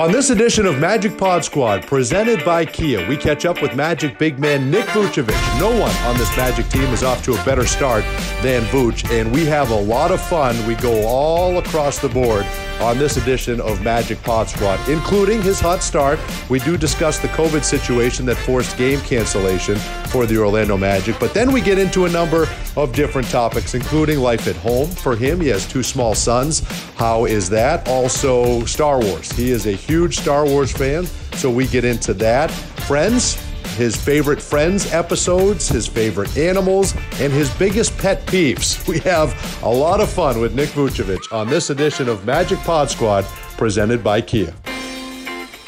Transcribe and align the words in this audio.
On 0.00 0.10
this 0.10 0.30
edition 0.30 0.64
of 0.64 0.78
Magic 0.78 1.18
Pod 1.18 1.44
Squad, 1.44 1.86
presented 1.86 2.42
by 2.42 2.64
Kia, 2.64 3.06
we 3.06 3.18
catch 3.18 3.44
up 3.44 3.60
with 3.60 3.76
Magic 3.76 4.18
big 4.18 4.38
man 4.38 4.70
Nick 4.70 4.86
Vucevic. 4.86 5.60
No 5.60 5.78
one 5.78 5.94
on 6.06 6.16
this 6.16 6.34
Magic 6.38 6.66
team 6.70 6.84
is 6.84 7.02
off 7.02 7.22
to 7.24 7.34
a 7.34 7.44
better 7.44 7.66
start 7.66 8.02
than 8.40 8.62
Vuce, 8.70 9.04
and 9.10 9.30
we 9.30 9.44
have 9.44 9.68
a 9.68 9.76
lot 9.76 10.10
of 10.10 10.18
fun. 10.18 10.56
We 10.66 10.74
go 10.76 11.06
all 11.06 11.58
across 11.58 11.98
the 11.98 12.08
board 12.08 12.46
on 12.80 12.96
this 12.96 13.18
edition 13.18 13.60
of 13.60 13.82
Magic 13.82 14.22
Pod 14.22 14.48
Squad, 14.48 14.80
including 14.88 15.42
his 15.42 15.60
hot 15.60 15.82
start. 15.82 16.18
We 16.48 16.60
do 16.60 16.78
discuss 16.78 17.18
the 17.18 17.28
COVID 17.28 17.62
situation 17.62 18.24
that 18.24 18.38
forced 18.38 18.78
game 18.78 19.00
cancellation 19.00 19.76
for 20.08 20.24
the 20.24 20.38
Orlando 20.38 20.78
Magic, 20.78 21.20
but 21.20 21.34
then 21.34 21.52
we 21.52 21.60
get 21.60 21.78
into 21.78 22.06
a 22.06 22.08
number 22.08 22.48
of 22.74 22.94
different 22.94 23.28
topics, 23.28 23.74
including 23.74 24.18
life 24.20 24.48
at 24.48 24.56
home 24.56 24.88
for 24.88 25.14
him. 25.14 25.42
He 25.42 25.48
has 25.48 25.68
two 25.68 25.82
small 25.82 26.14
sons. 26.14 26.60
How 26.96 27.26
is 27.26 27.50
that? 27.50 27.86
Also, 27.86 28.64
Star 28.64 28.98
Wars. 28.98 29.30
He 29.32 29.50
is 29.50 29.66
a 29.66 29.72
huge 29.90 30.18
Star 30.20 30.46
Wars 30.46 30.70
fan, 30.70 31.04
so 31.34 31.50
we 31.50 31.66
get 31.66 31.84
into 31.84 32.14
that. 32.14 32.48
Friends, 32.86 33.34
his 33.76 33.96
favorite 33.96 34.40
Friends 34.40 34.92
episodes, 34.92 35.68
his 35.68 35.88
favorite 35.88 36.36
animals, 36.38 36.94
and 37.14 37.32
his 37.32 37.52
biggest 37.54 37.98
pet 37.98 38.24
peeves. 38.26 38.86
We 38.90 39.00
have 39.00 39.34
a 39.62 39.68
lot 39.68 40.00
of 40.00 40.08
fun 40.08 40.40
with 40.40 40.54
Nick 40.54 40.70
Vucevic 40.70 41.32
on 41.32 41.48
this 41.48 41.70
edition 41.70 42.08
of 42.08 42.24
Magic 42.24 42.58
Pod 42.60 42.88
Squad 42.88 43.24
presented 43.56 44.02
by 44.04 44.20
Kia. 44.20 44.54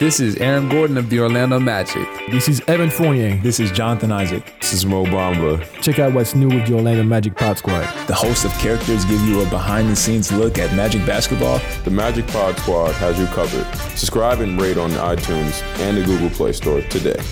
This 0.02 0.18
is 0.18 0.34
Aaron 0.38 0.68
Gordon 0.68 0.98
of 0.98 1.10
the 1.10 1.20
Orlando 1.20 1.60
Magic. 1.60 2.08
This 2.28 2.48
is 2.48 2.60
Evan 2.66 2.90
Fournier. 2.90 3.36
This 3.40 3.60
is 3.60 3.70
Jonathan 3.70 4.10
Isaac. 4.10 4.52
This 4.60 4.72
is 4.72 4.84
Mo 4.84 5.04
Bamba. 5.04 5.64
Check 5.80 6.00
out 6.00 6.12
what's 6.12 6.34
new 6.34 6.48
with 6.48 6.66
the 6.66 6.74
Orlando 6.74 7.04
Magic 7.04 7.36
Pod 7.36 7.58
Squad. 7.58 7.84
The 8.08 8.14
host 8.14 8.44
of 8.44 8.50
characters 8.54 9.04
give 9.04 9.20
you 9.20 9.42
a 9.42 9.46
behind 9.48 9.88
the 9.88 9.94
scenes 9.94 10.32
look 10.32 10.58
at 10.58 10.74
Magic 10.74 11.06
basketball. 11.06 11.60
The 11.84 11.92
Magic 11.92 12.26
Pod 12.26 12.58
Squad 12.58 12.90
has 12.96 13.16
you 13.16 13.26
covered. 13.26 13.64
Subscribe 13.96 14.40
and 14.40 14.60
rate 14.60 14.76
on 14.76 14.90
iTunes 14.90 15.62
and 15.78 15.96
the 15.96 16.02
Google 16.02 16.30
Play 16.30 16.50
Store 16.50 16.80
today. 16.80 17.22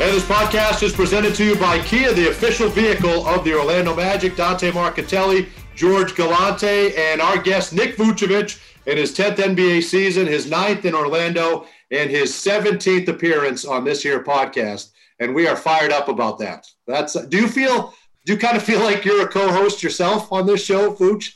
And 0.00 0.12
this 0.12 0.24
podcast 0.24 0.82
is 0.82 0.92
presented 0.92 1.36
to 1.36 1.44
you 1.44 1.54
by 1.54 1.78
Kia, 1.84 2.12
the 2.14 2.30
official 2.30 2.68
vehicle 2.68 3.28
of 3.28 3.44
the 3.44 3.54
Orlando 3.56 3.94
Magic. 3.94 4.34
Dante 4.34 4.72
Marchitelli, 4.72 5.46
George 5.76 6.16
Galante, 6.16 6.96
and 6.96 7.20
our 7.20 7.40
guest 7.40 7.72
Nick 7.72 7.96
Vucevic 7.96 8.60
in 8.86 8.96
his 8.96 9.16
10th 9.16 9.36
NBA 9.36 9.84
season, 9.84 10.26
his 10.26 10.50
ninth 10.50 10.84
in 10.84 10.94
Orlando, 10.94 11.66
and 11.92 12.10
his 12.10 12.32
17th 12.32 13.06
appearance 13.08 13.64
on 13.64 13.84
this 13.84 14.02
here 14.02 14.24
podcast. 14.24 14.90
And 15.20 15.34
we 15.34 15.46
are 15.46 15.56
fired 15.56 15.92
up 15.92 16.08
about 16.08 16.38
that. 16.40 16.66
That's. 16.86 17.12
Do 17.12 17.36
you 17.36 17.46
feel? 17.46 17.94
Do 18.24 18.32
you 18.32 18.38
kind 18.38 18.56
of 18.56 18.62
feel 18.62 18.80
like 18.80 19.04
you're 19.04 19.22
a 19.22 19.28
co-host 19.28 19.82
yourself 19.82 20.32
on 20.32 20.46
this 20.46 20.64
show, 20.64 20.94
Vooch? 20.94 21.34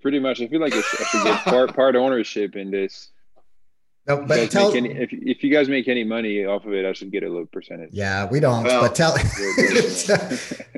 Pretty 0.00 0.18
much. 0.18 0.40
I 0.40 0.48
feel 0.48 0.60
like 0.60 0.74
I 0.74 0.80
should 0.80 1.24
get 1.24 1.40
part 1.44 1.74
part 1.74 1.94
ownership 1.94 2.56
in 2.56 2.70
this. 2.70 3.10
No, 4.08 4.24
but 4.24 4.50
tell, 4.50 4.72
any, 4.74 4.90
if, 4.90 5.10
if 5.12 5.44
you 5.44 5.50
guys 5.50 5.68
make 5.68 5.86
any 5.86 6.02
money 6.02 6.46
off 6.46 6.64
of 6.64 6.72
it, 6.72 6.86
I 6.86 6.94
should 6.94 7.12
get 7.12 7.22
a 7.24 7.28
little 7.28 7.44
percentage. 7.44 7.90
Yeah, 7.92 8.26
we 8.30 8.40
don't. 8.40 8.64
Well, 8.64 8.80
but 8.80 8.94
tell, 8.94 9.12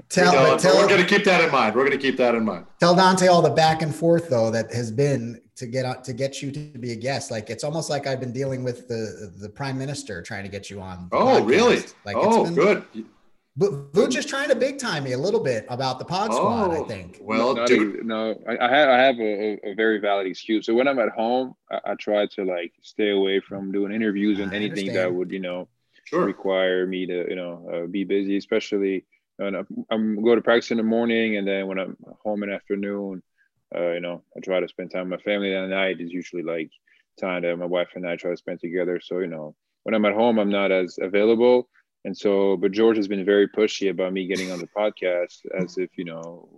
tell, 0.08 0.32
but 0.32 0.58
tell, 0.58 0.76
we're 0.76 0.88
going 0.88 1.00
to 1.00 1.06
keep 1.06 1.24
that 1.24 1.40
in 1.44 1.52
mind. 1.52 1.76
We're 1.76 1.86
going 1.86 1.96
to 1.96 2.04
keep 2.04 2.16
that 2.16 2.34
in 2.34 2.44
mind. 2.44 2.66
Tell 2.80 2.96
Dante 2.96 3.28
all 3.28 3.40
the 3.40 3.50
back 3.50 3.82
and 3.82 3.94
forth 3.94 4.28
though 4.28 4.50
that 4.50 4.72
has 4.74 4.90
been 4.90 5.40
to 5.56 5.66
get 5.66 5.84
out 5.84 6.02
to 6.04 6.12
get 6.12 6.42
you 6.42 6.50
to 6.50 6.78
be 6.78 6.90
a 6.90 6.96
guest. 6.96 7.30
Like 7.30 7.50
it's 7.50 7.62
almost 7.62 7.88
like 7.88 8.08
I've 8.08 8.18
been 8.18 8.32
dealing 8.32 8.64
with 8.64 8.88
the 8.88 9.32
the 9.38 9.48
prime 9.48 9.78
minister 9.78 10.22
trying 10.22 10.42
to 10.42 10.50
get 10.50 10.68
you 10.68 10.80
on. 10.80 11.08
Oh, 11.12 11.40
podcast. 11.40 11.48
really? 11.48 11.82
Like 12.04 12.16
oh, 12.18 12.44
been, 12.44 12.54
good. 12.54 12.84
Vooch 13.61 14.16
is 14.16 14.25
trying 14.25 14.48
to 14.48 14.56
big 14.56 14.78
time 14.78 15.05
me 15.05 15.12
a 15.12 15.19
little 15.19 15.41
bit 15.41 15.66
about 15.69 15.98
the 15.98 16.05
pod 16.05 16.33
squad. 16.33 16.70
Oh, 16.70 16.84
I 16.84 16.89
think. 16.89 17.19
Well, 17.20 17.55
no, 17.55 17.66
dude, 17.66 18.06
no, 18.06 18.34
I, 18.48 18.56
I 18.58 18.70
have 18.70 18.89
I 18.89 18.98
have 18.98 19.19
a, 19.19 19.69
a, 19.69 19.75
very 19.75 19.98
valid 19.98 20.27
excuse. 20.27 20.64
So 20.64 20.72
when 20.72 20.89
I'm 20.89 20.98
at 20.98 21.11
home, 21.11 21.55
I, 21.70 21.81
I, 21.84 21.94
try 21.94 22.27
to 22.27 22.44
like 22.44 22.72
stay 22.81 23.11
away 23.11 23.41
from 23.41 23.70
doing 23.70 23.92
interviews 23.92 24.38
and 24.38 24.53
I 24.53 24.56
anything 24.56 24.88
understand. 24.88 24.97
that 24.97 25.14
would 25.14 25.31
you 25.31 25.41
know 25.41 25.69
sure. 26.05 26.25
require 26.25 26.86
me 26.86 27.05
to 27.05 27.28
you 27.28 27.36
know 27.36 27.70
uh, 27.72 27.87
be 27.87 28.04
busy, 28.04 28.38
especially. 28.38 29.04
when 29.37 29.54
I'm, 29.54 29.66
I'm 29.91 30.25
go 30.25 30.34
to 30.34 30.41
practice 30.41 30.70
in 30.70 30.78
the 30.78 30.82
morning, 30.82 31.37
and 31.37 31.47
then 31.47 31.66
when 31.66 31.78
I'm 31.78 31.99
home 32.25 32.43
in 32.43 32.49
the 32.49 32.54
afternoon, 32.54 33.22
uh, 33.76 33.91
you 33.91 34.00
know, 34.00 34.22
I 34.34 34.41
try 34.41 34.60
to 34.60 34.69
spend 34.69 34.91
time 34.91 35.10
with 35.10 35.20
my 35.20 35.22
family. 35.22 35.53
That 35.53 35.69
night 35.69 36.00
is 36.00 36.10
usually 36.10 36.43
like 36.43 36.70
time 37.20 37.43
that 37.43 37.56
my 37.59 37.66
wife 37.66 37.88
and 37.94 38.09
I 38.09 38.16
try 38.16 38.31
to 38.31 38.37
spend 38.38 38.60
together. 38.60 39.00
So 39.04 39.19
you 39.19 39.26
know, 39.26 39.54
when 39.82 39.94
I'm 39.94 40.06
at 40.06 40.15
home, 40.15 40.38
I'm 40.38 40.50
not 40.50 40.72
as 40.72 40.99
available 40.99 41.69
and 42.05 42.16
so, 42.16 42.56
but 42.56 42.72
George 42.72 42.97
has 42.97 43.09
been 43.09 43.25
very 43.25 43.49
pushy 43.49 43.91
about 43.91 44.12
me 44.12 44.27
getting 44.27 44.50
on 44.50 44.59
the 44.59 44.69
podcast 44.69 45.44
as 45.59 45.77
if, 45.78 45.91
you 45.97 46.05
know, 46.05 46.49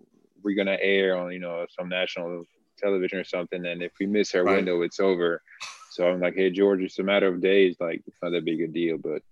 we're 0.43 0.57
going 0.57 0.67
to 0.67 0.83
air 0.83 1.17
on, 1.17 1.33
you 1.33 1.39
know, 1.39 1.67
some 1.77 1.89
national 1.89 2.45
television 2.79 3.19
or 3.19 3.25
something. 3.25 3.65
And 3.67 3.83
if 3.83 3.93
we 3.99 4.07
miss 4.07 4.35
our 4.35 4.45
right. 4.45 4.57
window, 4.57 4.83
it's 4.83 5.01
over. 5.01 5.43
So 5.91 6.09
I'm 6.09 6.21
like, 6.21 6.35
hey, 6.35 6.51
George, 6.51 6.81
it's 6.81 6.99
a 6.99 7.03
matter 7.03 7.29
of 7.29 7.41
days. 7.41 7.77
Like, 7.81 8.03
it's 8.07 8.19
not 8.23 8.31
that 8.31 8.45
big 8.45 8.61
a 8.61 8.69
deal, 8.69 8.99
but, 8.99 9.23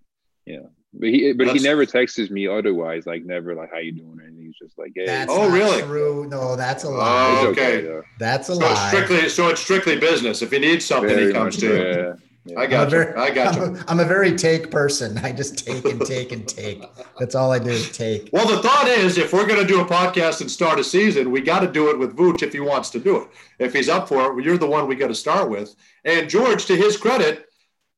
you 0.47 0.59
know, 0.59 0.71
but 0.93 1.09
he, 1.09 1.33
but 1.33 1.47
that's, 1.47 1.61
he 1.61 1.65
never 1.65 1.87
texts 1.87 2.31
me 2.31 2.49
otherwise, 2.49 3.07
like 3.07 3.25
never 3.25 3.55
like 3.55 3.71
how 3.71 3.79
you 3.79 3.93
doing, 3.93 4.19
and 4.25 4.37
he's 4.37 4.57
just 4.61 4.77
like, 4.77 4.91
hey. 4.97 5.07
That's 5.07 5.31
oh, 5.33 5.49
really? 5.49 5.83
True. 5.83 6.27
No, 6.29 6.57
that's 6.57 6.83
a 6.83 6.89
oh, 6.89 6.93
lie. 6.93 7.41
Oh, 7.43 7.49
okay. 7.51 7.87
okay 7.87 8.07
that's 8.19 8.49
a 8.49 8.57
so 8.57 8.61
lie. 8.61 8.73
It's 8.73 8.89
strictly, 8.89 9.29
so 9.29 9.49
it's 9.49 9.61
strictly 9.61 10.01
business. 10.01 10.43
If 10.43 10.51
he 10.51 10.59
needs 10.59 10.85
something, 10.85 11.09
very 11.09 11.29
he 11.29 11.33
comes 11.33 11.59
to 11.59 11.67
you. 11.67 12.30
I 12.57 12.67
got 12.67 12.85
you. 12.85 12.91
Very, 12.91 13.15
I 13.15 13.31
got 13.31 13.57
I'm 13.57 13.75
you. 13.75 13.81
A, 13.81 13.85
I'm 13.89 14.01
a 14.01 14.05
very 14.05 14.35
take 14.35 14.71
person. 14.71 15.19
I 15.19 15.33
just 15.33 15.65
take 15.67 15.85
and 15.85 16.01
take 16.05 16.33
and 16.33 16.49
take. 16.49 16.83
That's 17.19 17.35
all 17.35 17.53
I 17.53 17.59
do 17.59 17.71
is 17.71 17.91
take. 17.93 18.31
Well, 18.33 18.49
the 18.49 18.63
thought 18.63 18.89
is, 18.89 19.19
if 19.19 19.33
we're 19.33 19.47
going 19.47 19.61
to 19.61 19.67
do 19.67 19.81
a 19.81 19.85
podcast 19.85 20.41
and 20.41 20.51
start 20.51 20.79
a 20.79 20.85
season, 20.85 21.31
we 21.31 21.43
got 21.43 21.61
to 21.61 21.71
do 21.71 21.91
it 21.91 21.99
with 21.99 22.17
Vooch 22.17 22.43
if 22.43 22.53
he 22.55 22.61
wants 22.61 22.89
to 22.91 22.99
do 22.99 23.19
it. 23.19 23.29
If 23.59 23.75
he's 23.75 23.91
up 23.91 24.09
for 24.09 24.39
it, 24.39 24.45
you're 24.45 24.57
the 24.57 24.67
one 24.67 24.87
we 24.89 24.97
got 24.97 25.09
to 25.09 25.15
start 25.15 25.51
with. 25.51 25.75
And 26.05 26.31
George, 26.31 26.65
to 26.67 26.77
his 26.77 26.97
credit, 26.97 27.47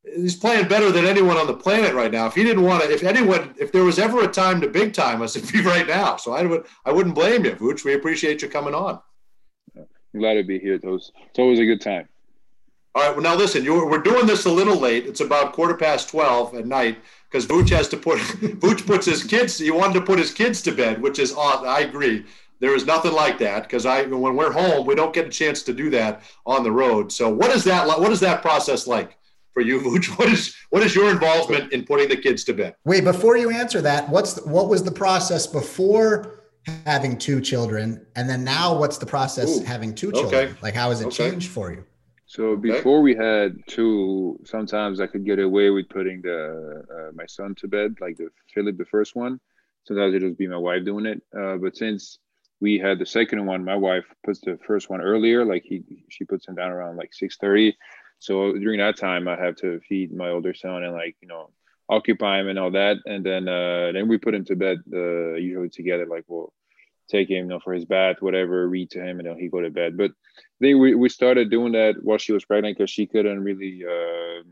he's 0.03 0.37
playing 0.37 0.67
better 0.67 0.91
than 0.91 1.07
anyone 1.07 1.37
on 1.37 1.47
the 1.47 1.55
planet 1.55 1.95
right 1.95 2.11
now. 2.11 2.27
If 2.27 2.35
he 2.35 2.43
didn't 2.43 2.65
want 2.65 2.83
to, 2.83 2.93
if 2.93 3.05
anyone, 3.05 3.55
if 3.61 3.71
there 3.71 3.85
was 3.85 4.01
ever 4.01 4.25
a 4.25 4.29
time 4.29 4.61
to 4.63 4.69
big 4.69 4.93
time 4.93 5.23
us, 5.23 5.37
it'd 5.37 5.53
be 5.53 5.63
right 5.63 5.87
now. 5.87 6.17
So 6.17 6.33
I 6.33 6.43
would, 6.43 6.67
I 6.85 6.91
wouldn't 6.91 7.15
blame 7.15 7.45
you, 7.45 7.53
Vooch. 7.53 7.85
We 7.85 7.95
appreciate 7.95 8.43
you 8.43 8.49
coming 8.49 8.75
on. 8.75 9.01
I'm 9.77 10.21
glad 10.21 10.35
to 10.35 10.43
be 10.43 10.59
here. 10.59 10.75
It's 10.75 10.85
always, 10.85 11.13
it's 11.31 11.39
always 11.39 11.61
a 11.61 11.65
good 11.65 11.81
time. 11.81 12.09
All 12.95 13.03
right. 13.03 13.13
Well, 13.13 13.23
now 13.23 13.35
listen. 13.35 13.65
we're 13.65 13.99
doing 13.99 14.27
this 14.27 14.45
a 14.45 14.51
little 14.51 14.77
late. 14.77 15.07
It's 15.07 15.21
about 15.21 15.53
quarter 15.53 15.75
past 15.75 16.11
twelve 16.11 16.55
at 16.55 16.67
night 16.67 16.99
because 17.31 17.47
Vooch 17.47 17.71
has 17.71 17.89
to 17.89 17.97
put 17.97 18.19
Vooch 18.61 18.87
puts 18.87 19.07
his 19.07 19.25
kids. 19.25 19.59
He 19.59 19.71
wanted 19.71 19.95
to 19.95 20.03
put 20.03 20.19
his 20.19 20.33
kids 20.33 20.61
to 20.63 20.73
bed, 20.73 21.01
which 21.01 21.19
is 21.19 21.33
odd. 21.35 21.65
I 21.65 21.81
agree. 21.81 22.25
There 22.61 22.77
is 22.77 22.87
nothing 22.87 23.13
like 23.13 23.39
that 23.39 23.65
because 23.65 23.87
I 23.87 24.03
when 24.03 24.37
we're 24.37 24.53
home, 24.53 24.87
we 24.87 24.95
don't 24.95 25.15
get 25.15 25.27
a 25.27 25.31
chance 25.31 25.63
to 25.63 25.73
do 25.73 25.91
that 25.91 26.23
on 26.47 26.63
the 26.63 26.71
road. 26.71 27.11
So 27.11 27.29
what 27.29 27.51
is 27.51 27.65
that? 27.65 27.87
What 27.87 28.13
is 28.13 28.21
that 28.21 28.43
process 28.43 28.87
like 28.87 29.17
for 29.55 29.63
you, 29.63 29.81
Vooch? 29.85 30.19
What 30.19 30.29
is 30.29 30.55
what 30.69 30.83
is 30.83 30.95
your 30.95 31.11
involvement 31.11 31.73
in 31.73 31.85
putting 31.85 32.09
the 32.09 32.17
kids 32.17 32.45
to 32.45 32.53
bed? 32.53 32.77
Wait, 32.85 33.05
before 33.05 33.39
you 33.39 33.51
answer 33.51 33.81
that, 33.81 34.09
what's 34.11 34.35
the, 34.35 34.43
what 34.49 34.69
was 34.69 34.85
the 34.85 34.93
process 34.93 35.47
before? 35.47 36.39
having 36.87 37.19
two 37.19 37.41
children 37.41 38.07
and 38.15 38.31
then 38.31 38.45
now 38.45 38.73
what's 38.79 38.97
the 38.97 39.05
process 39.05 39.59
Ooh, 39.59 39.65
having 39.65 39.93
two 39.93 40.13
children 40.13 40.45
okay. 40.45 40.55
like 40.63 40.75
how 40.75 40.91
has 40.91 41.01
it 41.01 41.09
okay. 41.09 41.31
changed 41.31 41.51
for 41.51 41.73
you 41.73 41.85
so 42.33 42.57
before 42.57 42.97
okay. 42.97 43.03
we 43.03 43.15
had 43.15 43.59
two, 43.67 44.41
sometimes 44.47 45.01
I 45.01 45.07
could 45.07 45.27
get 45.27 45.39
away 45.39 45.69
with 45.69 45.91
putting 45.91 46.23
the 46.23 46.83
uh, 46.91 47.13
my 47.15 47.27
son 47.27 47.55
to 47.57 47.69
bed, 47.69 47.97
like 48.01 48.17
the 48.17 48.31
Philip, 48.55 48.79
the 48.79 48.87
first 48.87 49.15
one. 49.15 49.39
Sometimes 49.85 50.15
it 50.15 50.23
would 50.23 50.39
be 50.39 50.47
my 50.47 50.57
wife 50.57 50.83
doing 50.83 51.05
it. 51.05 51.23
Uh, 51.39 51.59
but 51.59 51.77
since 51.77 52.19
we 52.59 52.79
had 52.79 52.99
the 52.99 53.05
second 53.05 53.45
one, 53.45 53.67
my 53.67 53.77
wife 53.77 54.07
puts 54.25 54.41
the 54.41 54.59
first 54.67 54.89
one 54.89 55.03
earlier. 55.03 55.45
Like 55.45 55.63
he, 55.63 55.83
she 56.09 56.25
puts 56.25 56.49
him 56.49 56.55
down 56.55 56.71
around 56.71 56.97
like 56.97 57.13
six 57.13 57.37
thirty. 57.37 57.77
So 58.19 58.55
during 58.55 58.79
that 58.79 58.97
time, 58.97 59.29
I 59.29 59.37
have 59.37 59.57
to 59.57 59.81
feed 59.87 60.11
my 60.11 60.31
older 60.31 60.55
son 60.55 60.85
and 60.85 60.95
like 60.95 61.17
you 61.21 61.29
know 61.29 61.51
occupy 61.91 62.41
him 62.41 62.49
and 62.49 62.59
all 62.59 62.71
that. 62.71 62.97
And 63.05 63.27
then 63.27 63.47
uh, 63.47 63.93
then 63.93 64.09
we 64.09 64.17
put 64.17 64.35
him 64.35 64.47
to 64.47 64.57
bed 64.57 64.79
uh, 64.91 65.35
usually 65.35 65.69
together. 65.69 66.07
Like 66.07 66.25
we'll 66.29 66.55
take 67.09 67.29
him, 67.29 67.45
you 67.45 67.51
know, 67.51 67.61
for 67.61 67.73
his 67.73 67.85
bath, 67.85 68.17
whatever, 68.21 68.69
read 68.69 68.91
to 68.91 69.03
him, 69.03 69.19
and 69.19 69.29
then 69.29 69.39
he 69.39 69.49
go 69.49 69.61
to 69.61 69.71
bed. 69.71 69.97
But 69.97 70.13
they 70.61 70.75
we, 70.75 70.95
we 70.95 71.09
started 71.09 71.51
doing 71.51 71.73
that 71.73 71.97
while 72.03 72.19
she 72.19 72.33
was 72.33 72.45
pregnant 72.45 72.79
because 72.79 72.91
she 72.91 73.07
couldn't 73.07 73.43
really 73.43 73.85
uh, 73.85 74.43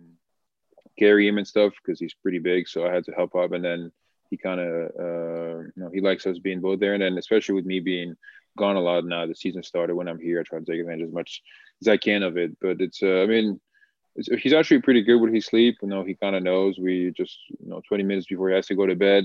carry 0.98 1.26
him 1.26 1.38
and 1.38 1.46
stuff 1.46 1.72
because 1.82 1.98
he's 1.98 2.14
pretty 2.14 2.38
big. 2.38 2.68
So 2.68 2.86
I 2.86 2.92
had 2.92 3.04
to 3.04 3.12
help 3.12 3.34
up, 3.34 3.52
and 3.52 3.64
then 3.64 3.92
he 4.28 4.36
kind 4.36 4.60
of 4.60 4.90
uh, 4.98 5.58
you 5.60 5.72
know 5.76 5.90
he 5.92 6.00
likes 6.00 6.26
us 6.26 6.38
being 6.38 6.60
both 6.60 6.80
there, 6.80 6.94
and 6.94 7.02
then 7.02 7.18
especially 7.18 7.54
with 7.54 7.66
me 7.66 7.80
being 7.80 8.16
gone 8.58 8.76
a 8.76 8.80
lot 8.80 9.04
now, 9.04 9.26
the 9.26 9.34
season 9.34 9.62
started 9.62 9.94
when 9.94 10.08
I'm 10.08 10.20
here. 10.20 10.40
I 10.40 10.42
try 10.42 10.58
to 10.58 10.64
take 10.64 10.80
advantage 10.80 11.06
as 11.06 11.12
much 11.12 11.42
as 11.80 11.88
I 11.88 11.96
can 11.96 12.22
of 12.22 12.36
it. 12.36 12.56
But 12.60 12.80
it's 12.80 13.02
uh, 13.02 13.22
I 13.22 13.26
mean. 13.26 13.60
He's 14.42 14.52
actually 14.52 14.82
pretty 14.82 15.02
good 15.02 15.20
with 15.20 15.32
his 15.32 15.46
sleep. 15.46 15.76
You 15.80 15.88
know, 15.88 16.02
he 16.02 16.16
kind 16.16 16.34
of 16.34 16.42
knows. 16.42 16.76
We 16.78 17.12
just, 17.16 17.38
you 17.60 17.70
know, 17.70 17.80
20 17.88 18.02
minutes 18.02 18.26
before 18.26 18.48
he 18.48 18.56
has 18.56 18.66
to 18.66 18.74
go 18.74 18.84
to 18.84 18.96
bed, 18.96 19.24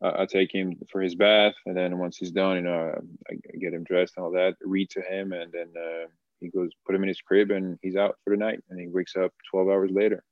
I 0.00 0.26
take 0.26 0.52
him 0.54 0.76
for 0.90 1.00
his 1.00 1.14
bath, 1.14 1.54
and 1.66 1.76
then 1.76 1.98
once 1.98 2.16
he's 2.16 2.30
done, 2.30 2.56
you 2.56 2.62
know, 2.62 2.94
I, 3.30 3.32
I 3.32 3.56
get 3.58 3.74
him 3.74 3.84
dressed 3.84 4.14
and 4.16 4.24
all 4.24 4.30
that, 4.32 4.56
read 4.62 4.90
to 4.90 5.02
him, 5.02 5.32
and 5.32 5.50
then 5.52 5.68
uh, 5.76 6.06
he 6.40 6.48
goes 6.48 6.70
put 6.86 6.94
him 6.94 7.02
in 7.02 7.08
his 7.08 7.20
crib, 7.20 7.50
and 7.50 7.78
he's 7.82 7.96
out 7.96 8.16
for 8.22 8.30
the 8.30 8.36
night, 8.36 8.62
and 8.70 8.78
he 8.78 8.86
wakes 8.86 9.16
up 9.16 9.32
12 9.50 9.68
hours 9.68 9.90
later. 9.90 10.22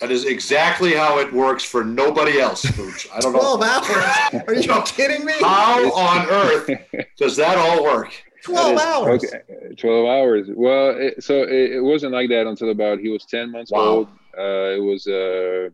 That 0.00 0.10
is 0.10 0.26
exactly 0.26 0.94
how 0.94 1.18
it 1.20 1.32
works 1.32 1.64
for 1.64 1.82
nobody 1.82 2.38
else, 2.38 2.62
Pooch. 2.72 3.08
I 3.12 3.18
don't 3.20 3.32
12 3.32 3.60
know. 3.60 3.66
12 3.66 4.34
hours? 4.34 4.44
Are 4.46 4.54
you 4.54 4.82
kidding 4.86 5.24
me? 5.24 5.32
How 5.40 5.90
on 5.92 6.28
earth 6.28 6.70
does 7.18 7.36
that 7.36 7.56
all 7.56 7.82
work? 7.82 8.12
12 8.44 8.78
hours. 8.78 9.24
Okay, 9.24 9.74
12 9.74 10.06
hours. 10.06 10.48
Well, 10.54 10.90
it, 10.90 11.24
so 11.24 11.42
it, 11.42 11.72
it, 11.72 11.80
wasn't 11.80 12.12
like 12.12 12.28
that 12.28 12.46
until 12.46 12.70
about 12.70 13.00
he 13.00 13.08
was 13.08 13.24
10 13.24 13.50
months 13.50 13.72
wow. 13.72 13.80
old. 13.80 14.08
Uh, 14.38 14.76
it 14.76 14.82
was 14.82 15.06
uh, 15.06 15.70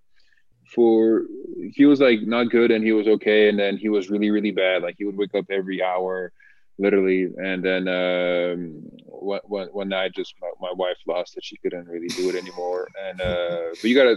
for 0.75 1.25
he 1.75 1.87
was 1.87 2.01
like 2.01 2.23
not 2.23 2.51
good 2.51 2.71
and 2.71 2.85
he 2.85 2.93
was 2.93 3.07
okay, 3.07 3.49
and 3.49 3.59
then 3.59 3.77
he 3.77 3.89
was 3.89 4.11
really 4.11 4.31
really 4.31 4.51
bad. 4.51 4.83
Like 4.83 4.97
he 4.99 5.05
would 5.05 5.17
wake 5.17 5.35
up 5.35 5.47
every 5.51 5.83
hour, 5.83 6.33
literally, 6.79 7.29
and 7.37 7.63
then 7.65 7.89
um, 7.89 8.83
one, 9.07 9.69
one 9.69 9.89
night 9.89 10.15
just 10.15 10.35
my, 10.41 10.51
my 10.61 10.73
wife 10.73 10.97
lost 11.07 11.37
it. 11.37 11.45
She 11.45 11.57
couldn't 11.59 11.89
really 11.89 12.09
do 12.09 12.29
it 12.31 12.37
anymore, 12.37 12.89
and 13.07 13.21
uh, 13.21 13.69
but 13.71 13.85
you 13.85 13.95
gotta 13.95 14.17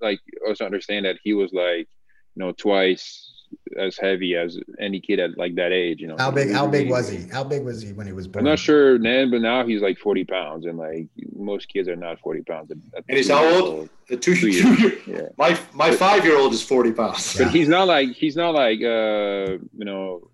like 0.00 0.20
also 0.46 0.64
understand 0.64 1.06
that 1.06 1.18
he 1.22 1.34
was 1.34 1.52
like 1.52 1.88
you 2.34 2.44
know 2.44 2.52
twice 2.52 3.27
as 3.76 3.96
heavy 3.96 4.36
as 4.36 4.58
any 4.78 5.00
kid 5.00 5.18
at 5.18 5.36
like 5.36 5.54
that 5.56 5.72
age. 5.72 6.00
You 6.00 6.08
know, 6.08 6.16
how 6.18 6.30
big? 6.30 6.50
How 6.50 6.66
big 6.66 6.90
was 6.90 7.08
he? 7.08 7.28
How 7.28 7.44
big 7.44 7.64
was 7.64 7.82
he 7.82 7.92
when 7.92 8.06
he 8.06 8.12
was 8.12 8.26
born? 8.26 8.46
I'm 8.46 8.52
not 8.52 8.58
sure 8.58 8.98
then, 8.98 9.30
but 9.30 9.40
now 9.40 9.66
he's 9.66 9.82
like 9.82 9.98
40 9.98 10.24
pounds, 10.24 10.66
and 10.66 10.78
like 10.78 11.08
most 11.34 11.68
kids 11.68 11.88
are 11.88 11.96
not 11.96 12.18
40 12.20 12.42
pounds. 12.42 12.70
At, 12.70 12.78
at 12.96 13.04
and 13.08 13.16
he's 13.16 13.28
how 13.28 13.44
old? 13.44 13.62
old. 13.62 13.90
Two, 14.22 14.34
two 14.34 14.48
years. 14.48 15.06
yeah. 15.06 15.28
My 15.36 15.58
my 15.74 15.94
five 15.94 16.24
year 16.24 16.38
old 16.38 16.52
is 16.52 16.62
40 16.62 16.92
pounds. 16.92 17.36
But 17.36 17.46
yeah. 17.46 17.50
he's 17.50 17.68
not 17.68 17.86
like 17.86 18.10
he's 18.10 18.36
not 18.36 18.54
like 18.54 18.80
uh 18.80 19.58
you 19.76 19.84
know 19.84 20.28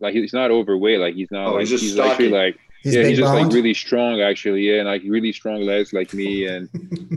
like 0.00 0.14
he's 0.14 0.32
not 0.32 0.50
overweight. 0.50 0.98
Like 0.98 1.14
he's 1.14 1.30
not 1.30 1.48
oh, 1.48 1.54
like 1.54 1.68
he's, 1.68 1.80
he's 1.80 1.98
actually 1.98 2.30
like 2.30 2.58
He's 2.82 2.94
yeah, 2.96 3.04
he's 3.04 3.18
just 3.18 3.32
boned. 3.32 3.46
like 3.46 3.54
really 3.54 3.74
strong, 3.74 4.20
actually. 4.20 4.62
Yeah, 4.62 4.80
and 4.80 4.88
like 4.88 5.02
really 5.06 5.32
strong 5.32 5.62
legs, 5.62 5.92
like 5.92 6.12
me. 6.12 6.46
And 6.46 6.68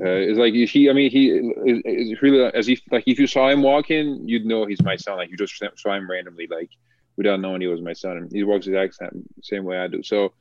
uh, 0.02 0.06
it's 0.06 0.38
like 0.38 0.54
he. 0.54 0.90
I 0.90 0.94
mean, 0.94 1.10
he 1.10 1.30
is 1.30 2.22
really 2.22 2.52
as 2.54 2.70
if 2.70 2.82
like 2.92 3.04
if 3.08 3.18
you 3.18 3.26
saw 3.26 3.50
him 3.50 3.64
walking, 3.64 4.28
you'd 4.28 4.46
know 4.46 4.66
he's 4.66 4.84
my 4.84 4.96
son. 4.96 5.18
Like 5.18 5.32
you 5.32 5.38
just 5.38 5.62
saw 5.76 5.94
him 5.94 6.10
randomly, 6.10 6.48
like 6.48 6.70
without 7.18 7.40
knowing 7.40 7.62
he 7.62 7.68
was 7.68 7.82
my 7.82 7.94
son. 7.94 8.18
And 8.18 8.32
he 8.32 8.44
walks 8.44 8.68
the 8.68 8.80
exact 8.80 8.96
same, 8.96 9.26
same 9.42 9.64
way 9.64 9.80
I 9.80 9.88
do. 9.88 10.04
So, 10.04 10.34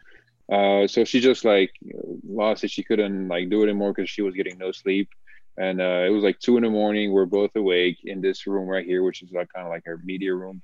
uh, 0.53 0.87
so 0.87 1.05
she 1.05 1.21
just 1.21 1.45
like 1.45 1.73
lost 2.29 2.65
it. 2.65 2.71
She 2.71 2.83
couldn't 2.83 3.29
like 3.29 3.49
do 3.49 3.63
it 3.63 3.65
anymore 3.65 3.95
because 3.95 4.11
she 4.11 4.23
was 4.23 4.35
getting 4.35 4.59
no 4.59 4.73
sleep. 4.73 5.09
And 5.57 5.81
uh, 5.81 6.05
it 6.07 6.11
was 6.11 6.25
like 6.25 6.39
two 6.41 6.57
in 6.59 6.65
the 6.65 6.71
morning. 6.71 7.13
We're 7.13 7.27
both 7.27 7.55
awake 7.55 7.99
in 8.05 8.21
this 8.21 8.47
room 8.47 8.69
right 8.69 8.85
here, 8.85 9.03
which 9.05 9.23
is 9.23 9.31
like 9.33 9.49
kind 9.55 9.67
of 9.67 9.73
like 9.73 9.85
our 9.87 9.99
media 10.05 10.35
room 10.35 10.61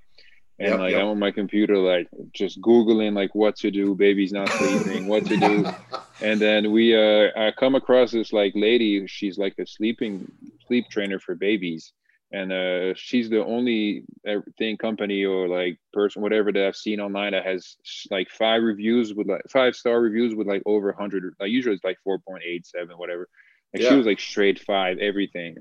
and 0.61 0.69
yep, 0.69 0.79
like 0.79 0.93
yep. 0.93 1.01
I'm 1.01 1.09
on 1.09 1.19
my 1.19 1.31
computer, 1.31 1.79
like 1.79 2.07
just 2.35 2.61
googling 2.61 3.15
like 3.15 3.35
what 3.35 3.57
to 3.57 3.71
do. 3.71 3.95
Baby's 3.95 4.31
not 4.31 4.51
sleeping, 4.51 5.09
what 5.09 5.27
to 5.27 5.37
do. 5.37 5.67
And 6.23 6.39
then 6.39 6.71
we, 6.71 6.95
uh, 6.95 7.31
I 7.35 7.51
come 7.51 7.75
across 7.75 8.11
this 8.11 8.31
like 8.31 8.53
lady. 8.55 9.07
She's 9.07 9.39
like 9.39 9.55
a 9.59 9.65
sleeping 9.65 10.31
sleep 10.67 10.85
trainer 10.91 11.19
for 11.19 11.35
babies, 11.35 11.95
and 12.31 12.53
uh, 12.53 12.93
she's 12.95 13.31
the 13.31 13.43
only 13.43 14.05
uh, 14.29 14.41
thing 14.59 14.77
company 14.77 15.25
or 15.25 15.49
like 15.49 15.79
person 15.95 16.21
whatever 16.21 16.53
that 16.53 16.67
I've 16.67 16.77
seen 16.77 17.01
online 17.01 17.33
that 17.33 17.47
has 17.47 17.75
like 18.11 18.29
five 18.29 18.63
reviews 18.63 19.15
with 19.15 19.29
like 19.29 19.45
five 19.49 19.75
star 19.75 19.99
reviews 19.99 20.35
with 20.35 20.47
like 20.47 20.63
over 20.67 20.93
hundred. 20.93 21.33
Like 21.41 21.49
usually 21.49 21.77
it's 21.77 21.85
like 21.85 21.97
four 22.05 22.19
point 22.19 22.43
eight 22.47 22.67
seven, 22.67 22.99
whatever. 22.99 23.27
Like 23.73 23.83
yeah. 23.83 23.89
she 23.89 23.97
was 23.97 24.05
like 24.05 24.21
straight 24.21 24.59
five 24.59 24.99
everything, 24.99 25.57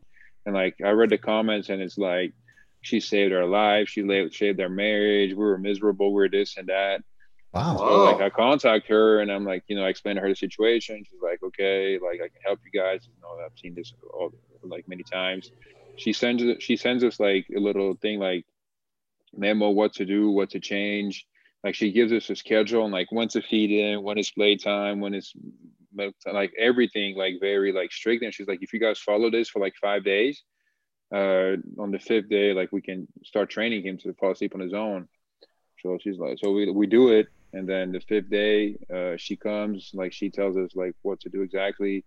and 0.45 0.53
like 0.53 0.75
I 0.83 0.89
read 0.89 1.11
the 1.11 1.17
comments 1.17 1.69
and 1.69 1.81
it's 1.81 1.97
like 1.97 2.33
she 2.81 2.99
saved 2.99 3.33
our 3.33 3.45
life. 3.45 3.89
She 3.89 4.01
saved 4.31 4.61
our 4.61 4.69
marriage. 4.69 5.31
We 5.31 5.37
were 5.37 5.57
miserable. 5.57 6.13
We 6.13 6.23
are 6.25 6.29
this 6.29 6.57
and 6.57 6.67
that. 6.67 7.03
Wow. 7.53 7.77
So 7.77 8.03
like 8.03 8.21
I 8.21 8.29
contact 8.29 8.87
her 8.89 9.21
and 9.21 9.31
I'm 9.31 9.43
like, 9.43 9.63
you 9.67 9.75
know, 9.75 9.83
I 9.83 9.89
explain 9.89 10.15
to 10.15 10.21
her 10.21 10.29
the 10.29 10.35
situation. 10.35 11.03
She's 11.03 11.21
like, 11.21 11.41
okay, 11.41 11.97
like 11.97 12.21
I 12.21 12.27
can 12.29 12.41
help 12.45 12.59
you 12.63 12.79
guys. 12.79 13.07
You 13.07 13.21
know, 13.21 13.43
I've 13.43 13.57
seen 13.57 13.73
this 13.73 13.91
all 14.13 14.31
like 14.63 14.87
many 14.87 15.03
times. 15.03 15.51
She 15.97 16.13
sends 16.13 16.43
she 16.63 16.77
sends 16.77 17.03
us 17.03 17.19
like 17.19 17.47
a 17.55 17.59
little 17.59 17.95
thing 17.95 18.19
like 18.19 18.45
memo 19.35 19.69
what 19.69 19.93
to 19.93 20.05
do, 20.05 20.29
what 20.29 20.51
to 20.51 20.59
change. 20.59 21.25
Like 21.63 21.75
she 21.75 21.91
gives 21.91 22.13
us 22.13 22.29
a 22.29 22.35
schedule 22.35 22.83
and 22.83 22.93
like 22.93 23.11
when 23.11 23.27
to 23.29 23.41
feed 23.41 23.71
in, 23.71 24.03
when 24.03 24.17
it's 24.17 24.31
playtime, 24.31 24.99
when 25.01 25.13
it's 25.13 25.33
like 26.31 26.53
everything 26.57 27.17
like 27.17 27.35
very 27.41 27.73
like 27.73 27.91
strict. 27.91 28.23
And 28.23 28.33
she's 28.33 28.47
like, 28.47 28.59
if 28.61 28.73
you 28.73 28.79
guys 28.79 28.99
follow 28.99 29.29
this 29.31 29.49
for 29.49 29.59
like 29.59 29.73
five 29.81 30.05
days, 30.05 30.43
uh, 31.13 31.57
on 31.81 31.91
the 31.91 31.99
fifth 31.99 32.29
day, 32.29 32.53
like 32.53 32.71
we 32.71 32.81
can 32.81 33.07
start 33.23 33.49
training 33.49 33.85
him 33.85 33.97
to 33.99 34.13
fall 34.13 34.31
asleep 34.31 34.53
on 34.55 34.61
his 34.61 34.73
own. 34.73 35.07
So 35.81 35.97
she's 36.01 36.17
like, 36.17 36.37
so 36.39 36.51
we, 36.51 36.69
we 36.71 36.87
do 36.87 37.09
it. 37.09 37.27
And 37.53 37.67
then 37.67 37.91
the 37.91 37.99
fifth 38.01 38.29
day, 38.29 38.75
uh, 38.93 39.17
she 39.17 39.35
comes, 39.35 39.91
like 39.93 40.13
she 40.13 40.29
tells 40.29 40.55
us 40.55 40.75
like 40.75 40.95
what 41.01 41.19
to 41.21 41.29
do 41.29 41.41
exactly. 41.41 42.05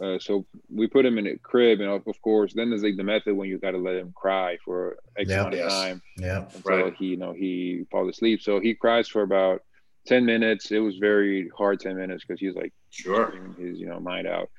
Uh, 0.00 0.18
so 0.18 0.44
we 0.68 0.86
put 0.86 1.06
him 1.06 1.18
in 1.18 1.26
a 1.26 1.38
crib, 1.38 1.80
and 1.80 1.88
of 1.88 2.22
course, 2.22 2.52
then 2.52 2.70
there's 2.70 2.82
like 2.82 2.96
the 2.96 3.04
method 3.04 3.34
when 3.36 3.48
you 3.48 3.58
got 3.58 3.72
to 3.72 3.78
let 3.78 3.94
him 3.94 4.12
cry 4.14 4.58
for 4.64 4.96
X 5.16 5.30
yep, 5.30 5.40
amount 5.40 5.54
of 5.54 5.60
yes. 5.60 5.72
time. 5.72 6.02
Yeah, 6.16 6.44
until 6.54 6.84
right. 6.84 6.94
he, 6.98 7.06
you 7.06 7.16
know, 7.16 7.32
he 7.32 7.84
falls 7.92 8.08
asleep. 8.08 8.42
So 8.42 8.58
he 8.58 8.74
cries 8.74 9.06
for 9.06 9.22
about 9.22 9.62
ten 10.04 10.24
minutes. 10.24 10.72
It 10.72 10.80
was 10.80 10.96
very 10.96 11.48
hard 11.56 11.78
ten 11.78 11.96
minutes 11.96 12.24
because 12.26 12.40
he's 12.40 12.56
like 12.56 12.72
sure 12.90 13.32
his 13.56 13.78
you 13.78 13.86
know 13.86 14.00
mind 14.00 14.26
out. 14.26 14.50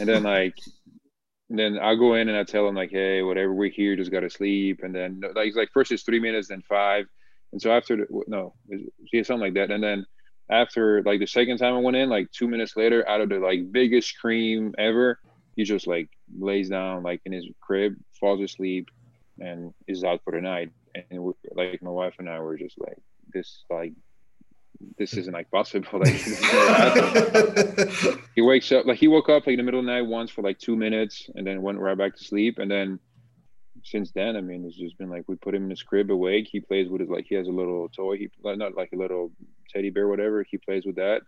And 0.00 0.08
then 0.08 0.24
like 0.24 0.58
and 1.50 1.58
then 1.58 1.78
I 1.80 1.96
go 1.96 2.14
in 2.14 2.28
and 2.28 2.38
I 2.38 2.44
tell 2.44 2.68
him 2.68 2.76
like, 2.76 2.92
hey, 2.92 3.22
whatever, 3.22 3.52
we're 3.52 3.70
here, 3.70 3.96
just 3.96 4.12
gotta 4.12 4.30
sleep. 4.30 4.80
And 4.84 4.94
then 4.94 5.20
like 5.34 5.46
he's 5.46 5.56
like 5.56 5.70
first 5.74 5.90
it's 5.90 6.04
three 6.04 6.20
minutes, 6.20 6.48
then 6.48 6.62
five. 6.62 7.06
And 7.52 7.60
so 7.60 7.72
after 7.72 7.96
the, 7.96 8.06
no, 8.28 8.54
yeah, 9.12 9.24
something 9.24 9.40
like 9.40 9.54
that. 9.54 9.72
And 9.72 9.82
then 9.82 10.06
after 10.48 11.02
like 11.02 11.18
the 11.18 11.26
second 11.26 11.58
time 11.58 11.74
I 11.74 11.78
went 11.78 11.96
in, 11.96 12.08
like 12.08 12.30
two 12.30 12.46
minutes 12.46 12.76
later, 12.76 13.06
out 13.08 13.20
of 13.20 13.28
the 13.28 13.40
like 13.40 13.72
biggest 13.72 14.08
scream 14.08 14.74
ever, 14.78 15.18
he 15.56 15.64
just 15.64 15.88
like 15.88 16.08
lays 16.38 16.70
down 16.70 17.02
like 17.02 17.20
in 17.26 17.32
his 17.32 17.48
crib, 17.60 17.96
falls 18.18 18.40
asleep, 18.40 18.88
and 19.40 19.74
is 19.88 20.04
out 20.04 20.20
for 20.22 20.32
the 20.32 20.40
night. 20.40 20.70
And 21.10 21.34
like 21.56 21.82
my 21.82 21.90
wife 21.90 22.14
and 22.20 22.28
I 22.28 22.38
were 22.38 22.56
just 22.56 22.78
like, 22.78 22.98
this 23.32 23.64
like 23.68 23.92
this 24.98 25.14
isn't 25.14 25.32
like 25.32 25.50
possible. 25.50 26.00
Like 26.00 26.14
he 28.34 28.40
wakes 28.40 28.72
up, 28.72 28.86
like 28.86 28.98
he 28.98 29.08
woke 29.08 29.28
up 29.28 29.46
like 29.46 29.54
in 29.54 29.58
the 29.58 29.62
middle 29.62 29.80
of 29.80 29.86
the 29.86 29.92
night 29.92 30.02
once 30.02 30.30
for 30.30 30.42
like 30.42 30.58
two 30.58 30.76
minutes, 30.76 31.28
and 31.34 31.46
then 31.46 31.62
went 31.62 31.78
right 31.78 31.96
back 31.96 32.16
to 32.16 32.24
sleep. 32.24 32.58
And 32.58 32.70
then 32.70 32.98
since 33.84 34.10
then, 34.12 34.36
I 34.36 34.40
mean, 34.40 34.64
it's 34.64 34.76
just 34.76 34.98
been 34.98 35.10
like 35.10 35.24
we 35.26 35.36
put 35.36 35.54
him 35.54 35.64
in 35.64 35.70
his 35.70 35.82
crib 35.82 36.10
awake. 36.10 36.48
He 36.50 36.60
plays 36.60 36.88
with 36.88 37.00
his 37.00 37.10
like 37.10 37.26
he 37.28 37.34
has 37.34 37.46
a 37.46 37.52
little 37.52 37.88
toy. 37.88 38.16
He 38.16 38.28
not 38.42 38.74
like 38.74 38.90
a 38.92 38.96
little 38.96 39.32
teddy 39.68 39.90
bear, 39.90 40.08
whatever. 40.08 40.44
He 40.48 40.58
plays 40.58 40.86
with 40.86 40.96
that. 40.96 41.22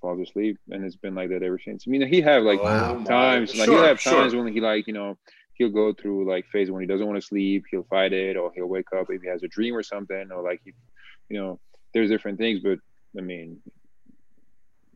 Falls 0.00 0.20
asleep, 0.20 0.58
and 0.70 0.84
it's 0.84 0.96
been 0.96 1.14
like 1.14 1.28
that 1.28 1.42
ever 1.42 1.58
since. 1.58 1.84
I 1.86 1.90
mean, 1.90 2.06
he 2.06 2.20
have 2.22 2.42
like 2.42 2.60
oh, 2.60 2.64
wow. 2.64 3.04
times, 3.04 3.54
like 3.54 3.66
sure, 3.66 3.76
he'll 3.76 3.86
have 3.86 4.02
times 4.02 4.32
sure. 4.32 4.42
when 4.42 4.52
he 4.52 4.60
like 4.60 4.86
you 4.86 4.92
know 4.92 5.16
he'll 5.54 5.68
go 5.68 5.92
through 5.92 6.28
like 6.28 6.46
phase 6.46 6.70
when 6.70 6.80
he 6.80 6.88
doesn't 6.88 7.06
want 7.06 7.20
to 7.20 7.26
sleep. 7.26 7.64
He'll 7.70 7.84
fight 7.84 8.12
it, 8.12 8.36
or 8.36 8.50
he'll 8.54 8.66
wake 8.66 8.92
up 8.96 9.06
if 9.10 9.22
he 9.22 9.28
has 9.28 9.44
a 9.44 9.48
dream 9.48 9.76
or 9.76 9.82
something, 9.82 10.30
or 10.32 10.42
like 10.42 10.60
he, 10.64 10.72
you 11.28 11.40
know 11.40 11.60
there's 11.92 12.10
different 12.10 12.38
things, 12.38 12.60
but 12.60 12.78
I 13.16 13.20
mean, 13.20 13.60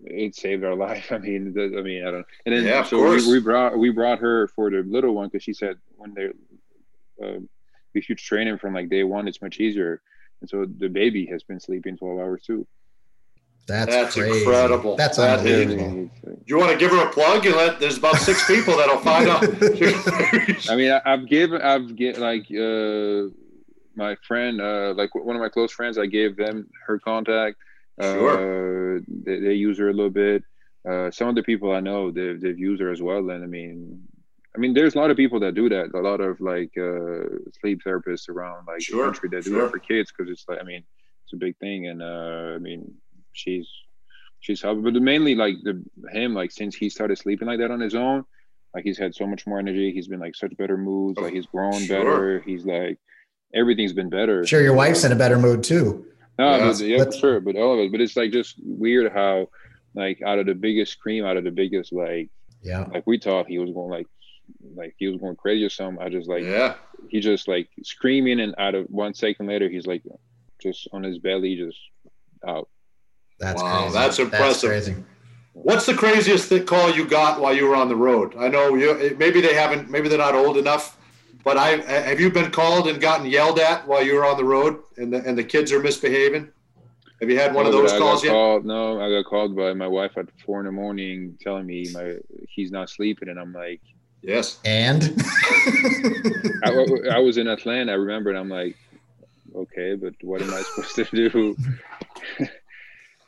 it 0.04 0.34
saved 0.34 0.64
our 0.64 0.74
life. 0.86 1.12
I 1.12 1.18
mean, 1.18 1.52
the, 1.52 1.76
I 1.78 1.82
mean, 1.82 2.06
I 2.06 2.10
don't. 2.10 2.26
And 2.44 2.54
then 2.54 2.64
yeah, 2.64 2.82
so 2.82 3.02
we, 3.02 3.26
we, 3.30 3.40
brought 3.40 3.78
we 3.78 3.90
brought 3.90 4.18
her 4.20 4.48
for 4.48 4.70
the 4.70 4.82
little 4.86 5.14
one 5.14 5.28
because 5.28 5.42
she 5.42 5.52
said 5.52 5.76
when 5.96 6.14
they 6.14 6.28
uh, 7.24 7.40
if 7.94 8.08
you 8.08 8.14
train 8.14 8.46
him 8.46 8.58
from 8.58 8.74
like 8.74 8.88
day 8.88 9.04
one, 9.04 9.26
it's 9.26 9.40
much 9.40 9.58
easier. 9.58 10.02
And 10.40 10.50
so 10.50 10.66
the 10.66 10.88
baby 10.88 11.26
has 11.26 11.42
been 11.42 11.58
sleeping 11.58 11.96
12 11.96 12.18
hours 12.18 12.42
too. 12.42 12.66
That's, 13.66 13.90
That's 13.90 14.16
incredible. 14.16 14.94
That's 14.94 15.16
that 15.16 15.40
unbelievable. 15.40 16.10
Is, 16.22 16.38
you 16.46 16.56
want 16.56 16.70
to 16.70 16.78
give 16.78 16.92
her 16.92 17.04
a 17.04 17.10
plug 17.10 17.44
and 17.46 17.56
let 17.56 17.80
there's 17.80 17.98
about 17.98 18.16
six 18.16 18.46
people 18.46 18.76
that'll 18.76 18.98
find 18.98 19.28
out. 19.28 19.42
I 20.70 20.76
mean, 20.76 20.92
I, 20.92 21.00
have 21.04 21.28
given, 21.28 21.60
I've 21.60 21.96
get 21.96 22.18
like, 22.18 22.42
uh, 22.42 23.34
my 23.96 24.16
friend, 24.26 24.60
uh, 24.60 24.94
like 24.96 25.14
one 25.14 25.36
of 25.36 25.42
my 25.42 25.48
close 25.48 25.72
friends, 25.72 25.98
I 25.98 26.06
gave 26.06 26.36
them 26.36 26.68
her 26.86 26.98
contact. 26.98 27.56
Sure. 28.00 28.98
Uh, 28.98 29.00
they, 29.24 29.40
they, 29.40 29.54
use 29.54 29.78
her 29.78 29.88
a 29.88 29.92
little 29.92 30.10
bit. 30.10 30.42
Uh, 30.88 31.10
some 31.10 31.28
of 31.28 31.34
the 31.34 31.42
people 31.42 31.72
I 31.72 31.80
know, 31.80 32.10
they've, 32.10 32.38
they've 32.38 32.58
used 32.58 32.82
her 32.82 32.92
as 32.92 33.00
well. 33.00 33.30
And 33.30 33.42
I 33.42 33.46
mean, 33.46 34.02
I 34.54 34.58
mean, 34.58 34.74
there's 34.74 34.94
a 34.94 34.98
lot 34.98 35.10
of 35.10 35.16
people 35.16 35.40
that 35.40 35.54
do 35.54 35.68
that. 35.68 35.94
A 35.94 35.98
lot 35.98 36.20
of 36.20 36.40
like 36.40 36.72
uh, 36.78 37.38
sleep 37.60 37.80
therapists 37.86 38.28
around 38.28 38.66
like 38.66 38.82
sure. 38.82 38.98
the 38.98 39.04
country 39.04 39.28
that 39.30 39.44
do 39.44 39.50
sure. 39.50 39.62
that 39.62 39.70
for 39.70 39.78
kids 39.78 40.12
because 40.12 40.30
it's 40.30 40.44
like, 40.48 40.60
I 40.60 40.64
mean, 40.64 40.82
it's 41.24 41.32
a 41.32 41.36
big 41.36 41.56
thing. 41.58 41.88
And 41.88 42.02
uh, 42.02 42.54
I 42.54 42.58
mean, 42.58 42.94
she's 43.32 43.68
she's 44.40 44.62
helping, 44.62 44.82
but 44.84 44.94
mainly 44.94 45.34
like 45.34 45.56
the 45.62 45.82
him 46.10 46.34
like 46.34 46.52
since 46.52 46.74
he 46.74 46.88
started 46.88 47.18
sleeping 47.18 47.48
like 47.48 47.58
that 47.58 47.70
on 47.70 47.80
his 47.80 47.94
own, 47.94 48.24
like 48.74 48.84
he's 48.84 48.98
had 48.98 49.14
so 49.14 49.26
much 49.26 49.46
more 49.46 49.58
energy. 49.58 49.92
He's 49.92 50.08
been 50.08 50.20
like 50.20 50.34
such 50.34 50.56
better 50.56 50.76
moods. 50.76 51.18
Like 51.18 51.34
he's 51.34 51.46
grown 51.46 51.80
sure. 51.80 51.98
better. 51.98 52.40
He's 52.40 52.64
like 52.64 52.98
everything's 53.56 53.92
been 53.92 54.10
better. 54.10 54.46
Sure, 54.46 54.60
your 54.60 54.74
wife's 54.74 55.04
in 55.04 55.12
a 55.12 55.16
better 55.16 55.38
mood 55.38 55.64
too. 55.64 56.06
No, 56.38 56.56
yeah, 56.56 56.66
but, 56.66 56.80
yeah 56.80 57.04
for 57.04 57.12
sure. 57.12 57.40
But 57.40 57.56
all 57.56 57.74
of 57.74 57.80
us. 57.86 57.90
But 57.90 58.00
it's 58.00 58.16
like 58.16 58.30
just 58.30 58.56
weird 58.62 59.12
how, 59.12 59.48
like, 59.94 60.20
out 60.22 60.38
of 60.38 60.46
the 60.46 60.54
biggest 60.54 60.92
scream, 60.92 61.24
out 61.24 61.36
of 61.36 61.44
the 61.44 61.50
biggest 61.50 61.92
like, 61.92 62.28
yeah, 62.62 62.86
like 62.92 63.06
we 63.06 63.18
thought 63.18 63.46
he 63.46 63.58
was 63.58 63.70
going 63.70 63.90
like, 63.90 64.06
like 64.74 64.94
he 64.98 65.08
was 65.08 65.20
going 65.20 65.36
crazy 65.36 65.64
or 65.64 65.70
something. 65.70 66.04
I 66.04 66.08
just 66.08 66.28
like, 66.28 66.44
yeah, 66.44 66.74
he 67.08 67.20
just 67.20 67.48
like 67.48 67.68
screaming, 67.82 68.40
and 68.40 68.54
out 68.58 68.74
of 68.74 68.86
one 68.86 69.14
second 69.14 69.46
later, 69.46 69.68
he's 69.68 69.86
like, 69.86 70.02
just 70.60 70.88
on 70.92 71.02
his 71.02 71.18
belly, 71.18 71.56
just 71.56 71.78
out. 72.46 72.68
That's 73.38 73.62
wow, 73.62 73.82
crazy. 73.82 73.94
that's 73.94 74.18
impressive. 74.18 74.70
That's 74.70 74.86
crazy. 74.86 75.04
What's 75.52 75.86
the 75.86 75.94
craziest 75.94 76.66
call 76.66 76.90
you 76.94 77.06
got 77.06 77.40
while 77.40 77.54
you 77.54 77.66
were 77.66 77.76
on 77.76 77.88
the 77.88 77.96
road? 77.96 78.34
I 78.38 78.48
know 78.48 78.74
you 78.74 79.16
maybe 79.18 79.40
they 79.40 79.54
haven't, 79.54 79.90
maybe 79.90 80.08
they're 80.08 80.18
not 80.18 80.34
old 80.34 80.58
enough 80.58 80.95
but 81.46 81.56
I 81.56 81.76
have 81.76 82.18
you 82.18 82.28
been 82.28 82.50
called 82.50 82.88
and 82.88 83.00
gotten 83.00 83.24
yelled 83.24 83.60
at 83.60 83.86
while 83.86 84.04
you 84.04 84.16
were 84.16 84.26
on 84.26 84.36
the 84.36 84.44
road 84.44 84.82
and 84.96 85.12
the 85.12 85.24
and 85.24 85.38
the 85.38 85.44
kids 85.44 85.70
are 85.70 85.78
misbehaving? 85.78 86.50
Have 87.20 87.30
you 87.30 87.38
had 87.38 87.54
one 87.54 87.64
no, 87.64 87.70
of 87.70 87.72
those 87.72 87.92
calls 87.96 88.24
yet? 88.24 88.32
Called, 88.32 88.64
no, 88.64 89.00
I 89.00 89.08
got 89.08 89.30
called 89.30 89.54
by 89.54 89.72
my 89.72 89.86
wife 89.86 90.18
at 90.18 90.26
four 90.44 90.58
in 90.58 90.66
the 90.66 90.72
morning 90.72 91.38
telling 91.40 91.64
me 91.64 91.86
my 91.92 92.16
he's 92.48 92.72
not 92.72 92.90
sleeping, 92.90 93.28
and 93.28 93.38
I'm 93.38 93.52
like, 93.52 93.80
yes. 94.22 94.58
And 94.64 95.14
I, 96.64 96.84
I 97.12 97.20
was 97.20 97.38
in 97.38 97.46
Atlanta. 97.46 97.92
I 97.92 97.94
remember, 97.94 98.30
and 98.30 98.38
I'm 98.40 98.50
like, 98.50 98.76
okay, 99.54 99.94
but 99.94 100.14
what 100.22 100.42
am 100.42 100.52
I 100.52 100.62
supposed 100.62 100.96
to 100.96 101.04
do? 101.30 101.56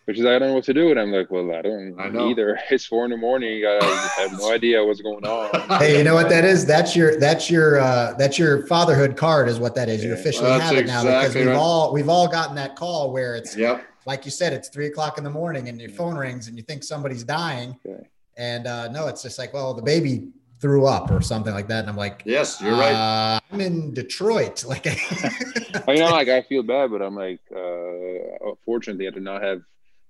Which 0.09 0.19
is 0.19 0.25
I 0.25 0.39
don't 0.39 0.49
know 0.49 0.55
what 0.55 0.65
to 0.65 0.73
do. 0.73 0.91
And 0.91 0.99
I'm 0.99 1.13
like, 1.13 1.31
well, 1.31 1.53
I 1.53 1.61
don't 1.61 1.95
I 2.01 2.09
know. 2.09 2.31
either. 2.31 2.59
It's 2.71 2.87
four 2.87 3.05
in 3.05 3.11
the 3.11 3.19
morning. 3.19 3.67
I 3.67 3.85
have 4.17 4.33
no 4.33 4.51
idea 4.51 4.83
what's 4.83 5.03
going 5.03 5.27
on. 5.27 5.51
Hey, 5.79 5.99
you 5.99 6.03
know 6.03 6.15
what 6.15 6.31
that 6.31 6.47
is? 6.47 6.65
That's 6.65 6.97
your 6.97 7.21
that's 7.21 7.51
your 7.51 7.79
uh, 7.79 8.15
that's 8.15 8.39
your 8.39 8.67
fatherhood 8.67 9.19
card 9.19 9.49
is 9.49 9.61
what 9.61 9.75
that 9.75 9.91
is. 9.91 10.03
You 10.03 10.15
officially 10.15 10.51
have 10.51 10.75
it 10.75 10.87
now 10.87 11.03
because 11.03 11.35
we've 11.35 11.47
right. 11.47 11.55
all 11.55 11.93
we've 11.93 12.09
all 12.09 12.27
gotten 12.27 12.57
that 12.57 12.75
call 12.75 13.13
where 13.13 13.37
it's 13.37 13.55
yep. 13.55 13.87
like 14.07 14.25
you 14.25 14.31
said, 14.31 14.55
it's 14.55 14.71
three 14.71 14.87
o'clock 14.87 15.19
in 15.19 15.25
the 15.25 15.31
morning 15.31 15.69
and 15.69 15.79
your 15.79 15.91
phone 15.91 16.17
rings 16.17 16.49
and 16.49 16.57
you 16.57 16.63
think 16.63 16.85
somebody's 16.85 17.23
dying. 17.23 17.77
Okay. 17.87 18.09
And 18.39 18.67
uh, 18.67 18.89
no, 18.91 19.09
it's 19.09 19.23
just 19.23 19.39
like, 19.39 19.53
well, 19.53 19.75
the 19.75 19.83
baby 19.83 20.29
threw 20.59 20.87
up 20.87 21.11
or 21.11 21.21
something 21.21 21.53
like 21.53 21.69
that. 21.69 21.81
And 21.81 21.91
I'm 21.91 21.97
like, 21.97 22.23
yes, 22.25 22.61
you're 22.63 22.73
right. 22.73 22.95
Uh, 22.95 23.41
I'm 23.53 23.61
in 23.61 23.93
Detroit. 23.93 24.65
Like, 24.69 24.87
you 24.87 24.93
know, 25.97 26.11
like 26.11 26.29
I 26.29 26.43
feel 26.43 26.63
bad, 26.63 26.91
but 26.91 27.03
I'm 27.03 27.15
like, 27.15 27.41
uh, 27.55 28.55
fortunately, 28.65 29.07
I 29.07 29.11
did 29.11 29.23
not 29.23 29.43
have 29.43 29.61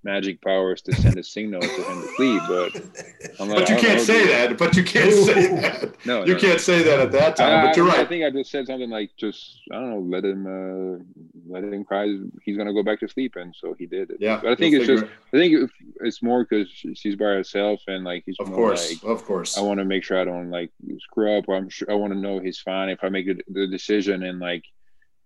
magic 0.04 0.40
powers 0.42 0.80
to 0.82 0.94
send 0.94 1.18
a 1.18 1.22
signal 1.22 1.60
to 1.60 1.68
him 1.68 2.02
to 2.02 2.08
sleep. 2.16 2.42
But 2.48 3.40
I'm 3.40 3.48
like, 3.50 3.60
but 3.60 3.68
you 3.70 3.76
can't 3.76 4.00
say 4.00 4.26
that. 4.26 4.58
But 4.58 4.76
you 4.76 4.84
can't 4.84 5.12
say 5.12 5.46
that. 5.60 6.06
No, 6.06 6.24
you 6.24 6.34
no, 6.34 6.40
can't 6.40 6.60
say 6.60 6.82
that 6.82 7.00
at 7.00 7.12
that 7.12 7.36
time. 7.36 7.60
I, 7.60 7.66
but 7.66 7.76
you're 7.76 7.86
right. 7.86 8.00
I 8.00 8.04
think 8.04 8.24
I 8.24 8.30
just 8.30 8.50
said 8.50 8.66
something 8.66 8.90
like, 8.90 9.10
just 9.16 9.60
I 9.72 9.76
don't 9.76 9.90
know, 9.90 10.00
let 10.00 10.24
him 10.24 10.46
uh, 10.46 11.02
let 11.48 11.64
him 11.64 11.84
cry. 11.84 12.16
He's 12.42 12.56
gonna 12.56 12.74
go 12.74 12.82
back 12.82 13.00
to 13.00 13.08
sleep, 13.08 13.36
and 13.36 13.54
so 13.58 13.74
he 13.78 13.86
did 13.86 14.10
it. 14.10 14.18
Yeah. 14.20 14.40
But 14.42 14.52
I 14.52 14.54
think 14.54 14.74
it's 14.74 14.86
just 14.86 15.04
I 15.04 15.36
think 15.36 15.70
it's 16.00 16.22
more 16.22 16.44
because 16.44 16.68
she's 16.70 17.16
by 17.16 17.26
herself, 17.26 17.80
and 17.88 18.04
like 18.04 18.24
he's 18.26 18.36
of 18.38 18.46
course, 18.46 19.02
like, 19.02 19.10
of 19.10 19.24
course. 19.24 19.58
I 19.58 19.62
want 19.62 19.78
to 19.78 19.84
make 19.84 20.04
sure 20.04 20.20
I 20.20 20.24
don't 20.24 20.50
like 20.50 20.70
screw 21.00 21.38
up. 21.38 21.48
I'm 21.48 21.68
sure 21.68 21.90
I 21.90 21.94
want 21.94 22.12
to 22.12 22.18
know 22.18 22.38
he's 22.38 22.58
fine 22.58 22.88
if 22.88 23.02
I 23.02 23.08
make 23.08 23.26
the 23.26 23.66
decision 23.66 24.22
and 24.22 24.38
like 24.38 24.64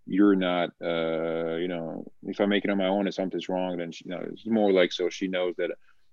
you're 0.06 0.34
not 0.34 0.70
uh 0.82 1.54
you 1.56 1.68
know 1.68 2.04
if 2.26 2.40
i 2.40 2.46
make 2.46 2.64
it 2.64 2.70
on 2.70 2.78
my 2.78 2.88
own 2.88 3.06
and 3.06 3.14
something's 3.14 3.48
wrong 3.48 3.76
then 3.76 3.92
she, 3.92 4.04
you 4.04 4.10
know 4.10 4.24
it's 4.32 4.46
more 4.46 4.72
like 4.72 4.92
so 4.92 5.08
she 5.08 5.28
knows 5.28 5.54
that 5.56 5.70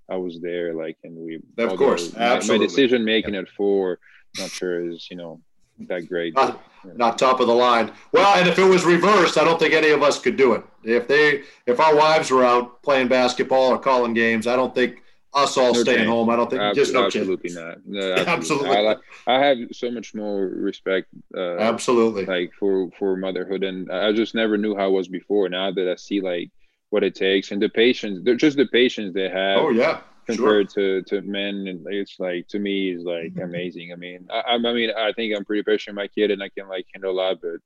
i 0.10 0.16
was 0.16 0.40
there 0.42 0.74
like 0.74 0.98
and 1.04 1.16
we 1.16 1.40
of 1.58 1.76
course 1.76 2.16
absolutely. 2.16 2.66
my, 2.66 2.70
decision 2.70 3.04
making 3.04 3.36
at 3.36 3.50
four 3.50 4.00
not 4.38 4.50
sure 4.50 4.88
is 4.88 5.08
you 5.10 5.18
know 5.18 5.42
that 5.88 6.08
great 6.08 6.36
not, 6.36 6.62
not 6.96 7.18
top 7.18 7.40
of 7.40 7.48
the 7.48 7.54
line. 7.54 7.92
Well 8.12 8.38
and 8.38 8.48
if 8.48 8.60
it 8.60 8.66
was 8.66 8.84
reversed 8.84 9.38
i 9.38 9.44
don't 9.44 9.60
think 9.60 9.74
any 9.74 9.90
of 9.90 10.04
us 10.04 10.20
could 10.20 10.36
do 10.36 10.54
it. 10.54 10.64
If 10.84 11.08
they 11.08 11.44
if 11.66 11.80
our 11.80 11.96
wives 11.96 12.32
were 12.32 12.46
out 12.46 12.84
playing 12.84 13.08
basketball 13.08 13.70
or 13.70 13.80
calling 13.80 14.14
games 14.14 14.46
i 14.46 14.56
don't 14.56 14.76
think 14.76 15.02
us 15.34 15.58
all 15.58 15.76
staying 15.76 16.08
home. 16.08 16.30
I 16.30 16.36
don't 16.36 16.50
think 16.50 16.76
just 16.76 16.94
no 16.94 17.06
absolutely 17.06 17.50
chance. 17.50 17.80
not. 17.86 17.86
No, 17.86 18.14
absolutely. 18.28 18.70
I, 18.70 18.96
I, 19.28 19.46
have 19.46 19.58
so 19.72 19.92
much 19.92 20.16
more 20.16 20.48
respect. 20.48 21.08
Uh, 21.36 21.58
absolutely. 21.58 22.26
Like 22.26 22.52
for 22.54 22.90
for 22.98 23.16
motherhood, 23.16 23.64
and 23.64 23.92
I 23.92 24.12
just 24.12 24.34
never 24.34 24.58
knew 24.58 24.76
how 24.76 24.88
it 24.88 24.94
was 24.94 25.08
before. 25.08 25.48
Now 25.50 25.72
that 25.72 25.92
I 25.92 25.96
see 25.96 26.22
like 26.22 26.50
what 26.90 27.04
it 27.04 27.16
takes 27.16 27.52
and 27.52 27.62
the 27.62 27.70
patience, 27.70 28.22
they're 28.24 28.36
just 28.36 28.58
the 28.58 28.68
patience 28.68 29.14
they 29.14 29.30
have. 29.30 29.60
Oh 29.60 29.70
yeah. 29.70 30.02
Compared 30.26 30.72
sure. 30.72 31.02
to 31.02 31.22
to 31.22 31.28
men, 31.28 31.68
and 31.68 31.86
it's 31.88 32.20
like 32.20 32.48
to 32.50 32.60
me 32.60 32.92
is 32.92 33.04
like 33.04 33.34
mm-hmm. 33.34 33.42
amazing. 33.42 33.92
I 33.92 33.96
mean, 33.96 34.28
I, 34.32 34.56
I 34.56 34.58
mean, 34.58 34.92
I 34.96 35.12
think 35.14 35.36
I'm 35.36 35.44
pretty 35.44 35.64
patient 35.64 35.96
with 35.96 36.04
my 36.04 36.08
kid, 36.08 36.30
and 36.30 36.44
I 36.44 36.50
can 36.50 36.68
like 36.68 36.86
handle 36.94 37.12
a 37.12 37.14
lot, 37.14 37.42
but 37.42 37.60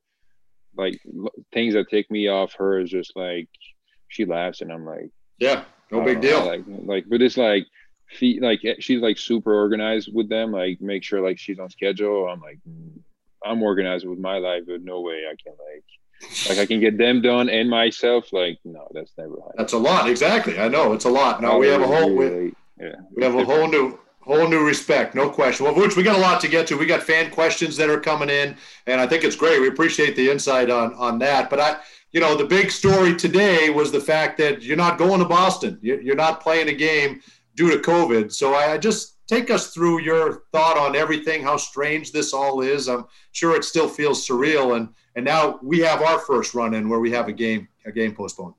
like 0.76 1.00
things 1.54 1.74
that 1.74 1.90
take 1.90 2.10
me 2.10 2.30
off 2.30 2.54
her 2.54 2.80
is 2.80 2.90
just 2.90 3.18
like 3.18 3.50
she 4.08 4.24
laughs, 4.24 4.62
and 4.62 4.72
I'm 4.72 4.86
like, 4.86 5.10
yeah, 5.40 5.66
no 5.94 6.06
big 6.06 6.22
deal. 6.22 6.46
Like, 6.46 6.64
like, 6.68 7.06
but 7.10 7.22
it's 7.22 7.38
like, 7.38 7.66
like 8.22 8.64
eh, 8.66 8.76
she's 8.80 9.02
like 9.02 9.18
super 9.18 9.54
organized 9.54 10.10
with 10.14 10.30
them. 10.30 10.52
Like, 10.52 10.82
make 10.82 11.04
sure 11.04 11.22
like 11.22 11.40
she's 11.40 11.60
on 11.60 11.70
schedule. 11.70 12.28
I'm 12.28 12.42
like, 12.42 12.60
mm, 12.68 13.00
I'm 13.46 13.62
organized 13.64 14.08
with 14.08 14.20
my 14.20 14.38
life, 14.38 14.64
but 14.68 14.82
no 14.82 15.02
way 15.02 15.24
I 15.30 15.36
can 15.42 15.54
like, 15.74 16.50
like 16.50 16.58
I 16.60 16.66
can 16.66 16.80
get 16.80 16.98
them 16.98 17.22
done 17.22 17.50
and 17.50 17.70
myself. 17.70 18.32
Like, 18.32 18.60
no, 18.64 18.88
that's 18.92 19.12
never. 19.18 19.36
Happened. 19.36 19.54
That's 19.58 19.74
a 19.74 19.78
lot. 19.78 20.10
Exactly. 20.10 20.60
I 20.60 20.68
know 20.68 20.94
it's 20.94 21.06
a 21.06 21.10
lot. 21.10 21.42
Now 21.42 21.58
we 21.58 21.68
have 21.68 21.82
a 21.82 21.88
whole. 21.88 22.16
We, 22.16 22.54
yeah. 22.80 22.96
We 23.16 23.24
have 23.24 23.36
a 23.36 23.46
whole 23.46 23.68
new 23.68 24.00
whole 24.26 24.48
new 24.48 24.66
respect, 24.66 25.16
no 25.16 25.30
question. 25.30 25.66
Well, 25.66 25.76
which 25.76 25.96
we 25.96 26.04
got 26.04 26.18
a 26.18 26.22
lot 26.22 26.40
to 26.42 26.48
get 26.48 26.68
to. 26.68 26.78
We 26.78 26.86
got 26.86 27.04
fan 27.04 27.30
questions 27.30 27.76
that 27.78 27.90
are 27.90 28.00
coming 28.00 28.30
in, 28.30 28.56
and 28.88 29.02
I 29.02 29.08
think 29.08 29.24
it's 29.24 29.36
great. 29.36 29.60
We 29.60 29.68
appreciate 29.68 30.16
the 30.16 30.30
insight 30.30 30.70
on 30.70 30.94
on 30.96 31.20
that. 31.20 31.50
But 31.50 31.60
I, 31.60 31.78
you 32.14 32.20
know, 32.20 32.38
the 32.38 32.46
big 32.46 32.72
story 32.72 33.16
today 33.16 33.72
was 33.72 33.92
the 33.92 34.00
fact 34.00 34.38
that 34.38 34.62
you're 34.62 34.78
not 34.78 35.00
going 35.00 35.20
to 35.20 35.26
Boston. 35.26 35.80
You're 35.82 36.16
not 36.16 36.42
playing 36.42 36.70
a 36.70 36.74
game 36.74 37.22
due 37.56 37.72
to 37.72 37.78
COVID. 37.78 38.32
So 38.32 38.54
I 38.54 38.78
just 38.78 39.18
take 39.28 39.50
us 39.50 39.74
through 39.74 40.02
your 40.02 40.44
thought 40.52 40.78
on 40.78 40.96
everything, 40.96 41.42
how 41.42 41.58
strange 41.58 42.12
this 42.12 42.32
all 42.32 42.62
is. 42.62 42.88
I'm 42.88 43.06
sure 43.32 43.56
it 43.56 43.66
still 43.66 43.90
feels 43.90 44.26
surreal. 44.26 44.78
And 44.78 44.90
and 45.16 45.26
now 45.26 45.60
we 45.62 45.80
have 45.80 46.02
our 46.02 46.20
first 46.20 46.54
run 46.54 46.74
in 46.74 46.88
where 46.88 47.00
we 47.00 47.12
have 47.12 47.28
a 47.28 47.34
game 47.34 47.68
a 47.86 47.92
game 47.92 48.14
postponed. 48.16 48.54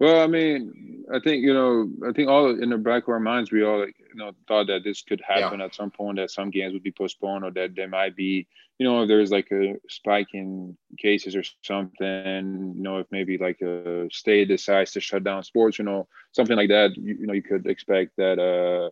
Well, 0.00 0.22
I 0.22 0.26
mean, 0.26 1.04
I 1.12 1.20
think 1.20 1.44
you 1.44 1.52
know, 1.52 1.90
I 2.08 2.12
think 2.12 2.30
all 2.30 2.48
in 2.50 2.70
the 2.70 2.78
back 2.78 3.02
of 3.02 3.10
our 3.10 3.20
minds, 3.20 3.52
we 3.52 3.62
all 3.62 3.86
you 3.86 4.14
know 4.14 4.32
thought 4.48 4.68
that 4.68 4.82
this 4.82 5.02
could 5.02 5.20
happen 5.20 5.60
yeah. 5.60 5.66
at 5.66 5.74
some 5.74 5.90
point, 5.90 6.16
that 6.16 6.30
some 6.30 6.50
games 6.50 6.72
would 6.72 6.82
be 6.82 6.90
postponed, 6.90 7.44
or 7.44 7.50
that 7.50 7.76
there 7.76 7.86
might 7.86 8.16
be, 8.16 8.48
you 8.78 8.86
know, 8.86 9.02
if 9.02 9.08
there's 9.08 9.30
like 9.30 9.48
a 9.52 9.76
spike 9.90 10.28
in 10.32 10.74
cases 10.98 11.36
or 11.36 11.42
something, 11.62 12.72
you 12.76 12.82
know, 12.82 12.96
if 12.96 13.06
maybe 13.10 13.36
like 13.36 13.60
a 13.60 14.08
state 14.10 14.48
decides 14.48 14.92
to 14.92 15.00
shut 15.00 15.22
down 15.22 15.42
sports, 15.42 15.78
you 15.78 15.84
know, 15.84 16.08
something 16.32 16.56
like 16.56 16.70
that, 16.70 16.96
you, 16.96 17.16
you 17.20 17.26
know, 17.26 17.34
you 17.34 17.42
could 17.42 17.66
expect 17.66 18.12
that, 18.16 18.38
uh, 18.38 18.88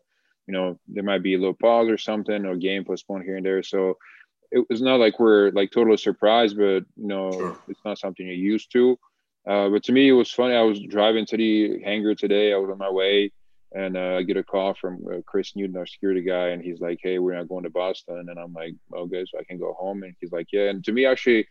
you 0.46 0.52
know, 0.52 0.78
there 0.88 1.04
might 1.04 1.22
be 1.22 1.34
a 1.34 1.38
little 1.38 1.54
pause 1.54 1.88
or 1.88 1.96
something, 1.96 2.44
or 2.44 2.54
game 2.54 2.84
postponed 2.84 3.24
here 3.24 3.38
and 3.38 3.46
there. 3.46 3.62
So 3.62 3.96
it 4.50 4.66
was 4.68 4.82
not 4.82 5.00
like 5.00 5.18
we're 5.18 5.52
like 5.52 5.70
totally 5.70 5.96
surprised, 5.96 6.58
but 6.58 6.84
you 6.96 7.08
know, 7.08 7.32
sure. 7.32 7.58
it's 7.68 7.80
not 7.82 7.98
something 7.98 8.26
you're 8.26 8.34
used 8.34 8.70
to. 8.72 8.98
Uh, 9.48 9.70
but 9.70 9.82
to 9.84 9.92
me, 9.92 10.08
it 10.08 10.12
was 10.12 10.30
funny. 10.30 10.54
I 10.54 10.62
was 10.62 10.78
driving 10.78 11.24
to 11.26 11.36
the 11.36 11.80
hangar 11.82 12.14
today. 12.14 12.52
I 12.52 12.58
was 12.58 12.70
on 12.70 12.76
my 12.76 12.90
way, 12.90 13.32
and 13.72 13.96
uh, 13.96 14.16
I 14.16 14.22
get 14.22 14.36
a 14.36 14.44
call 14.44 14.74
from 14.74 15.02
uh, 15.10 15.20
Chris 15.26 15.56
Newton, 15.56 15.76
our 15.78 15.86
security 15.86 16.20
guy, 16.20 16.48
and 16.48 16.62
he's 16.62 16.80
like, 16.80 16.98
"Hey, 17.02 17.18
we're 17.18 17.34
not 17.34 17.48
going 17.48 17.64
to 17.64 17.70
Boston." 17.70 18.26
And 18.28 18.38
I'm 18.38 18.52
like, 18.52 18.74
"Okay, 18.94 19.24
so 19.24 19.38
I 19.38 19.44
can 19.44 19.58
go 19.58 19.72
home." 19.72 20.02
And 20.02 20.14
he's 20.20 20.32
like, 20.32 20.48
"Yeah." 20.52 20.68
And 20.68 20.84
to 20.84 20.92
me, 20.92 21.06
actually, 21.06 21.46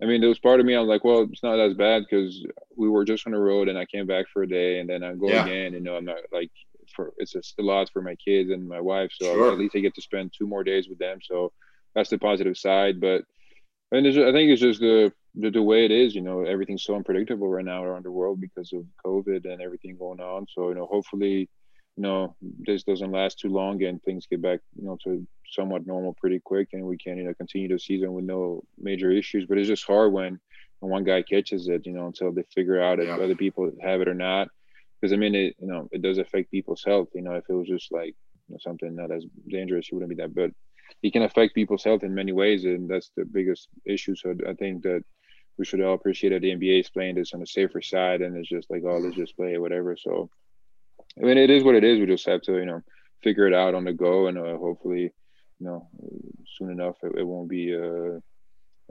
I 0.00 0.06
mean, 0.06 0.20
there 0.20 0.28
was 0.28 0.38
part 0.38 0.60
of 0.60 0.66
me. 0.66 0.76
I 0.76 0.80
was 0.80 0.88
like, 0.88 1.02
"Well, 1.02 1.22
it's 1.22 1.42
not 1.42 1.58
as 1.58 1.74
bad 1.74 2.04
because 2.08 2.46
we 2.76 2.88
were 2.88 3.04
just 3.04 3.26
on 3.26 3.32
the 3.32 3.38
road, 3.40 3.68
and 3.68 3.76
I 3.76 3.86
came 3.86 4.06
back 4.06 4.26
for 4.32 4.44
a 4.44 4.48
day, 4.48 4.78
and 4.78 4.88
then 4.88 5.02
I 5.02 5.14
go 5.14 5.28
yeah. 5.28 5.44
again. 5.44 5.72
You 5.72 5.80
know, 5.80 5.96
I'm 5.96 6.04
not 6.04 6.18
like 6.32 6.52
for 6.94 7.12
it's 7.16 7.32
just 7.32 7.58
a 7.58 7.62
lot 7.62 7.90
for 7.92 8.02
my 8.02 8.14
kids 8.16 8.50
and 8.50 8.68
my 8.68 8.80
wife. 8.80 9.10
So 9.20 9.34
sure. 9.34 9.50
at 9.50 9.58
least 9.58 9.74
I 9.74 9.80
get 9.80 9.96
to 9.96 10.02
spend 10.02 10.32
two 10.32 10.46
more 10.46 10.62
days 10.62 10.88
with 10.88 10.98
them. 10.98 11.18
So 11.22 11.52
that's 11.94 12.10
the 12.10 12.18
positive 12.18 12.56
side. 12.56 13.00
But 13.00 13.22
and 13.90 14.06
I 14.06 14.32
think 14.32 14.50
it's 14.50 14.60
just 14.60 14.80
the 14.80 15.12
the, 15.36 15.50
the 15.50 15.62
way 15.62 15.84
it 15.84 15.90
is, 15.90 16.14
you 16.14 16.22
know, 16.22 16.42
everything's 16.42 16.84
so 16.84 16.96
unpredictable 16.96 17.48
right 17.48 17.64
now 17.64 17.84
around 17.84 18.04
the 18.04 18.10
world 18.10 18.40
because 18.40 18.72
of 18.72 18.84
COVID 19.04 19.44
and 19.44 19.60
everything 19.60 19.96
going 19.96 20.20
on. 20.20 20.46
So, 20.54 20.70
you 20.70 20.74
know, 20.74 20.86
hopefully, 20.86 21.48
you 21.96 22.02
know, 22.02 22.34
this 22.40 22.82
doesn't 22.84 23.12
last 23.12 23.38
too 23.38 23.48
long 23.48 23.82
and 23.82 24.02
things 24.02 24.26
get 24.26 24.42
back, 24.42 24.60
you 24.74 24.84
know, 24.84 24.98
to 25.04 25.26
somewhat 25.50 25.86
normal 25.86 26.14
pretty 26.14 26.40
quick 26.40 26.68
and 26.72 26.84
we 26.84 26.96
can, 26.96 27.18
you 27.18 27.24
know, 27.24 27.34
continue 27.34 27.68
the 27.68 27.78
season 27.78 28.12
with 28.14 28.24
no 28.24 28.62
major 28.78 29.10
issues. 29.10 29.46
But 29.46 29.58
it's 29.58 29.68
just 29.68 29.86
hard 29.86 30.12
when, 30.12 30.40
when 30.80 30.90
one 30.90 31.04
guy 31.04 31.22
catches 31.22 31.68
it, 31.68 31.86
you 31.86 31.92
know, 31.92 32.06
until 32.06 32.32
they 32.32 32.44
figure 32.54 32.82
out 32.82 33.00
if 33.00 33.08
other 33.08 33.36
people 33.36 33.70
have 33.82 34.00
it 34.00 34.08
or 34.08 34.14
not. 34.14 34.48
Because 35.00 35.12
I 35.12 35.16
mean, 35.16 35.34
it, 35.34 35.54
you 35.58 35.66
know, 35.66 35.88
it 35.92 36.00
does 36.00 36.18
affect 36.18 36.50
people's 36.50 36.82
health. 36.84 37.08
You 37.14 37.22
know, 37.22 37.34
if 37.34 37.44
it 37.48 37.52
was 37.52 37.68
just 37.68 37.92
like 37.92 38.14
you 38.48 38.54
know, 38.54 38.58
something 38.60 38.96
not 38.96 39.10
as 39.10 39.24
dangerous, 39.48 39.88
it 39.90 39.94
wouldn't 39.94 40.08
be 40.08 40.16
that. 40.16 40.34
But 40.34 40.50
it 41.02 41.12
can 41.12 41.22
affect 41.22 41.54
people's 41.54 41.84
health 41.84 42.02
in 42.02 42.14
many 42.14 42.32
ways, 42.32 42.64
and 42.64 42.88
that's 42.88 43.10
the 43.16 43.24
biggest 43.24 43.68
issue. 43.84 44.14
So 44.16 44.34
I 44.48 44.54
think 44.54 44.82
that 44.84 45.04
we 45.58 45.64
should 45.64 45.80
all 45.80 45.94
appreciate 45.94 46.30
that 46.30 46.42
the 46.42 46.54
NBA 46.54 46.80
is 46.80 46.90
playing 46.90 47.14
this 47.14 47.32
on 47.32 47.40
the 47.40 47.46
safer 47.46 47.80
side, 47.80 48.20
and 48.22 48.36
it's 48.36 48.48
just 48.48 48.70
like, 48.70 48.82
oh, 48.84 48.98
let's 48.98 49.16
just 49.16 49.36
play 49.36 49.56
whatever. 49.58 49.96
So, 49.96 50.30
I 51.18 51.24
mean, 51.24 51.38
it 51.38 51.50
is 51.50 51.64
what 51.64 51.74
it 51.74 51.84
is. 51.84 51.98
We 51.98 52.06
just 52.06 52.26
have 52.26 52.42
to, 52.42 52.58
you 52.58 52.66
know, 52.66 52.82
figure 53.22 53.46
it 53.46 53.54
out 53.54 53.74
on 53.74 53.84
the 53.84 53.92
go, 53.92 54.26
and 54.26 54.38
uh, 54.38 54.56
hopefully, 54.56 55.12
you 55.58 55.66
know, 55.66 55.88
soon 56.58 56.70
enough, 56.70 56.96
it, 57.02 57.18
it 57.18 57.26
won't 57.26 57.48
be 57.48 57.74
uh, 57.74 58.18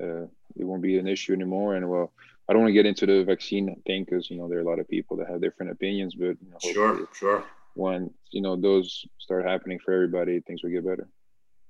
uh, 0.02 0.26
it 0.56 0.64
won't 0.64 0.82
be 0.82 0.98
an 0.98 1.08
issue 1.08 1.34
anymore. 1.34 1.76
And 1.76 1.90
well, 1.90 2.12
I 2.50 2.54
don't 2.54 2.64
want 2.64 2.70
to 2.70 2.74
get 2.74 2.86
into 2.86 3.06
the 3.06 3.24
vaccine 3.24 3.82
thing 3.86 4.04
because 4.04 4.30
you 4.30 4.38
know 4.38 4.48
there 4.48 4.58
are 4.60 4.64
a 4.64 4.70
lot 4.70 4.80
of 4.80 4.90
people 4.90 5.18
that 5.18 5.30
have 5.30 5.42
different 5.42 5.72
opinions, 5.72 6.16
but 6.16 6.38
you 6.42 6.50
know, 6.52 6.58
sure, 6.62 7.08
sure. 7.14 7.44
When 7.76 8.12
you 8.32 8.42
know 8.42 8.56
those 8.56 9.06
start 9.20 9.46
happening 9.46 9.80
for 9.80 9.94
everybody, 9.94 10.40
things 10.42 10.64
will 10.64 10.72
get 10.72 10.86
better. 10.86 11.08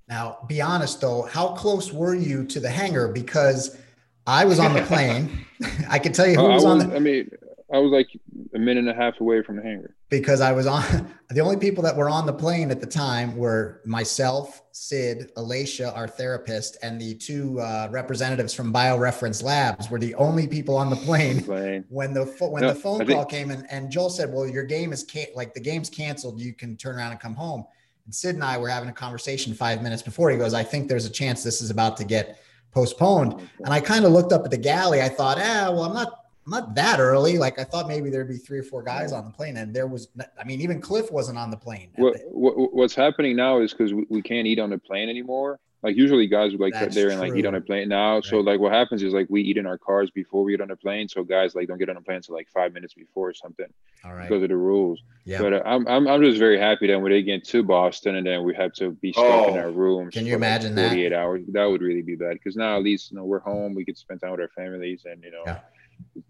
Now, 0.07 0.37
be 0.47 0.61
honest 0.61 1.01
though, 1.01 1.23
how 1.23 1.49
close 1.49 1.91
were 1.91 2.15
you 2.15 2.45
to 2.45 2.59
the 2.59 2.69
hangar? 2.69 3.07
Because 3.07 3.77
I 4.27 4.45
was 4.45 4.59
on 4.59 4.73
the 4.73 4.81
plane. 4.87 5.45
I 5.89 5.99
can 5.99 6.13
tell 6.13 6.27
you 6.27 6.35
who 6.35 6.43
was, 6.43 6.63
was, 6.63 6.83
on 6.83 6.89
the. 6.89 6.95
I 6.95 6.99
mean, 6.99 7.29
I 7.73 7.79
was 7.79 7.91
like 7.91 8.09
a 8.53 8.59
minute 8.59 8.87
and 8.87 8.89
a 8.89 8.93
half 8.93 9.19
away 9.19 9.41
from 9.41 9.57
the 9.57 9.63
hangar. 9.63 9.95
because 10.09 10.39
I 10.39 10.51
was 10.51 10.67
on 10.67 11.11
the 11.29 11.41
only 11.41 11.57
people 11.57 11.83
that 11.83 11.95
were 11.95 12.09
on 12.09 12.25
the 12.25 12.33
plane 12.33 12.69
at 12.69 12.79
the 12.79 12.87
time 12.87 13.35
were 13.35 13.81
myself, 13.85 14.61
Sid, 14.71 15.31
Alicia, 15.35 15.93
our 15.95 16.07
therapist, 16.07 16.77
and 16.83 17.01
the 17.01 17.15
two 17.15 17.59
uh, 17.59 17.87
representatives 17.91 18.53
from 18.53 18.71
BioReference 18.71 19.41
Labs 19.41 19.89
were 19.89 19.99
the 19.99 20.13
only 20.15 20.47
people 20.47 20.77
on 20.77 20.89
the 20.89 20.95
plane, 20.95 21.39
when 21.89 22.13
the 22.13 22.25
when 22.39 22.61
no, 22.61 22.69
the 22.69 22.79
phone 22.79 23.01
I 23.01 23.05
call 23.05 23.25
came 23.25 23.51
in 23.51 23.65
and 23.67 23.91
Joel 23.91 24.09
said, 24.09 24.31
"Well, 24.31 24.47
your 24.47 24.63
game 24.63 24.93
is 24.93 25.03
can- 25.03 25.27
like 25.35 25.53
the 25.53 25.61
game's 25.61 25.89
canceled. 25.89 26.39
You 26.39 26.53
can 26.53 26.77
turn 26.77 26.97
around 26.97 27.11
and 27.11 27.19
come 27.19 27.35
home." 27.35 27.65
And 28.05 28.13
Sid 28.13 28.35
and 28.35 28.43
I 28.43 28.57
were 28.59 28.69
having 28.69 28.89
a 28.89 28.93
conversation 28.93 29.55
five 29.55 29.81
minutes 29.81 30.03
before. 30.03 30.29
He 30.29 30.37
goes, 30.37 30.53
"I 30.53 30.63
think 30.63 30.87
there's 30.87 31.05
a 31.05 31.11
chance 31.11 31.43
this 31.43 31.61
is 31.61 31.71
about 31.71 31.97
to 31.97 32.03
get 32.03 32.39
postponed." 32.75 33.33
And 33.63 33.73
I 33.73 33.79
kind 33.79 34.05
of 34.05 34.11
looked 34.11 34.31
up 34.31 34.45
at 34.45 34.51
the 34.51 34.57
galley. 34.57 35.01
I 35.01 35.09
thought, 35.09 35.39
"Ah, 35.39 35.71
well, 35.71 35.85
I'm 35.85 35.93
not 35.93 36.25
not 36.47 36.75
that 36.75 36.99
early. 36.99 37.37
Like 37.37 37.59
I 37.59 37.63
thought 37.63 37.87
maybe 37.87 38.09
there'd 38.09 38.29
be 38.29 38.37
three 38.37 38.59
or 38.59 38.63
four 38.63 38.83
guys 38.83 39.11
on 39.11 39.25
the 39.25 39.31
plane, 39.31 39.57
and 39.57 39.73
there 39.73 39.87
was. 39.87 40.09
I 40.39 40.43
mean, 40.43 40.61
even 40.61 40.79
Cliff 40.79 41.11
wasn't 41.11 41.37
on 41.37 41.49
the 41.49 41.57
plane. 41.57 41.89
What, 41.95 42.17
what 42.27 42.73
what's 42.73 42.95
happening 42.95 43.35
now 43.35 43.61
is 43.61 43.71
because 43.71 43.93
we, 43.93 44.05
we, 44.09 44.21
can't 44.21 44.45
eat 44.45 44.59
on 44.59 44.69
the 44.69 44.77
plane 44.77 45.09
anymore. 45.09 45.59
Like 45.85 45.95
usually 45.95 46.25
guys 46.25 46.51
would 46.51 46.59
like 46.59 46.73
That's 46.73 46.95
sit 46.95 46.99
there 46.99 47.11
and 47.11 47.19
like 47.19 47.35
eat 47.35 47.45
on 47.45 47.53
a 47.53 47.61
plane 47.61 47.89
now. 47.89 48.15
Right. 48.15 48.25
So 48.25 48.39
like 48.39 48.59
what 48.59 48.73
happens 48.73 49.03
is 49.03 49.13
like 49.13 49.27
we 49.29 49.43
eat 49.43 49.57
in 49.57 49.67
our 49.67 49.77
cars 49.77 50.09
before 50.09 50.43
we 50.43 50.53
get 50.53 50.61
on 50.61 50.69
the 50.69 50.75
plane. 50.75 51.07
So 51.07 51.23
guys 51.23 51.53
like 51.53 51.67
don't 51.67 51.77
get 51.77 51.89
on 51.89 51.95
the 51.95 52.01
plane 52.01 52.17
until 52.17 52.33
like 52.33 52.47
five 52.51 52.73
minutes 52.73 52.95
before 52.95 53.29
or 53.29 53.33
something. 53.35 53.67
All 54.03 54.15
right. 54.15 54.27
Because 54.27 54.41
of 54.41 54.49
the 54.49 54.57
rules. 54.57 55.03
Yeah. 55.25 55.37
But 55.43 55.53
uh, 55.53 55.61
I'm, 55.63 55.87
I'm 55.87 56.07
I'm 56.07 56.23
just 56.23 56.39
very 56.39 56.59
happy 56.59 56.87
that 56.87 56.99
when 56.99 57.11
they 57.11 57.21
get 57.21 57.45
to 57.49 57.61
Boston 57.61 58.15
and 58.15 58.25
then 58.25 58.43
we 58.43 58.55
have 58.55 58.73
to 58.73 58.93
be 58.93 59.13
stuck 59.13 59.25
oh, 59.25 59.53
in 59.53 59.59
our 59.59 59.69
rooms. 59.69 60.11
Can 60.11 60.25
you 60.25 60.33
imagine 60.33 60.73
like 60.73 60.87
48 60.87 61.09
that? 61.09 61.15
hours. 61.15 61.43
That 61.49 61.65
would 61.65 61.83
really 61.83 62.01
be 62.01 62.15
bad. 62.15 62.33
Because 62.33 62.55
now 62.55 62.77
at 62.77 62.81
least 62.81 63.11
you 63.11 63.17
know 63.17 63.23
we're 63.23 63.37
home. 63.37 63.75
We 63.75 63.83
get 63.83 63.93
to 63.93 64.01
spend 64.01 64.21
time 64.21 64.31
with 64.31 64.39
our 64.39 64.49
families 64.57 65.03
and 65.05 65.23
you 65.23 65.29
know. 65.29 65.43
Yeah 65.45 65.59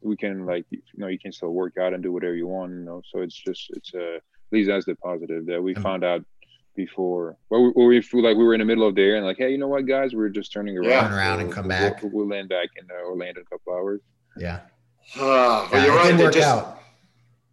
we 0.02 0.16
can 0.16 0.46
like 0.46 0.66
you 0.70 0.82
know 0.98 1.08
you 1.08 1.18
can 1.18 1.32
still 1.32 1.50
work 1.50 1.74
out 1.80 1.94
and 1.94 2.04
do 2.04 2.12
whatever 2.12 2.36
you 2.36 2.46
want 2.48 2.72
you 2.72 2.78
know 2.78 3.02
so 3.12 3.22
it's 3.22 3.36
just 3.36 3.72
it's 3.72 3.96
uh 3.96 4.20
at 4.46 4.52
least 4.52 4.70
that's 4.70 4.86
the 4.86 4.96
positive 4.96 5.46
that 5.46 5.62
we 5.62 5.74
mm-hmm. 5.74 5.82
found 5.82 6.04
out 6.04 6.24
before 6.76 7.38
well 7.50 7.72
we, 7.76 7.88
we 7.88 8.02
feel 8.02 8.24
like 8.24 8.38
we 8.38 8.44
were 8.44 8.54
in 8.54 8.60
the 8.60 8.66
middle 8.66 8.88
of 8.88 8.96
there 8.96 9.16
and 9.16 9.26
like 9.26 9.38
hey 9.38 9.52
you 9.52 9.58
know 9.58 9.68
what 9.68 9.86
guys 9.86 10.14
we're 10.14 10.30
just 10.30 10.52
turning 10.52 10.78
around 10.78 10.90
yeah. 10.90 11.16
around 11.16 11.40
and 11.40 11.52
come 11.52 11.68
back 11.68 12.02
we'll, 12.02 12.12
we'll, 12.12 12.28
land 12.28 12.50
back 12.50 12.70
in 12.78 12.86
uh, 12.92 13.08
orlando 13.08 13.40
in 13.40 13.46
a 13.46 13.50
couple 13.50 13.74
hours 13.74 14.02
yeah 14.38 14.62
uh, 15.18 15.20
well, 15.20 15.70
yeah, 15.74 15.86
you're 15.86 15.96
right 15.96 16.18
they 16.18 16.30
just, 16.32 16.48
out. 16.48 16.80